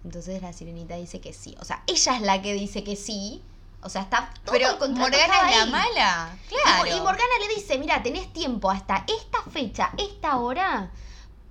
Entonces 0.03 0.41
la 0.41 0.51
sirenita 0.51 0.95
dice 0.95 1.21
que 1.21 1.31
sí. 1.31 1.55
O 1.61 1.63
sea, 1.63 1.83
ella 1.85 2.15
es 2.15 2.21
la 2.23 2.41
que 2.41 2.53
dice 2.53 2.83
que 2.83 2.95
sí. 2.95 3.43
O 3.83 3.89
sea, 3.89 4.01
está 4.01 4.31
todo 4.43 4.55
el 4.55 4.61
Pero 4.63 4.77
Morgana 4.89 5.51
es 5.51 5.57
la 5.57 5.65
mala. 5.67 6.37
Y- 6.49 6.55
Claro. 6.55 6.87
Y 6.87 6.99
Morgana 7.01 7.33
le 7.47 7.55
dice, 7.55 7.77
mira, 7.77 8.01
tenés 8.01 8.33
tiempo 8.33 8.71
hasta 8.71 9.05
esta 9.07 9.43
fecha, 9.51 9.91
esta 9.97 10.37
hora, 10.37 10.89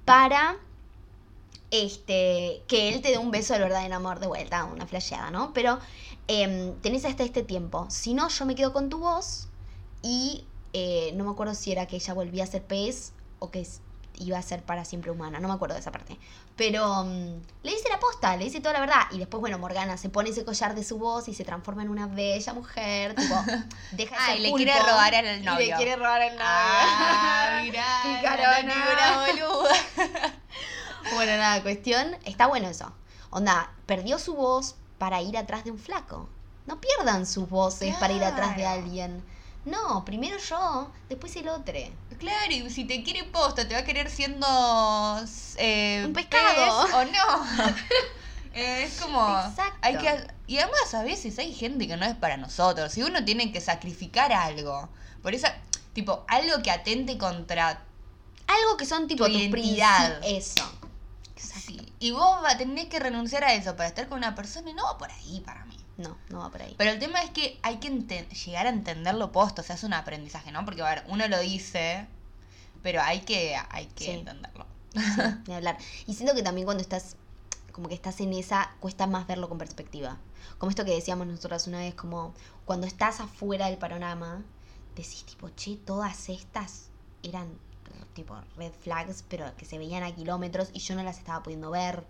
para 0.05 0.57
este 1.71 2.63
que 2.69 2.89
él 2.89 3.01
te 3.03 3.11
dé 3.11 3.19
un 3.19 3.31
beso 3.31 3.53
del 3.55 3.63
verdadero 3.63 3.95
amor 3.97 4.19
de 4.21 4.27
vuelta, 4.27 4.65
una 4.65 4.87
flasheada, 4.87 5.31
¿no? 5.31 5.53
Pero 5.53 5.79
em, 6.29 6.75
tenés 6.81 7.05
hasta 7.05 7.23
este 7.25 7.43
tiempo. 7.43 7.87
Si 7.91 8.15
no, 8.15 8.29
yo 8.29 8.47
me 8.47 8.55
quedo 8.55 8.73
con 8.73 8.89
tu 8.89 8.99
voz 8.99 9.49
y 10.03 10.45
eh, 10.73 11.13
no 11.15 11.25
me 11.25 11.31
acuerdo 11.31 11.55
si 11.55 11.73
era 11.73 11.87
que 11.87 11.97
ella 11.97 12.15
volvía 12.15 12.45
a 12.45 12.47
ser 12.47 12.63
pez 12.65 13.13
o 13.39 13.51
que 13.51 13.67
iba 14.17 14.37
a 14.37 14.43
ser 14.43 14.63
para 14.63 14.85
siempre 14.85 15.11
humana, 15.11 15.41
no 15.41 15.49
me 15.49 15.55
acuerdo 15.55 15.75
de 15.75 15.81
esa 15.81 15.91
parte. 15.93 16.19
Pero 16.57 17.05
mm, 17.05 17.41
le 17.63 17.71
dice 17.71 17.89
la 17.89 17.99
posta, 17.99 18.37
le 18.37 18.45
dice 18.45 18.61
toda 18.61 18.75
la 18.75 18.81
verdad. 18.81 19.03
Y 19.13 19.19
después, 19.19 19.41
bueno, 19.41 19.59
Morgana 19.59 19.97
se 19.97 20.11
pone 20.11 20.29
ese 20.31 20.45
collar 20.45 20.75
de 20.75 20.85
su 20.85 20.99
voz 20.99 21.27
y 21.29 21.35
se 21.35 21.43
transforma 21.45 21.83
en 21.83 21.89
una 21.89 22.07
bella 22.07 22.53
mujer, 22.53 23.15
tipo, 23.15 23.35
deja 23.93 24.15
de 24.17 24.21
Ah, 24.21 24.27
ser 24.27 24.37
y 24.37 24.43
le 24.43 24.53
quiere 24.53 24.79
robar 24.79 25.15
al 25.15 25.41
y 25.41 25.45
novio. 25.45 25.67
le 25.71 25.75
quiere 25.77 25.97
robar 25.97 26.21
al 26.23 26.33
novio. 26.33 26.45
Ah, 26.47 27.61
mirá. 27.63 28.01
Picarona. 28.21 29.27
boluda. 29.27 30.35
Bueno, 31.15 31.37
nada, 31.37 31.63
cuestión, 31.63 32.17
está 32.25 32.47
bueno 32.47 32.69
eso. 32.69 32.93
Onda, 33.31 33.71
perdió 33.87 34.19
su 34.19 34.35
voz, 34.35 34.77
para 34.99 35.23
ir 35.23 35.37
atrás 35.39 35.65
de 35.65 35.71
un 35.71 35.79
flaco. 35.79 36.29
No 36.67 36.79
pierdan 36.81 37.27
sus 37.27 37.49
voces 37.49 37.97
para 37.97 38.13
ir 38.13 38.23
atrás 38.23 38.55
de 38.57 38.67
alguien. 38.67 39.25
No, 39.65 40.05
primero 40.05 40.37
yo, 40.39 40.91
después 41.09 41.35
el 41.37 41.49
otro. 41.49 41.75
Claro, 42.19 42.53
y 42.53 42.69
si 42.71 42.85
te 42.85 43.03
quiere 43.03 43.25
posta, 43.25 43.67
te 43.67 43.75
va 43.75 43.81
a 43.81 43.85
querer 43.85 44.11
siendo 44.11 44.47
eh, 45.57 46.05
Un 46.07 46.13
pescado. 46.13 46.85
pez 46.85 46.95
o 46.95 47.05
no. 47.05 47.73
Eh, 48.53 48.83
es 48.83 49.01
como 49.01 49.21
Exacto. 49.49 49.79
hay 49.81 49.97
que 49.97 50.27
y 50.49 50.59
además 50.59 50.93
a 50.95 51.05
veces 51.05 51.39
hay 51.39 51.55
gente 51.55 51.87
que 51.87 51.97
no 51.97 52.05
es 52.05 52.17
para 52.17 52.37
nosotros 52.37 52.99
y 52.99 53.05
uno 53.05 53.25
tiene 53.25 53.53
que 53.53 53.61
sacrificar 53.61 54.33
algo 54.33 54.89
por 55.23 55.37
esa 55.37 55.55
tipo 55.93 56.25
algo 56.27 56.61
que 56.61 56.73
atente 56.73 57.17
contra 57.17 57.85
Algo 58.49 58.77
que 58.77 58.87
son 58.87 59.07
tipo 59.07 59.27
Tu 59.27 59.33
tus 59.35 59.41
identidad. 59.41 60.21
Eso. 60.25 60.65
Exacto. 61.41 61.61
sí, 61.61 61.93
y 61.99 62.11
vos 62.13 62.45
va, 62.45 62.57
tenés 62.57 62.87
que 62.89 62.99
renunciar 62.99 63.45
a 63.45 63.55
eso 63.55 63.77
para 63.77 63.89
estar 63.89 64.09
con 64.09 64.19
una 64.19 64.35
persona 64.35 64.71
y 64.71 64.75
no 64.75 64.85
va 64.85 64.99
por 64.99 65.11
ahí 65.11 65.41
para 65.45 65.65
mí 65.65 65.77
No, 65.97 66.17
no 66.29 66.39
va 66.41 66.51
por 66.51 66.63
ahí. 66.63 66.75
pero 66.79 66.91
el 66.91 66.99
tema 66.99 67.23
es 67.23 67.31
que 67.31 67.59
hay 67.63 67.79
que 67.79 67.91
llegar 67.91 68.67
a 68.67 68.71
entenderlo 68.71 69.33
posto 69.33 69.63
o 69.63 69.65
sea 69.65 69.77
es 69.77 69.85
un 69.85 69.93
aprendizaje 69.95 70.53
no 70.53 70.65
porque 70.65 70.83
a 70.83 70.89
ver 70.89 71.05
uno 71.09 71.27
lo 71.29 71.39
dice 71.41 72.07
pero 72.83 73.03
hay 73.03 73.21
que 73.21 73.57
hay 73.71 73.87
que 73.87 74.05
Sí. 74.05 74.11
entenderlo 74.11 74.67
hablar. 75.55 75.77
Y 76.07 76.15
siento 76.15 76.35
que 76.35 76.43
también 76.43 76.65
cuando 76.65 76.83
estás, 76.83 77.17
como 77.73 77.89
que 77.89 77.95
estás 77.95 78.19
en 78.21 78.33
esa, 78.33 78.71
cuesta 78.81 79.07
más 79.07 79.27
verlo 79.27 79.49
con 79.49 79.57
perspectiva. 79.59 80.19
Como 80.59 80.71
esto 80.71 80.85
que 80.85 80.91
decíamos 80.93 81.27
nosotras 81.29 81.67
una 81.69 81.79
vez, 81.79 81.95
como 81.95 82.35
cuando 82.65 82.87
estás 82.89 83.21
afuera 83.21 83.67
del 83.67 83.79
panorama, 83.79 84.43
decís 84.97 85.25
tipo, 85.25 85.49
che, 85.51 85.77
todas 85.77 86.29
estas 86.29 86.89
eran 87.23 87.57
tipo 88.07 88.37
red 88.57 88.73
flags, 88.73 89.25
pero 89.29 89.55
que 89.57 89.65
se 89.65 89.79
veían 89.79 90.03
a 90.03 90.15
kilómetros 90.15 90.71
y 90.73 90.81
yo 90.81 90.95
no 90.95 91.03
las 91.03 91.19
estaba 91.19 91.43
pudiendo 91.43 91.71
ver. 91.71 92.05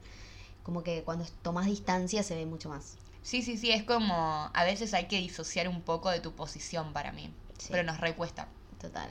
Como 0.62 0.82
que 0.82 1.02
cuando 1.04 1.24
tomas 1.42 1.66
distancia 1.66 2.22
se 2.22 2.34
ve 2.36 2.46
mucho 2.46 2.68
más. 2.68 2.96
Sí, 3.22 3.42
sí, 3.42 3.56
sí, 3.56 3.70
es 3.70 3.82
como 3.84 4.50
a 4.52 4.64
veces 4.64 4.94
hay 4.94 5.06
que 5.06 5.18
disociar 5.18 5.68
un 5.68 5.82
poco 5.82 6.10
de 6.10 6.20
tu 6.20 6.32
posición 6.34 6.92
para 6.92 7.12
mí, 7.12 7.32
Sí. 7.58 7.68
pero 7.70 7.82
nos 7.82 8.00
recuesta. 8.00 8.48
Total. 8.80 9.10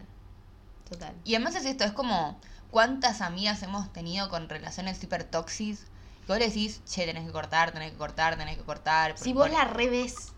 Total. 0.90 1.14
Y 1.24 1.36
además 1.36 1.56
es 1.56 1.66
esto, 1.66 1.84
es 1.84 1.92
como 1.92 2.40
cuántas 2.72 3.22
amigas 3.22 3.62
hemos 3.64 3.92
tenido 3.94 4.30
con 4.30 4.50
relaciones 4.50 5.04
hiper 5.04 5.24
toxis 5.24 5.86
que 6.26 6.34
vos 6.34 6.40
le 6.40 6.48
decís, 6.48 6.82
che, 6.86 7.06
tenés 7.06 7.26
que 7.26 7.32
cortar, 7.32 7.72
tenés 7.72 7.92
que 7.92 7.98
cortar, 7.98 8.38
tenés 8.38 8.58
que 8.58 8.64
cortar. 8.64 9.18
Si 9.18 9.34
por- 9.34 9.50
vos 9.50 9.58
la 9.58 9.66
revés, 9.66 10.32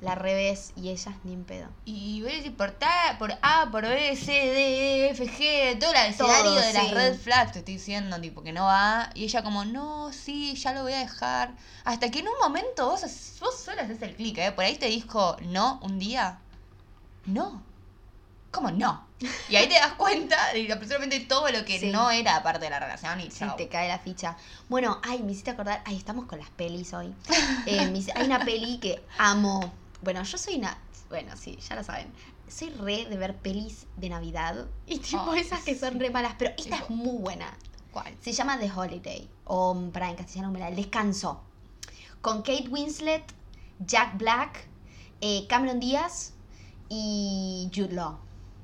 la 0.00 0.14
revés 0.14 0.72
y 0.76 0.90
ellas 0.90 1.14
ni 1.24 1.32
en 1.32 1.44
pedo. 1.44 1.68
Y 1.84 2.22
vos 2.22 2.30
le 2.30 2.36
decís 2.38 2.52
por, 2.56 2.70
ta- 2.70 3.16
por 3.18 3.32
A, 3.42 3.68
por 3.72 3.82
B, 3.82 4.14
C, 4.16 4.30
D, 4.32 5.06
E, 5.06 5.10
F, 5.10 5.26
G, 5.26 5.78
todo 5.78 5.90
el 5.90 5.96
abecedario 5.96 6.52
de 6.52 6.72
las 6.72 6.86
sí. 6.88 6.94
red 6.94 7.16
flags, 7.18 7.52
te 7.52 7.58
estoy 7.60 7.74
diciendo, 7.74 8.20
tipo, 8.20 8.42
que 8.42 8.52
no 8.52 8.64
va. 8.64 9.10
Y 9.14 9.24
ella 9.24 9.42
como, 9.42 9.64
no, 9.64 10.12
sí, 10.12 10.54
ya 10.54 10.72
lo 10.72 10.82
voy 10.82 10.92
a 10.92 10.98
dejar. 10.98 11.54
Hasta 11.84 12.10
que 12.10 12.20
en 12.20 12.28
un 12.28 12.34
momento 12.40 12.88
vos, 12.88 13.02
vos 13.40 13.60
sola 13.64 13.82
haces 13.82 14.00
el 14.02 14.14
clic, 14.14 14.38
¿eh? 14.38 14.52
Por 14.52 14.64
ahí 14.64 14.76
te 14.76 14.86
dijo, 14.86 15.36
no, 15.42 15.80
un 15.82 15.98
día. 15.98 16.38
No. 17.26 17.62
¿Cómo 18.50 18.70
no? 18.70 19.06
Y 19.50 19.56
ahí 19.56 19.68
te 19.68 19.74
das 19.74 19.92
cuenta 19.94 20.52
de 20.54 20.72
absolutamente 20.72 21.20
todo 21.20 21.50
lo 21.50 21.64
que 21.64 21.78
Sí. 21.80 21.90
no 21.90 22.10
era 22.10 22.42
parte 22.42 22.64
de 22.64 22.70
la 22.70 22.80
relación 22.80 23.20
y 23.20 23.30
Sí, 23.30 23.44
te 23.56 23.68
cae 23.68 23.88
la 23.88 23.98
ficha. 23.98 24.36
Bueno, 24.68 25.00
ay, 25.04 25.22
me 25.22 25.32
hiciste 25.32 25.50
acordar. 25.50 25.82
Ay, 25.84 25.96
estamos 25.96 26.26
con 26.26 26.38
las 26.38 26.48
pelis 26.50 26.94
hoy. 26.94 27.12
Eh, 27.66 27.86
me 27.86 27.98
hay 28.14 28.24
una 28.26 28.44
peli 28.44 28.78
que 28.78 29.04
amo. 29.18 29.72
Bueno, 30.02 30.22
yo 30.22 30.38
soy 30.38 30.56
una. 30.56 30.78
Bueno, 31.08 31.36
sí, 31.36 31.58
ya 31.68 31.74
lo 31.76 31.82
saben. 31.82 32.12
Soy 32.48 32.70
re 32.70 33.06
de 33.06 33.16
ver 33.16 33.36
pelis 33.36 33.86
de 33.96 34.08
Navidad. 34.08 34.66
Y 34.86 34.98
tipo 34.98 35.34
esas 35.34 35.62
que 35.64 35.78
son 35.78 35.98
re 35.98 36.10
malas. 36.10 36.34
Pero 36.38 36.50
esta 36.56 36.76
Tipo- 36.76 36.84
es 36.84 36.90
muy 36.90 37.18
buena. 37.18 37.56
¿Cuál? 37.90 38.14
Se 38.20 38.32
llama 38.32 38.58
The 38.58 38.70
Holiday. 38.70 39.28
O 39.44 39.90
para 39.92 40.10
en 40.10 40.16
castellano 40.16 40.50
me 40.52 40.58
la 40.60 40.68
El 40.68 40.76
Descanso. 40.76 41.42
Con 42.20 42.38
Kate 42.42 42.68
Winslet, 42.68 43.24
Jack 43.80 44.18
Black, 44.18 44.66
eh, 45.20 45.46
Cameron 45.48 45.80
Díaz 45.80 46.34
y 46.88 47.70
Jude 47.74 47.92
Law. 47.94 48.18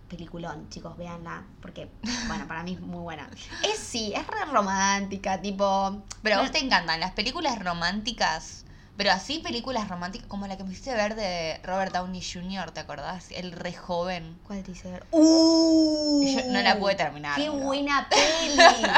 Peliculón, 0.08 0.68
chicos, 0.68 0.96
véanla. 0.96 1.44
Porque, 1.60 1.90
bueno, 2.28 2.46
para 2.46 2.62
mí 2.62 2.74
es 2.74 2.80
muy 2.80 3.00
buena. 3.00 3.28
Es 3.64 3.78
sí, 3.78 4.12
es 4.14 4.26
re 4.26 4.44
romántica, 4.46 5.40
tipo. 5.40 6.02
Pero 6.22 6.36
a 6.36 6.42
vos 6.42 6.52
te 6.52 6.58
encantan 6.58 7.00
las 7.00 7.12
películas 7.12 7.58
románticas, 7.64 8.63
pero 8.96 9.10
así 9.12 9.38
películas 9.40 9.88
románticas 9.88 10.26
como 10.28 10.46
la 10.46 10.56
que 10.56 10.64
me 10.64 10.72
hiciste 10.72 10.94
ver 10.94 11.14
de 11.16 11.58
Robert 11.64 11.92
Downey 11.92 12.22
Jr., 12.22 12.70
¿te 12.70 12.80
acordás? 12.80 13.30
El 13.30 13.52
re 13.52 13.72
joven. 13.72 14.38
¿Cuál 14.46 14.62
te 14.62 14.70
hice 14.72 14.90
ver? 14.90 15.04
¡Uh! 15.10 16.24
Yo 16.24 16.52
no 16.52 16.62
la 16.62 16.78
pude 16.78 16.94
terminar, 16.94 17.36
¡Qué 17.40 17.48
buena 17.50 18.08
peli! 18.10 18.88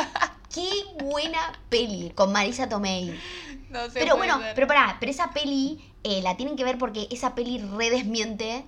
¡Qué 0.53 0.69
buena 1.05 1.53
peli! 1.69 2.11
Con 2.15 2.33
Marisa 2.33 2.69
Tomei. 2.69 3.19
No 3.71 3.85
sé. 3.87 4.01
Pero 4.01 4.17
bueno, 4.17 4.41
pero 4.55 4.67
pará, 4.67 4.97
pero 5.01 5.11
esa 5.11 5.31
peli 5.31 5.93
eh, 6.05 6.23
la 6.23 6.37
tienen 6.37 6.57
que 6.57 6.65
ver 6.65 6.79
porque 6.79 7.09
esa 7.11 7.35
peli 7.35 7.59
redesmiente. 7.59 8.65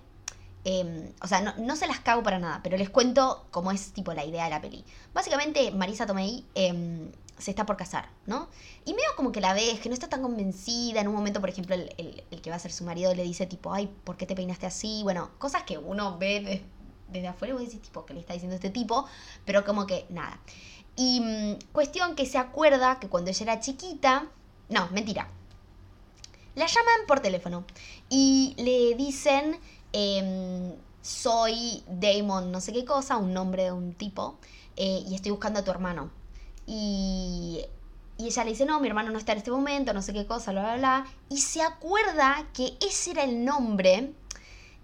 eh, 0.64 1.12
o 1.22 1.26
sea, 1.26 1.40
no, 1.40 1.54
no 1.56 1.76
se 1.76 1.86
las 1.86 2.00
cago 2.00 2.22
para 2.22 2.38
nada, 2.38 2.60
pero 2.62 2.76
les 2.76 2.90
cuento 2.90 3.46
cómo 3.50 3.70
es 3.70 3.92
tipo 3.92 4.12
la 4.12 4.24
idea 4.24 4.44
de 4.44 4.50
la 4.50 4.60
peli. 4.60 4.84
Básicamente, 5.14 5.70
Marisa 5.70 6.04
Tomei 6.06 6.44
eh, 6.54 7.10
se 7.39 7.51
está 7.51 7.66
por 7.66 7.76
casar, 7.76 8.09
¿no? 8.26 8.49
Y 8.84 8.93
medio 8.95 9.09
como 9.16 9.32
que 9.32 9.41
la 9.41 9.55
ves, 9.55 9.80
que 9.80 9.89
no 9.89 9.95
está 9.95 10.09
tan 10.09 10.22
convencida. 10.22 11.01
En 11.01 11.09
un 11.09 11.14
momento, 11.14 11.41
por 11.41 11.49
ejemplo, 11.51 11.74
el, 11.74 11.93
el- 11.99 12.41
que 12.43 12.51
va 12.51 12.57
a 12.57 12.59
ser 12.59 12.72
su 12.72 12.84
marido 12.84 13.14
le 13.14 13.22
dice 13.24 13.47
tipo, 13.47 13.72
ay, 13.72 13.89
¿por 14.05 14.16
qué 14.16 14.26
te 14.26 14.34
peinaste 14.34 14.66
así? 14.66 15.01
Bueno, 15.03 15.30
cosas 15.39 15.62
que 15.64 15.78
uno 15.78 16.18
ve 16.18 16.41
de- 16.41 16.62
desde 17.12 17.28
afuera 17.28 17.53
y 17.55 17.57
vos 17.57 17.64
decís 17.66 17.80
tipo, 17.82 18.05
¿qué 18.07 18.14
le 18.14 18.20
está 18.20 18.32
diciendo 18.34 18.55
este 18.57 18.70
tipo? 18.70 19.07
Pero 19.45 19.64
como 19.64 19.86
que 19.86 20.07
nada. 20.11 20.41
Y 20.97 21.20
mm, 21.20 21.59
cuestión 21.72 22.14
que 22.16 22.26
se 22.26 22.39
acuerda 22.39 22.99
que 23.01 23.09
cuando 23.09 23.30
ella 23.30 23.43
era 23.45 23.61
chiquita, 23.61 24.26
no, 24.68 24.89
mentira. 24.91 25.28
La 26.55 26.66
llaman 26.66 27.07
por 27.07 27.20
teléfono 27.20 27.64
y 28.09 28.55
le 28.59 28.95
dicen, 28.97 29.59
em, 29.93 30.74
soy 31.03 31.82
Damon 31.89 32.51
no 32.51 32.61
sé 32.61 32.72
qué 32.72 32.84
cosa, 32.84 33.16
un 33.16 33.32
nombre 33.32 33.64
de 33.64 33.72
un 33.72 33.95
tipo, 33.95 34.39
eh, 34.76 35.05
y 35.09 35.14
estoy 35.14 35.30
buscando 35.30 35.61
a 35.61 35.64
tu 35.64 35.70
hermano. 35.70 36.11
Y, 36.70 37.64
y 38.18 38.26
ella 38.26 38.44
le 38.44 38.50
dice, 38.50 38.66
no, 38.66 38.78
mi 38.78 38.88
hermano 38.88 39.10
no 39.10 39.18
está 39.18 39.32
en 39.32 39.38
este 39.38 39.50
momento, 39.50 39.94
no 39.94 40.02
sé 40.02 40.12
qué 40.12 40.26
cosa, 40.26 40.52
bla, 40.52 40.60
bla, 40.62 40.76
bla. 40.76 41.06
Y 41.30 41.38
se 41.38 41.62
acuerda 41.62 42.46
que 42.52 42.76
ese 42.86 43.12
era 43.12 43.24
el 43.24 43.42
nombre 43.42 44.12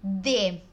de 0.01 0.63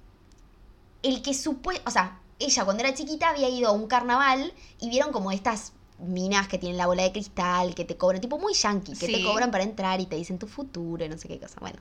el 1.03 1.21
que 1.21 1.35
supuestamente, 1.35 1.89
o 1.89 1.91
sea, 1.91 2.21
ella 2.39 2.65
cuando 2.65 2.83
era 2.83 2.95
chiquita 2.95 3.29
había 3.29 3.49
ido 3.49 3.69
a 3.69 3.73
un 3.73 3.87
carnaval 3.89 4.55
y 4.81 4.89
vieron 4.89 5.13
como 5.13 5.33
estas 5.33 5.73
minas 5.99 6.49
que 6.49 6.59
tienen 6.59 6.79
la 6.79 6.87
bola 6.87 7.03
de 7.03 7.13
cristal, 7.13 7.75
que 7.75 7.85
te 7.85 7.97
cobran, 7.97 8.21
tipo 8.21 8.39
muy 8.39 8.55
yankee, 8.55 8.95
que 8.95 9.07
te 9.07 9.23
cobran 9.23 9.51
para 9.51 9.65
entrar 9.65 10.01
y 10.01 10.07
te 10.07 10.17
dicen 10.17 10.39
tu 10.39 10.47
futuro 10.47 11.05
y 11.05 11.09
no 11.09 11.19
sé 11.19 11.29
qué 11.29 11.39
cosa. 11.39 11.59
Bueno. 11.61 11.79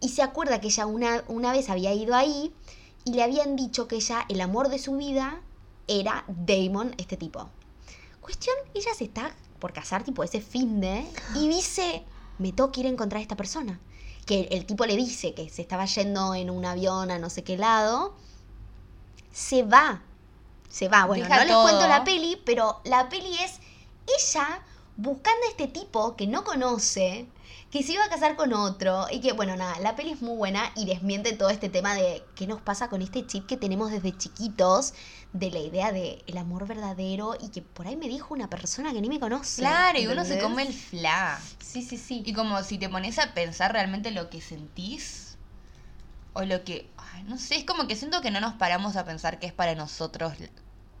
Y 0.00 0.10
se 0.10 0.22
acuerda 0.22 0.60
que 0.60 0.68
ella 0.68 0.86
una, 0.86 1.24
una 1.28 1.52
vez 1.52 1.68
había 1.68 1.92
ido 1.92 2.14
ahí 2.14 2.52
y 3.04 3.14
le 3.14 3.22
habían 3.22 3.56
dicho 3.56 3.88
que 3.88 3.96
ella, 3.96 4.24
el 4.28 4.40
amor 4.40 4.68
de 4.68 4.78
su 4.78 4.96
vida, 4.96 5.40
era 5.88 6.24
Damon, 6.28 6.94
este 6.98 7.16
tipo. 7.16 7.48
Cuestión, 8.26 8.56
ella 8.74 8.92
se 8.92 9.04
está 9.04 9.32
por 9.60 9.72
casar, 9.72 10.02
tipo 10.02 10.24
ese 10.24 10.40
fin 10.40 10.80
de, 10.80 11.06
y 11.36 11.46
dice, 11.46 12.02
me 12.38 12.50
tengo 12.50 12.72
que 12.72 12.80
ir 12.80 12.86
a 12.86 12.88
encontrar 12.88 13.20
a 13.20 13.22
esta 13.22 13.36
persona. 13.36 13.78
Que 14.26 14.40
el, 14.40 14.48
el 14.50 14.66
tipo 14.66 14.84
le 14.84 14.96
dice 14.96 15.32
que 15.32 15.48
se 15.48 15.62
estaba 15.62 15.84
yendo 15.84 16.34
en 16.34 16.50
un 16.50 16.64
avión 16.64 17.12
a 17.12 17.20
no 17.20 17.30
sé 17.30 17.44
qué 17.44 17.56
lado. 17.56 18.16
Se 19.32 19.62
va. 19.62 20.02
Se 20.68 20.88
va. 20.88 21.04
Bueno, 21.04 21.22
Deja 21.22 21.44
no 21.44 21.44
les 21.44 21.56
cuento 21.56 21.86
la 21.86 22.02
peli, 22.02 22.42
pero 22.44 22.80
la 22.82 23.08
peli 23.08 23.32
es 23.38 23.60
ella 24.18 24.60
buscando 24.96 25.46
a 25.46 25.50
este 25.50 25.68
tipo 25.68 26.16
que 26.16 26.26
no 26.26 26.44
conoce, 26.44 27.26
que 27.70 27.82
se 27.82 27.92
iba 27.92 28.04
a 28.04 28.08
casar 28.08 28.36
con 28.36 28.52
otro 28.52 29.06
y 29.10 29.20
que, 29.20 29.32
bueno, 29.32 29.56
nada, 29.56 29.78
la 29.80 29.96
peli 29.96 30.12
es 30.12 30.22
muy 30.22 30.36
buena 30.36 30.72
y 30.74 30.86
desmiente 30.86 31.32
todo 31.32 31.50
este 31.50 31.68
tema 31.68 31.94
de 31.94 32.24
qué 32.34 32.46
nos 32.46 32.60
pasa 32.60 32.88
con 32.88 33.02
este 33.02 33.26
chip 33.26 33.46
que 33.46 33.56
tenemos 33.56 33.90
desde 33.90 34.16
chiquitos, 34.16 34.94
de 35.32 35.50
la 35.50 35.58
idea 35.58 35.92
de 35.92 36.22
el 36.26 36.38
amor 36.38 36.66
verdadero 36.66 37.36
y 37.40 37.50
que 37.50 37.60
por 37.60 37.86
ahí 37.86 37.96
me 37.96 38.08
dijo 38.08 38.32
una 38.32 38.48
persona 38.48 38.92
que 38.92 39.00
ni 39.00 39.08
me 39.08 39.20
conoce. 39.20 39.60
Claro, 39.60 39.98
y 39.98 40.06
uno 40.06 40.24
se 40.24 40.38
come 40.38 40.62
el 40.62 40.72
fla. 40.72 41.38
Sí, 41.60 41.82
sí, 41.82 41.98
sí. 41.98 42.22
Y 42.24 42.32
como 42.32 42.62
si 42.62 42.78
te 42.78 42.88
pones 42.88 43.18
a 43.18 43.34
pensar 43.34 43.72
realmente 43.72 44.10
lo 44.12 44.30
que 44.30 44.40
sentís, 44.40 45.36
o 46.32 46.44
lo 46.44 46.64
que. 46.64 46.88
ay, 46.96 47.24
no 47.24 47.38
sé, 47.38 47.56
es 47.56 47.64
como 47.64 47.86
que 47.86 47.96
siento 47.96 48.20
que 48.20 48.30
no 48.30 48.40
nos 48.40 48.54
paramos 48.54 48.96
a 48.96 49.04
pensar 49.04 49.38
que 49.38 49.46
es 49.46 49.52
para 49.52 49.74
nosotros 49.74 50.34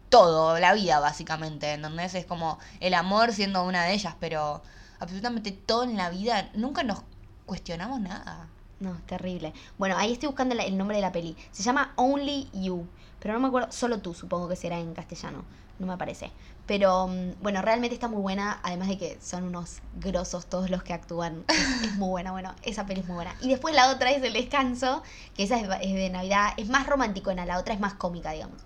todo, 0.08 0.58
la 0.58 0.74
vida, 0.74 1.00
básicamente. 1.00 1.72
¿Entendés? 1.72 2.14
Es 2.14 2.26
como 2.26 2.58
el 2.80 2.94
amor 2.94 3.32
siendo 3.32 3.64
una 3.64 3.84
de 3.84 3.94
ellas, 3.94 4.14
pero 4.20 4.62
absolutamente 4.98 5.52
todo 5.52 5.84
en 5.84 5.96
la 5.96 6.10
vida, 6.10 6.50
nunca 6.54 6.82
nos 6.82 7.02
cuestionamos 7.46 8.00
nada. 8.00 8.48
No, 8.78 8.94
es 8.94 9.06
terrible. 9.06 9.54
Bueno, 9.78 9.96
ahí 9.96 10.12
estoy 10.12 10.26
buscando 10.26 10.54
el 10.54 10.76
nombre 10.76 10.96
de 10.96 11.02
la 11.02 11.12
peli. 11.12 11.36
Se 11.50 11.62
llama 11.62 11.92
Only 11.96 12.50
You. 12.52 12.86
Pero 13.20 13.34
no 13.34 13.40
me 13.40 13.48
acuerdo, 13.48 13.72
solo 13.72 13.98
tú 14.00 14.12
supongo 14.12 14.48
que 14.48 14.56
será 14.56 14.78
en 14.78 14.92
castellano. 14.92 15.44
No 15.78 15.86
me 15.86 15.94
aparece. 15.94 16.30
Pero 16.66 17.06
mm, 17.08 17.42
bueno, 17.42 17.62
realmente 17.62 17.94
está 17.94 18.08
muy 18.08 18.20
buena. 18.20 18.60
Además 18.62 18.88
de 18.88 18.98
que 18.98 19.18
son 19.22 19.44
unos 19.44 19.78
grosos 19.98 20.46
todos 20.46 20.68
los 20.68 20.82
que 20.82 20.92
actúan. 20.92 21.44
Es, 21.48 21.94
muy 21.94 22.08
buena, 22.10 22.32
bueno, 22.32 22.54
esa 22.62 22.84
peli 22.84 23.00
es 23.00 23.06
muy 23.06 23.14
buena. 23.14 23.34
Y 23.40 23.48
después 23.48 23.74
la 23.74 23.90
otra 23.90 24.10
es 24.10 24.22
El 24.22 24.34
Descanso, 24.34 25.02
que 25.34 25.44
esa 25.44 25.58
es, 25.58 25.68
de 25.68 26.10
Navidad. 26.10 26.52
Es 26.58 26.68
más 26.68 26.86
romanticona, 26.86 27.46
la 27.46 27.58
otra 27.58 27.72
es 27.72 27.80
más 27.80 27.94
cómica, 27.94 28.32
digamos. 28.32 28.60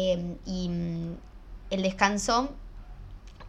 Eh, 0.00 0.36
y 0.46 0.68
mm, 0.68 1.16
El 1.70 1.82
Descanso, 1.82 2.50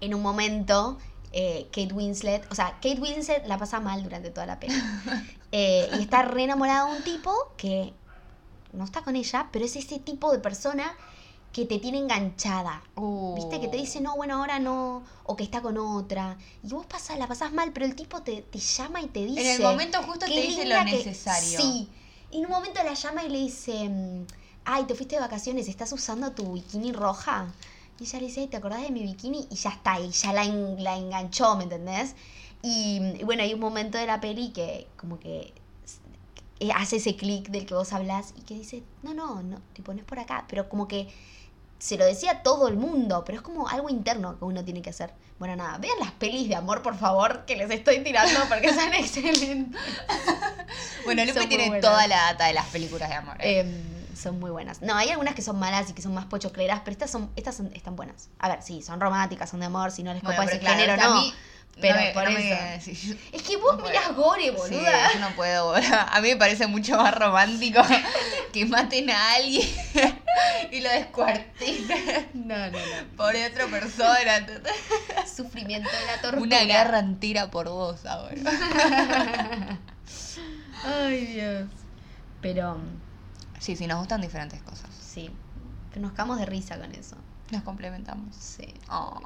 en 0.01 0.15
un 0.15 0.21
momento, 0.23 0.97
eh, 1.31 1.67
Kate 1.71 1.93
Winslet, 1.93 2.51
o 2.51 2.55
sea, 2.55 2.71
Kate 2.81 2.99
Winslet 2.99 3.45
la 3.45 3.59
pasa 3.59 3.79
mal 3.79 4.01
durante 4.01 4.31
toda 4.31 4.45
la 4.47 4.59
peli. 4.59 4.73
Eh, 5.51 5.89
y 5.97 6.03
está 6.03 6.21
re 6.21 6.43
enamorada 6.43 6.85
de 6.91 6.97
un 6.97 7.03
tipo 7.03 7.33
que 7.57 7.91
no 8.71 8.83
está 8.83 9.01
con 9.01 9.15
ella, 9.15 9.49
pero 9.51 9.65
es 9.65 9.75
ese 9.75 9.97
tipo 9.97 10.31
de 10.31 10.37
persona 10.37 10.95
que 11.51 11.65
te 11.65 11.79
tiene 11.79 11.97
enganchada. 11.97 12.83
¿Viste? 13.35 13.59
Que 13.59 13.67
te 13.67 13.77
dice, 13.77 13.99
no, 13.99 14.15
bueno, 14.15 14.35
ahora 14.35 14.59
no, 14.59 15.01
o 15.23 15.35
que 15.35 15.43
está 15.43 15.63
con 15.63 15.79
otra. 15.79 16.37
Y 16.63 16.67
vos 16.69 16.85
pasás, 16.85 17.17
la 17.17 17.27
pasás 17.27 17.51
mal, 17.51 17.71
pero 17.73 17.87
el 17.87 17.95
tipo 17.95 18.21
te, 18.21 18.43
te 18.43 18.59
llama 18.59 19.01
y 19.01 19.07
te 19.07 19.25
dice... 19.25 19.55
En 19.55 19.61
el 19.63 19.67
momento 19.67 20.03
justo 20.03 20.27
te 20.27 20.33
"Qué 20.33 20.41
dice 20.41 20.65
lo 20.65 20.75
que-". 20.85 20.91
necesario. 20.91 21.59
Sí. 21.59 21.89
Y 22.29 22.37
en 22.37 22.45
un 22.45 22.51
momento 22.51 22.83
la 22.83 22.93
llama 22.93 23.23
y 23.23 23.29
le 23.29 23.39
dice, 23.39 23.89
mm, 23.89 24.25
ay, 24.71 24.83
te 24.85 24.93
fuiste 24.93 25.15
de 25.15 25.21
vacaciones, 25.21 25.67
¿estás 25.67 25.91
usando 25.93 26.31
tu 26.31 26.53
bikini 26.53 26.91
roja? 26.91 27.47
Y 27.99 28.03
ella 28.03 28.19
le 28.19 28.25
dice, 28.27 28.47
¿te 28.47 28.57
acordás 28.57 28.83
de 28.83 28.91
mi 28.91 29.01
bikini? 29.01 29.47
Y 29.49 29.55
ya 29.55 29.71
está, 29.71 29.99
y 29.99 30.09
ya 30.11 30.31
la, 30.31 30.43
en- 30.45 30.83
la 30.83 30.95
enganchó, 30.95 31.55
¿me 31.55 31.63
entendés? 31.63 32.15
Y, 32.61 32.99
y 33.19 33.23
bueno, 33.23 33.41
hay 33.41 33.53
un 33.53 33.59
momento 33.59 33.97
de 33.97 34.05
la 34.05 34.21
peli 34.21 34.51
que 34.51 34.87
como 34.95 35.19
que 35.19 35.53
hace 36.75 36.97
ese 36.97 37.15
clic 37.15 37.49
del 37.49 37.65
que 37.65 37.73
vos 37.73 37.93
hablas 37.93 38.33
y 38.37 38.41
que 38.41 38.53
dice, 38.53 38.83
no, 39.01 39.13
no, 39.13 39.41
no, 39.41 39.59
tipo, 39.73 39.91
no 39.93 39.99
es 40.01 40.05
por 40.05 40.19
acá, 40.19 40.45
pero 40.47 40.69
como 40.69 40.87
que 40.87 41.11
se 41.79 41.97
lo 41.97 42.05
decía 42.05 42.43
todo 42.43 42.67
el 42.67 42.75
mundo, 42.75 43.23
pero 43.25 43.37
es 43.37 43.41
como 43.41 43.67
algo 43.69 43.89
interno 43.89 44.37
que 44.37 44.45
uno 44.45 44.63
tiene 44.63 44.81
que 44.81 44.91
hacer. 44.91 45.13
Bueno, 45.39 45.55
nada, 45.55 45.77
vean 45.79 45.97
las 45.99 46.11
pelis 46.11 46.47
de 46.47 46.55
amor, 46.55 46.81
por 46.83 46.95
favor, 46.97 47.45
que 47.45 47.55
les 47.55 47.71
estoy 47.71 48.03
tirando 48.03 48.39
porque 48.49 48.71
son 48.73 48.93
excelentes. 48.93 49.79
Bueno, 51.05 51.23
Lupe 51.25 51.39
Son 51.39 51.49
tiene 51.49 51.81
toda 51.81 52.05
la 52.07 52.17
data 52.17 52.45
de 52.47 52.53
las 52.53 52.65
películas 52.67 53.09
de 53.09 53.15
amor. 53.15 53.37
¿eh? 53.39 53.59
Em, 53.61 53.98
son 54.19 54.39
muy 54.39 54.51
buenas. 54.51 54.81
No, 54.81 54.95
hay 54.95 55.09
algunas 55.09 55.33
que 55.35 55.41
son 55.41 55.57
malas 55.59 55.89
y 55.89 55.93
que 55.93 56.01
son 56.01 56.13
más 56.13 56.25
pochocleras, 56.25 56.81
pero 56.81 56.91
estas 56.91 57.09
son, 57.09 57.29
estas 57.35 57.55
son, 57.55 57.71
están 57.73 57.95
buenas. 57.95 58.29
A 58.39 58.49
ver, 58.49 58.61
sí, 58.61 58.81
son 58.81 58.99
románticas, 58.99 59.49
son 59.49 59.59
de 59.61 59.67
amor, 59.67 59.91
si 59.91 60.03
no 60.03 60.13
les 60.13 60.21
Bueno, 60.21 60.37
copa 60.37 60.45
pero 60.45 60.57
ese 60.57 60.59
claro, 60.65 60.79
género, 60.79 61.03
no. 61.09 61.21
mí 61.21 61.33
pero 61.81 61.95
no 61.95 62.01
me- 62.01 62.11
por 62.11 62.23
no 62.25 62.31
me- 62.31 62.75
eso. 62.75 62.91
sí, 62.91 63.19
Es 63.31 63.41
que 63.41 63.55
vos 63.55 63.77
no 63.77 63.83
mirás 63.85 64.13
gore, 64.13 64.43
Sí, 64.43 64.49
boluda. 64.51 65.13
yo 65.13 65.19
no 65.21 65.29
puedo, 65.35 65.67
boluda. 65.71 66.03
A 66.13 66.19
mí 66.19 66.27
me 66.29 66.35
parece 66.35 66.67
mucho 66.67 66.97
más 66.97 67.15
romántico 67.15 67.81
que 68.51 68.65
maten 68.65 69.09
a 69.09 69.33
alguien 69.35 69.65
y 70.71 70.81
lo 70.81 70.89
descuartinen 70.89 72.29
No, 72.33 72.57
no, 72.57 72.71
no. 72.71 73.15
por 73.15 73.33
otra 73.33 73.67
persona. 73.67 74.45
Sufrimiento 75.33 75.89
de 75.89 76.05
la 76.05 76.21
tortura. 76.21 76.41
Una 76.41 76.63
guerra 76.65 76.99
entera 76.99 77.49
por 77.49 77.69
vos 77.69 78.05
ahora. 78.05 78.35
Ay, 80.83 81.25
Dios. 81.27 81.69
Pero, 82.41 82.77
Sí, 83.59 83.75
sí, 83.75 83.85
nos 83.87 83.99
gustan 83.99 84.21
diferentes 84.21 84.61
cosas. 84.63 84.89
sí. 84.99 85.29
Pero 85.89 86.01
nos 86.03 86.11
cagamos 86.11 86.37
de 86.37 86.45
risa 86.45 86.77
con 86.77 86.93
eso. 86.93 87.15
Nos 87.51 87.63
complementamos. 87.63 88.35
Sí. 88.35 88.71
Oh. 88.91 89.19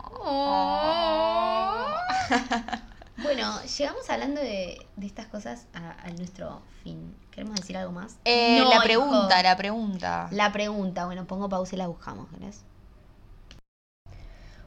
Bueno, 3.21 3.61
llegamos 3.77 4.09
hablando 4.09 4.39
de, 4.41 4.77
de 4.95 5.05
estas 5.05 5.27
cosas 5.27 5.65
a, 5.73 5.91
a 6.03 6.09
nuestro 6.11 6.61
fin. 6.83 7.13
¿Queremos 7.31 7.55
decir 7.59 7.75
algo 7.77 7.91
más? 7.91 8.15
Eh, 8.25 8.59
No, 8.59 8.69
la 8.69 8.75
hijo. 8.75 8.83
pregunta, 8.83 9.43
la 9.43 9.57
pregunta. 9.57 10.27
La 10.31 10.51
pregunta, 10.53 11.05
bueno, 11.05 11.25
pongo 11.25 11.49
pausa 11.49 11.75
y 11.75 11.79
la 11.79 11.87
buscamos, 11.87 12.27
¿querés? 12.29 12.61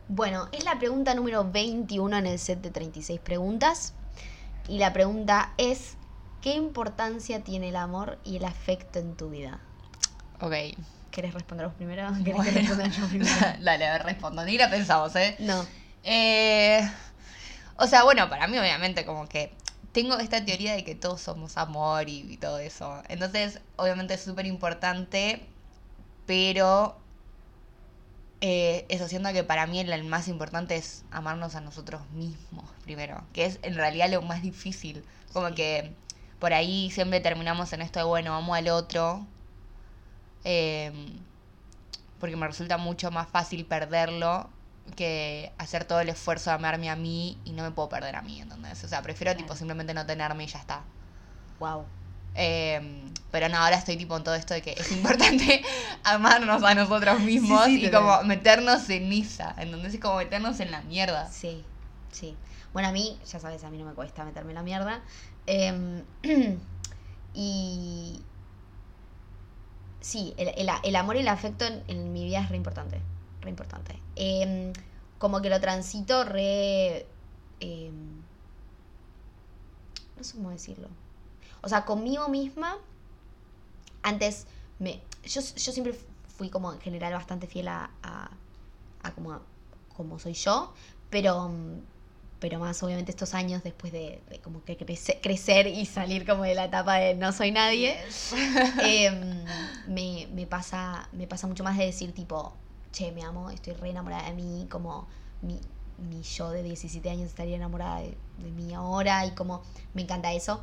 Bueno, 0.09 0.49
es 0.53 0.65
la 0.65 0.79
pregunta 0.79 1.15
número 1.15 1.51
21 1.51 2.17
en 2.19 2.27
el 2.27 2.39
set 2.39 2.61
de 2.61 2.71
36 2.71 3.19
preguntas. 3.21 3.95
Y 4.69 4.79
la 4.79 4.93
pregunta 4.93 5.53
es, 5.57 5.97
¿qué 6.47 6.55
importancia 6.55 7.43
tiene 7.43 7.71
el 7.71 7.77
amor 7.77 8.21
y 8.23 8.37
el 8.37 8.45
afecto 8.45 9.01
en 9.01 9.17
tu 9.17 9.31
vida? 9.31 9.59
Ok. 10.41 10.55
¿Querés 11.11 11.35
responder 11.35 11.67
vos 11.67 11.75
primero? 11.75 12.09
¿Querés 12.25 12.41
que 12.45 12.51
responda 12.53 12.87
yo 12.87 13.09
primero? 13.09 13.35
Dale, 13.61 13.85
a 13.85 13.93
ver, 13.95 14.05
respondo. 14.05 14.45
Ni 14.45 14.57
la 14.57 14.71
pensamos, 14.71 15.17
¿eh? 15.17 15.35
No. 15.41 15.67
Eh, 16.05 16.89
o 17.79 17.89
sea, 17.89 18.05
bueno, 18.05 18.31
para 18.31 18.47
mí 18.47 18.57
obviamente 18.61 19.05
como 19.05 19.29
que 19.29 19.53
tengo 19.91 20.17
esta 20.21 20.45
teoría 20.45 20.75
de 20.75 20.85
que 20.85 20.95
todos 20.95 21.21
somos 21.21 21.57
amor 21.57 22.09
y, 22.09 22.21
y 22.35 22.37
todo 22.37 22.61
eso. 22.61 23.03
Entonces, 23.09 23.59
obviamente 23.75 24.15
es 24.15 24.21
súper 24.23 24.47
importante, 24.47 25.45
pero 26.27 26.97
eh, 28.41 28.87
eso 28.89 29.09
siento 29.09 29.33
que 29.33 29.43
para 29.43 29.67
mí 29.67 29.81
el, 29.81 29.93
el 29.93 30.05
más 30.05 30.29
importante 30.29 30.77
es 30.77 31.03
amarnos 31.11 31.57
a 31.57 31.61
nosotros 31.61 32.09
mismos 32.13 32.71
primero, 32.85 33.25
que 33.33 33.47
es 33.47 33.59
en 33.63 33.75
realidad 33.75 34.09
lo 34.13 34.23
más 34.23 34.43
difícil. 34.43 35.03
Como 35.33 35.49
Sí. 35.49 35.55
que 35.57 36.06
por 36.39 36.53
ahí 36.53 36.91
siempre 36.91 37.21
terminamos 37.21 37.73
en 37.73 37.83
esto 37.83 37.99
de, 37.99 38.05
bueno, 38.05 38.35
amo 38.35 38.55
al 38.55 38.69
otro. 38.69 39.27
eh, 40.45 40.93
porque 42.21 42.37
me 42.37 42.47
resulta 42.47 42.79
mucho 42.79 43.11
más 43.11 43.29
fácil 43.29 43.67
perderlo 43.67 44.49
que 44.97 45.53
hacer 45.59 45.85
todo 45.85 46.01
el 46.01 46.09
esfuerzo 46.09 46.51
de 46.51 46.57
amarme 46.57 46.89
a 46.89 46.97
mí 46.97 47.37
y 47.45 47.51
no 47.53 47.63
me 47.63 47.73
puedo 47.73 47.89
perder 47.89 48.17
a 48.17 48.23
mí, 48.23 48.41
¿entendés? 48.41 48.83
O 48.85 48.89
sea, 48.89 49.03
prefiero 49.03 49.33
Claro. 49.33 49.45
tipo 49.45 49.57
simplemente 49.57 49.93
no 49.93 50.07
tenerme 50.07 50.45
y 50.45 50.47
ya 50.47 50.59
está. 50.61 50.83
Wow. 51.59 51.85
Eh, 52.35 52.81
pero 53.31 53.49
no, 53.49 53.57
ahora 53.59 53.77
estoy 53.77 53.97
tipo 53.97 54.17
en 54.17 54.23
todo 54.25 54.35
esto 54.35 54.55
de 54.55 54.63
que 54.63 54.73
es 54.79 54.93
importante 54.93 55.63
amarnos 56.05 56.63
a 56.63 56.75
nosotros 56.75 57.21
mismos 57.21 57.65
Sí, 57.65 57.77
sí, 57.81 57.87
y 57.87 57.91
como 57.91 58.23
meternos 58.23 58.89
en 58.91 59.13
esa, 59.13 59.55
¿entendés? 59.59 59.95
Es 59.95 60.01
como 60.01 60.17
meternos 60.17 60.61
en 60.61 60.71
la 60.71 60.83
mierda. 60.83 61.31
Sí, 61.31 61.65
sí. 62.13 62.37
Bueno, 62.73 62.89
a 62.89 62.93
mí, 62.93 63.19
ya 63.27 63.41
sabes, 63.41 63.65
a 63.65 63.71
mí 63.71 63.79
no 63.79 63.87
me 63.87 63.95
cuesta 63.95 64.25
meterme 64.25 64.53
en 64.53 64.57
la 64.57 64.63
mierda. 64.63 65.01
Em, 65.47 66.05
y. 67.35 68.23
Sí, 70.01 70.35
el, 70.37 70.69
el- 70.85 70.97
amor 70.97 71.17
y 71.17 71.21
el 71.21 71.29
afecto 71.29 71.65
en, 71.89 72.13
mi 72.13 72.25
vida 72.25 72.41
es 72.41 72.49
re 72.49 72.57
importante. 72.57 73.01
Re 73.41 73.51
importante. 73.51 73.99
Em, 74.15 74.73
como 75.19 75.41
que 75.43 75.51
lo 75.51 75.61
transito 75.61 76.25
re. 76.25 77.07
em, 77.61 78.23
no 80.17 80.25
sé 80.25 80.35
cómo 80.37 80.51
decirlo. 80.51 80.89
O 81.63 81.69
sea, 81.69 81.85
conmigo 81.85 82.29
misma. 82.29 82.77
Antes 84.03 84.47
me. 84.79 85.03
Yo, 85.25 85.41
yo 85.41 85.73
siempre 85.73 85.95
fui 86.37 86.51
como 86.51 86.73
en 86.73 86.81
general 86.81 87.13
bastante 87.13 87.47
fiel 87.47 87.69
a. 87.69 87.91
a, 88.03 88.31
a 89.03 89.11
como, 89.13 89.41
como 89.97 90.19
soy 90.19 90.35
yo. 90.35 90.73
Pero. 91.11 91.51
Pero 92.39 92.59
más 92.59 92.83
obviamente 92.83 93.11
estos 93.13 93.35
años 93.35 93.63
después 93.63 93.93
de, 93.93 94.21
de 94.29 94.39
como 94.41 94.63
que 94.65 94.77
crece- 94.79 95.21
crecer 95.23 95.67
y 95.67 95.87
salir 95.87 96.27
como 96.27 96.43
de 96.45 96.55
la 96.55 96.67
etapa 96.67 96.97
de 96.97 97.15
no 97.15 97.33
soy 97.33 97.51
nadie. 97.51 97.97
em, 98.79 99.45
me, 99.87 100.29
me 100.33 100.47
pasa, 100.47 101.09
me 101.13 101.27
pasa 101.27 101.47
mucho 101.47 101.65
más 101.65 101.79
de 101.79 101.87
decir 101.87 102.13
tipo, 102.13 102.53
che, 102.93 103.11
me 103.13 103.23
amo, 103.23 103.51
estoy 103.51 103.73
re 103.75 103.91
enamorada 103.91 104.29
de 104.29 104.35
mí, 104.35 104.67
como 104.71 105.09
mi, 105.43 105.61
mi 105.99 106.23
yo 106.23 106.51
de 106.51 106.63
17 106.63 107.09
años 107.11 107.27
estaría 107.29 107.57
enamorada 107.57 108.01
de, 108.01 108.17
de 108.39 108.51
mí 108.51 108.75
ahora 108.75 109.25
y 109.27 109.31
como 109.33 109.63
me 109.95 110.03
encanta 110.03 110.33
eso. 110.33 110.63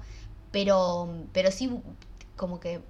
Pero, 0.51 1.09
pero 1.34 1.51
sí, 1.51 1.71
como 2.36 2.59
que... 2.59 2.82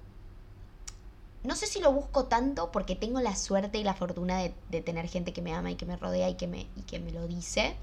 No 1.42 1.54
sé 1.56 1.66
si 1.66 1.80
lo 1.80 1.92
busco 1.92 2.24
tanto 2.24 2.72
porque 2.72 2.96
tengo 2.96 3.20
la 3.20 3.36
suerte 3.36 3.78
y 3.78 3.84
la 3.84 3.92
fortuna 3.94 4.38
de, 4.38 4.54
de 4.70 4.80
tener 4.80 5.08
gente 5.08 5.32
que 5.34 5.42
me 5.42 5.52
ama 5.54 5.70
y 5.70 5.76
que 5.76 5.84
me 5.84 5.96
rodea 5.96 6.28
y 6.30 6.34
que 6.36 6.46
me, 6.46 6.66
y 6.74 6.82
que 6.86 6.98
me 7.00 7.12
lo 7.12 7.26
dice. 7.26 7.76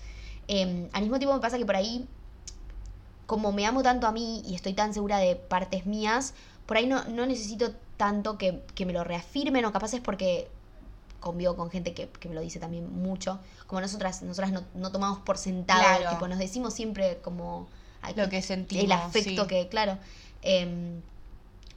Em, 0.54 0.90
al 0.92 1.04
mismo 1.04 1.18
tiempo 1.18 1.34
me 1.34 1.40
pasa 1.40 1.58
que 1.58 1.66
por 1.66 1.78
ahí 1.78 2.06
como 3.26 3.54
me 3.54 3.66
amo 3.66 3.82
tanto 3.84 4.06
a 4.08 4.12
mí 4.12 4.44
y 4.46 4.56
estoy 4.56 4.74
tan 4.74 4.94
segura 4.94 5.18
de 5.18 5.38
partes 5.38 5.86
mías, 5.86 6.34
por 6.66 6.76
ahí 6.76 6.86
no, 6.88 7.06
no 7.06 7.26
necesito 7.26 7.74
tanto 7.96 8.38
que, 8.38 8.62
que 8.76 8.86
me 8.86 8.92
lo 8.92 9.06
reafirmen 9.06 9.64
o 9.64 9.72
capaz 9.72 9.94
es 9.94 10.02
porque 10.02 10.50
convivo 11.22 11.56
con 11.56 11.70
gente 11.72 11.94
que, 11.94 12.10
que 12.10 12.28
me 12.28 12.36
lo 12.36 12.42
dice 12.42 12.60
también 12.60 12.92
mucho. 13.02 13.40
Como 13.68 13.80
nosotras, 13.80 14.24
nosotras 14.24 14.52
no, 14.52 14.64
no 14.74 14.92
tomamos 14.92 15.20
por 15.20 15.38
sentado, 15.38 15.80
Claro. 15.82 16.10
tipo, 16.10 16.28
nos 16.28 16.40
decimos 16.40 16.74
siempre 16.74 17.20
como 17.24 17.70
Lo 18.18 18.28
que 18.28 18.42
sentimos. 18.42 18.84
el 18.84 18.92
afecto 18.92 19.44
sí. 19.44 19.48
que, 19.48 19.70
claro. 19.70 19.98
em, 20.42 21.00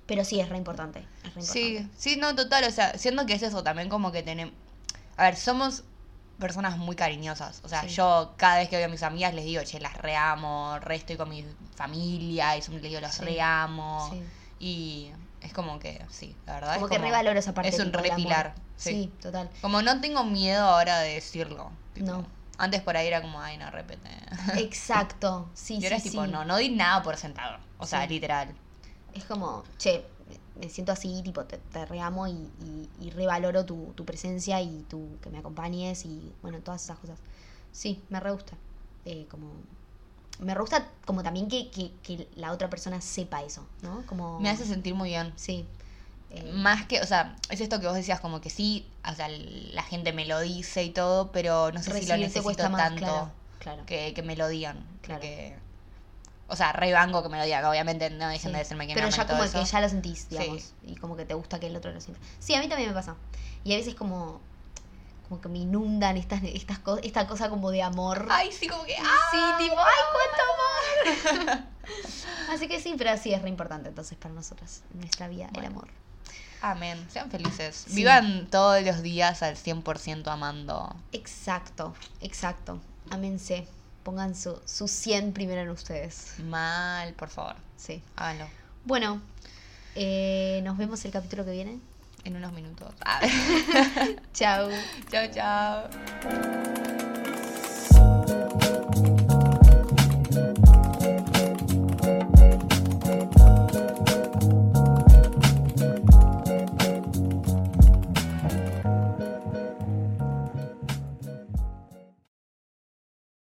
pero 0.06 0.24
sí, 0.24 0.40
es 0.40 0.48
re 0.48 0.56
importante. 0.58 1.06
Es 1.24 1.34
re 1.34 1.42
Sí, 1.42 1.66
importante. 1.76 1.96
sí, 1.96 2.16
no, 2.16 2.34
total, 2.34 2.64
o 2.64 2.70
sea, 2.72 2.98
siendo 2.98 3.26
que 3.26 3.34
es 3.34 3.42
eso 3.44 3.62
también 3.62 3.88
como 3.88 4.10
que 4.10 4.24
tenemos... 4.24 4.52
A 5.16 5.24
ver, 5.24 5.36
somos 5.36 5.84
personas 6.38 6.76
muy 6.78 6.96
cariñosas, 6.96 7.60
o 7.64 7.68
sea, 7.68 7.82
Sí. 7.82 7.88
yo 7.90 8.34
cada 8.36 8.58
vez 8.58 8.68
que 8.68 8.76
veo 8.76 8.86
a 8.86 8.88
mis 8.88 9.02
amigas 9.02 9.34
les 9.34 9.44
digo, 9.44 9.62
che, 9.64 9.78
las 9.80 9.96
reamo, 9.96 10.78
re 10.80 10.96
estoy 10.96 11.16
con 11.16 11.28
mi 11.28 11.44
familia, 11.76 12.56
y 12.56 12.62
siempre 12.62 12.82
les 12.82 12.90
digo, 12.90 13.00
las 13.00 13.14
Sí. 13.16 13.24
reamo, 13.24 14.10
Sí. 14.10 14.22
y 14.58 15.12
es 15.40 15.52
como 15.52 15.78
que, 15.78 16.04
sí, 16.10 16.34
la 16.46 16.54
verdad. 16.54 16.74
Como 16.74 16.86
es 16.86 16.92
que 16.92 16.98
revaloro 16.98 17.38
esa 17.38 17.52
parte. 17.54 17.68
Es 17.68 17.78
un 17.78 17.92
re 17.92 18.10
pilar, 18.16 18.54
Sí. 18.76 18.90
sí. 18.90 19.12
total. 19.22 19.48
Como 19.60 19.82
no 19.82 20.00
tengo 20.00 20.24
miedo 20.24 20.64
ahora 20.66 20.98
de 21.00 21.14
decirlo. 21.14 21.70
tipo, 21.94 22.06
No. 22.06 22.26
Antes 22.58 22.82
por 22.82 22.96
ahí 22.96 23.06
era 23.08 23.20
como, 23.20 23.40
ay, 23.40 23.56
no, 23.56 23.68
repete. 23.70 24.08
Exacto. 24.58 25.48
Sí, 25.54 25.78
y 25.80 25.84
ahora 25.84 25.98
sí, 26.00 26.06
es 26.08 26.12
tipo, 26.12 26.26
no, 26.26 26.44
no 26.44 26.56
di 26.56 26.70
nada 26.70 27.02
por 27.02 27.16
sentado. 27.16 27.58
O 27.78 27.86
sea, 27.86 28.06
literal. 28.06 28.54
Es 29.12 29.24
como, 29.24 29.62
che, 29.78 30.04
me 30.60 30.68
siento 30.68 30.92
así, 30.92 31.22
tipo, 31.22 31.44
te, 31.44 31.58
te 31.58 31.84
reamo 31.86 32.26
y, 32.28 32.32
y, 32.32 32.88
y 33.00 33.10
revaloro 33.10 33.64
tu, 33.64 33.92
tu 33.94 34.04
presencia 34.04 34.60
y 34.60 34.84
tu 34.88 35.18
que 35.22 35.30
me 35.30 35.38
acompañes 35.38 36.04
y, 36.04 36.32
bueno, 36.42 36.60
todas 36.60 36.82
esas 36.84 36.98
cosas. 36.98 37.18
Sí, 37.72 38.02
me 38.08 38.20
re 38.20 38.30
gusta. 38.30 38.56
Eh, 39.04 39.26
como, 39.30 39.52
me 40.38 40.54
re 40.54 40.60
gusta 40.60 40.88
como 41.04 41.22
también 41.22 41.48
que, 41.48 41.70
que, 41.70 41.90
que 42.02 42.28
la 42.36 42.52
otra 42.52 42.70
persona 42.70 43.00
sepa 43.00 43.42
eso, 43.42 43.66
¿no? 43.82 44.04
Como... 44.06 44.40
Me 44.40 44.48
hace 44.48 44.64
sentir 44.64 44.94
muy 44.94 45.10
bien. 45.10 45.32
Sí. 45.36 45.66
Eh, 46.30 46.52
Más 46.52 46.86
que, 46.86 47.00
o 47.00 47.06
sea, 47.06 47.36
es 47.50 47.60
esto 47.60 47.80
que 47.80 47.86
vos 47.86 47.96
decías, 47.96 48.20
como 48.20 48.40
que 48.40 48.50
sí, 48.50 48.86
o 49.08 49.14
sea, 49.14 49.28
la 49.28 49.82
gente 49.82 50.12
me 50.12 50.24
lo 50.24 50.40
dice 50.40 50.84
y 50.84 50.90
todo, 50.90 51.32
pero 51.32 51.70
no 51.72 51.82
sé 51.82 52.00
si 52.00 52.06
lo 52.06 52.16
necesito 52.16 52.70
más, 52.70 52.82
tanto. 52.82 53.00
claro. 53.00 53.30
Claro. 53.58 53.86
que, 53.86 54.12
que 54.14 54.22
me 54.22 54.36
lo 54.36 54.46
digan. 54.48 54.84
Claro. 55.00 55.22
Que, 55.22 55.56
o 56.48 56.56
sea, 56.56 56.72
re 56.72 56.92
banco 56.92 57.22
que 57.22 57.28
me 57.28 57.38
lo 57.38 57.44
digan, 57.44 57.64
obviamente 57.64 58.10
no 58.10 58.28
dejen 58.28 58.50
Sí. 58.50 58.52
de 58.52 58.58
decirme 58.58 58.86
que 58.86 58.94
Pero 58.94 59.08
ya 59.08 59.26
como 59.26 59.44
eso. 59.44 59.58
que 59.58 59.64
ya 59.64 59.80
lo 59.80 59.88
sentís, 59.88 60.20
Sí. 60.20 60.26
digamos. 60.38 60.72
Y 60.82 60.94
como 60.96 61.16
que 61.16 61.24
te 61.24 61.34
gusta 61.34 61.58
que 61.60 61.66
el 61.68 61.76
otro 61.76 61.90
lo 61.92 62.00
sienta. 62.00 62.20
Sí, 62.38 62.54
a 62.54 62.60
mí 62.60 62.68
también 62.68 62.90
me 62.90 62.94
pasa. 62.94 63.16
Y 63.64 63.72
a 63.72 63.76
veces 63.76 63.94
como, 63.94 64.40
como 65.28 65.40
que 65.40 65.48
me 65.48 65.58
inundan 65.58 66.16
estas, 66.18 66.42
estas 66.44 66.78
cosas, 66.80 67.04
esta 67.04 67.26
cosa 67.26 67.48
como 67.48 67.70
de 67.70 67.82
amor. 67.82 68.26
Ay, 68.30 68.50
sí, 68.52 68.68
como 68.68 68.84
que... 68.84 68.94
Sí, 68.94 69.38
tipo, 69.58 69.76
¡ay, 69.78 71.14
cuánto 71.32 71.48
amor! 71.48 71.58
Así 72.50 72.68
que 72.68 72.80
sí, 72.80 72.94
pero 72.96 73.16
sí 73.16 73.32
es 73.32 73.42
re 73.42 73.48
importante 73.48 73.88
entonces 73.88 74.16
para 74.18 74.34
nosotras, 74.34 74.82
en 74.92 75.00
nuestra 75.00 75.28
vida, 75.28 75.48
el 75.54 75.64
amor. 75.64 75.88
Amén, 76.60 77.06
sean 77.10 77.30
felices. 77.30 77.84
Sí. 77.88 77.94
Vivan 77.96 78.48
todos 78.50 78.82
los 78.82 79.02
días 79.02 79.42
al 79.42 79.56
100% 79.56 80.26
amando. 80.30 80.94
Exacto, 81.12 81.94
exacto. 82.20 82.80
Ámense. 83.10 83.66
Pongan 84.04 84.34
su, 84.36 84.60
su 84.66 84.86
100 84.86 85.32
primero 85.32 85.62
en 85.62 85.70
ustedes. 85.70 86.34
Mal, 86.44 87.14
por 87.14 87.28
favor, 87.30 87.56
Sí. 87.76 88.02
háganlo. 88.16 88.46
Bueno, 88.84 89.20
eh, 89.96 90.60
nos 90.62 90.76
vemos 90.76 91.04
el 91.04 91.10
capítulo 91.10 91.44
que 91.44 91.50
viene. 91.52 91.80
En 92.24 92.36
unos 92.36 92.52
minutos. 92.52 92.94
Ah. 93.04 93.20
Chao. 94.32 94.68
chao, 95.10 95.26
chao. 95.32 96.93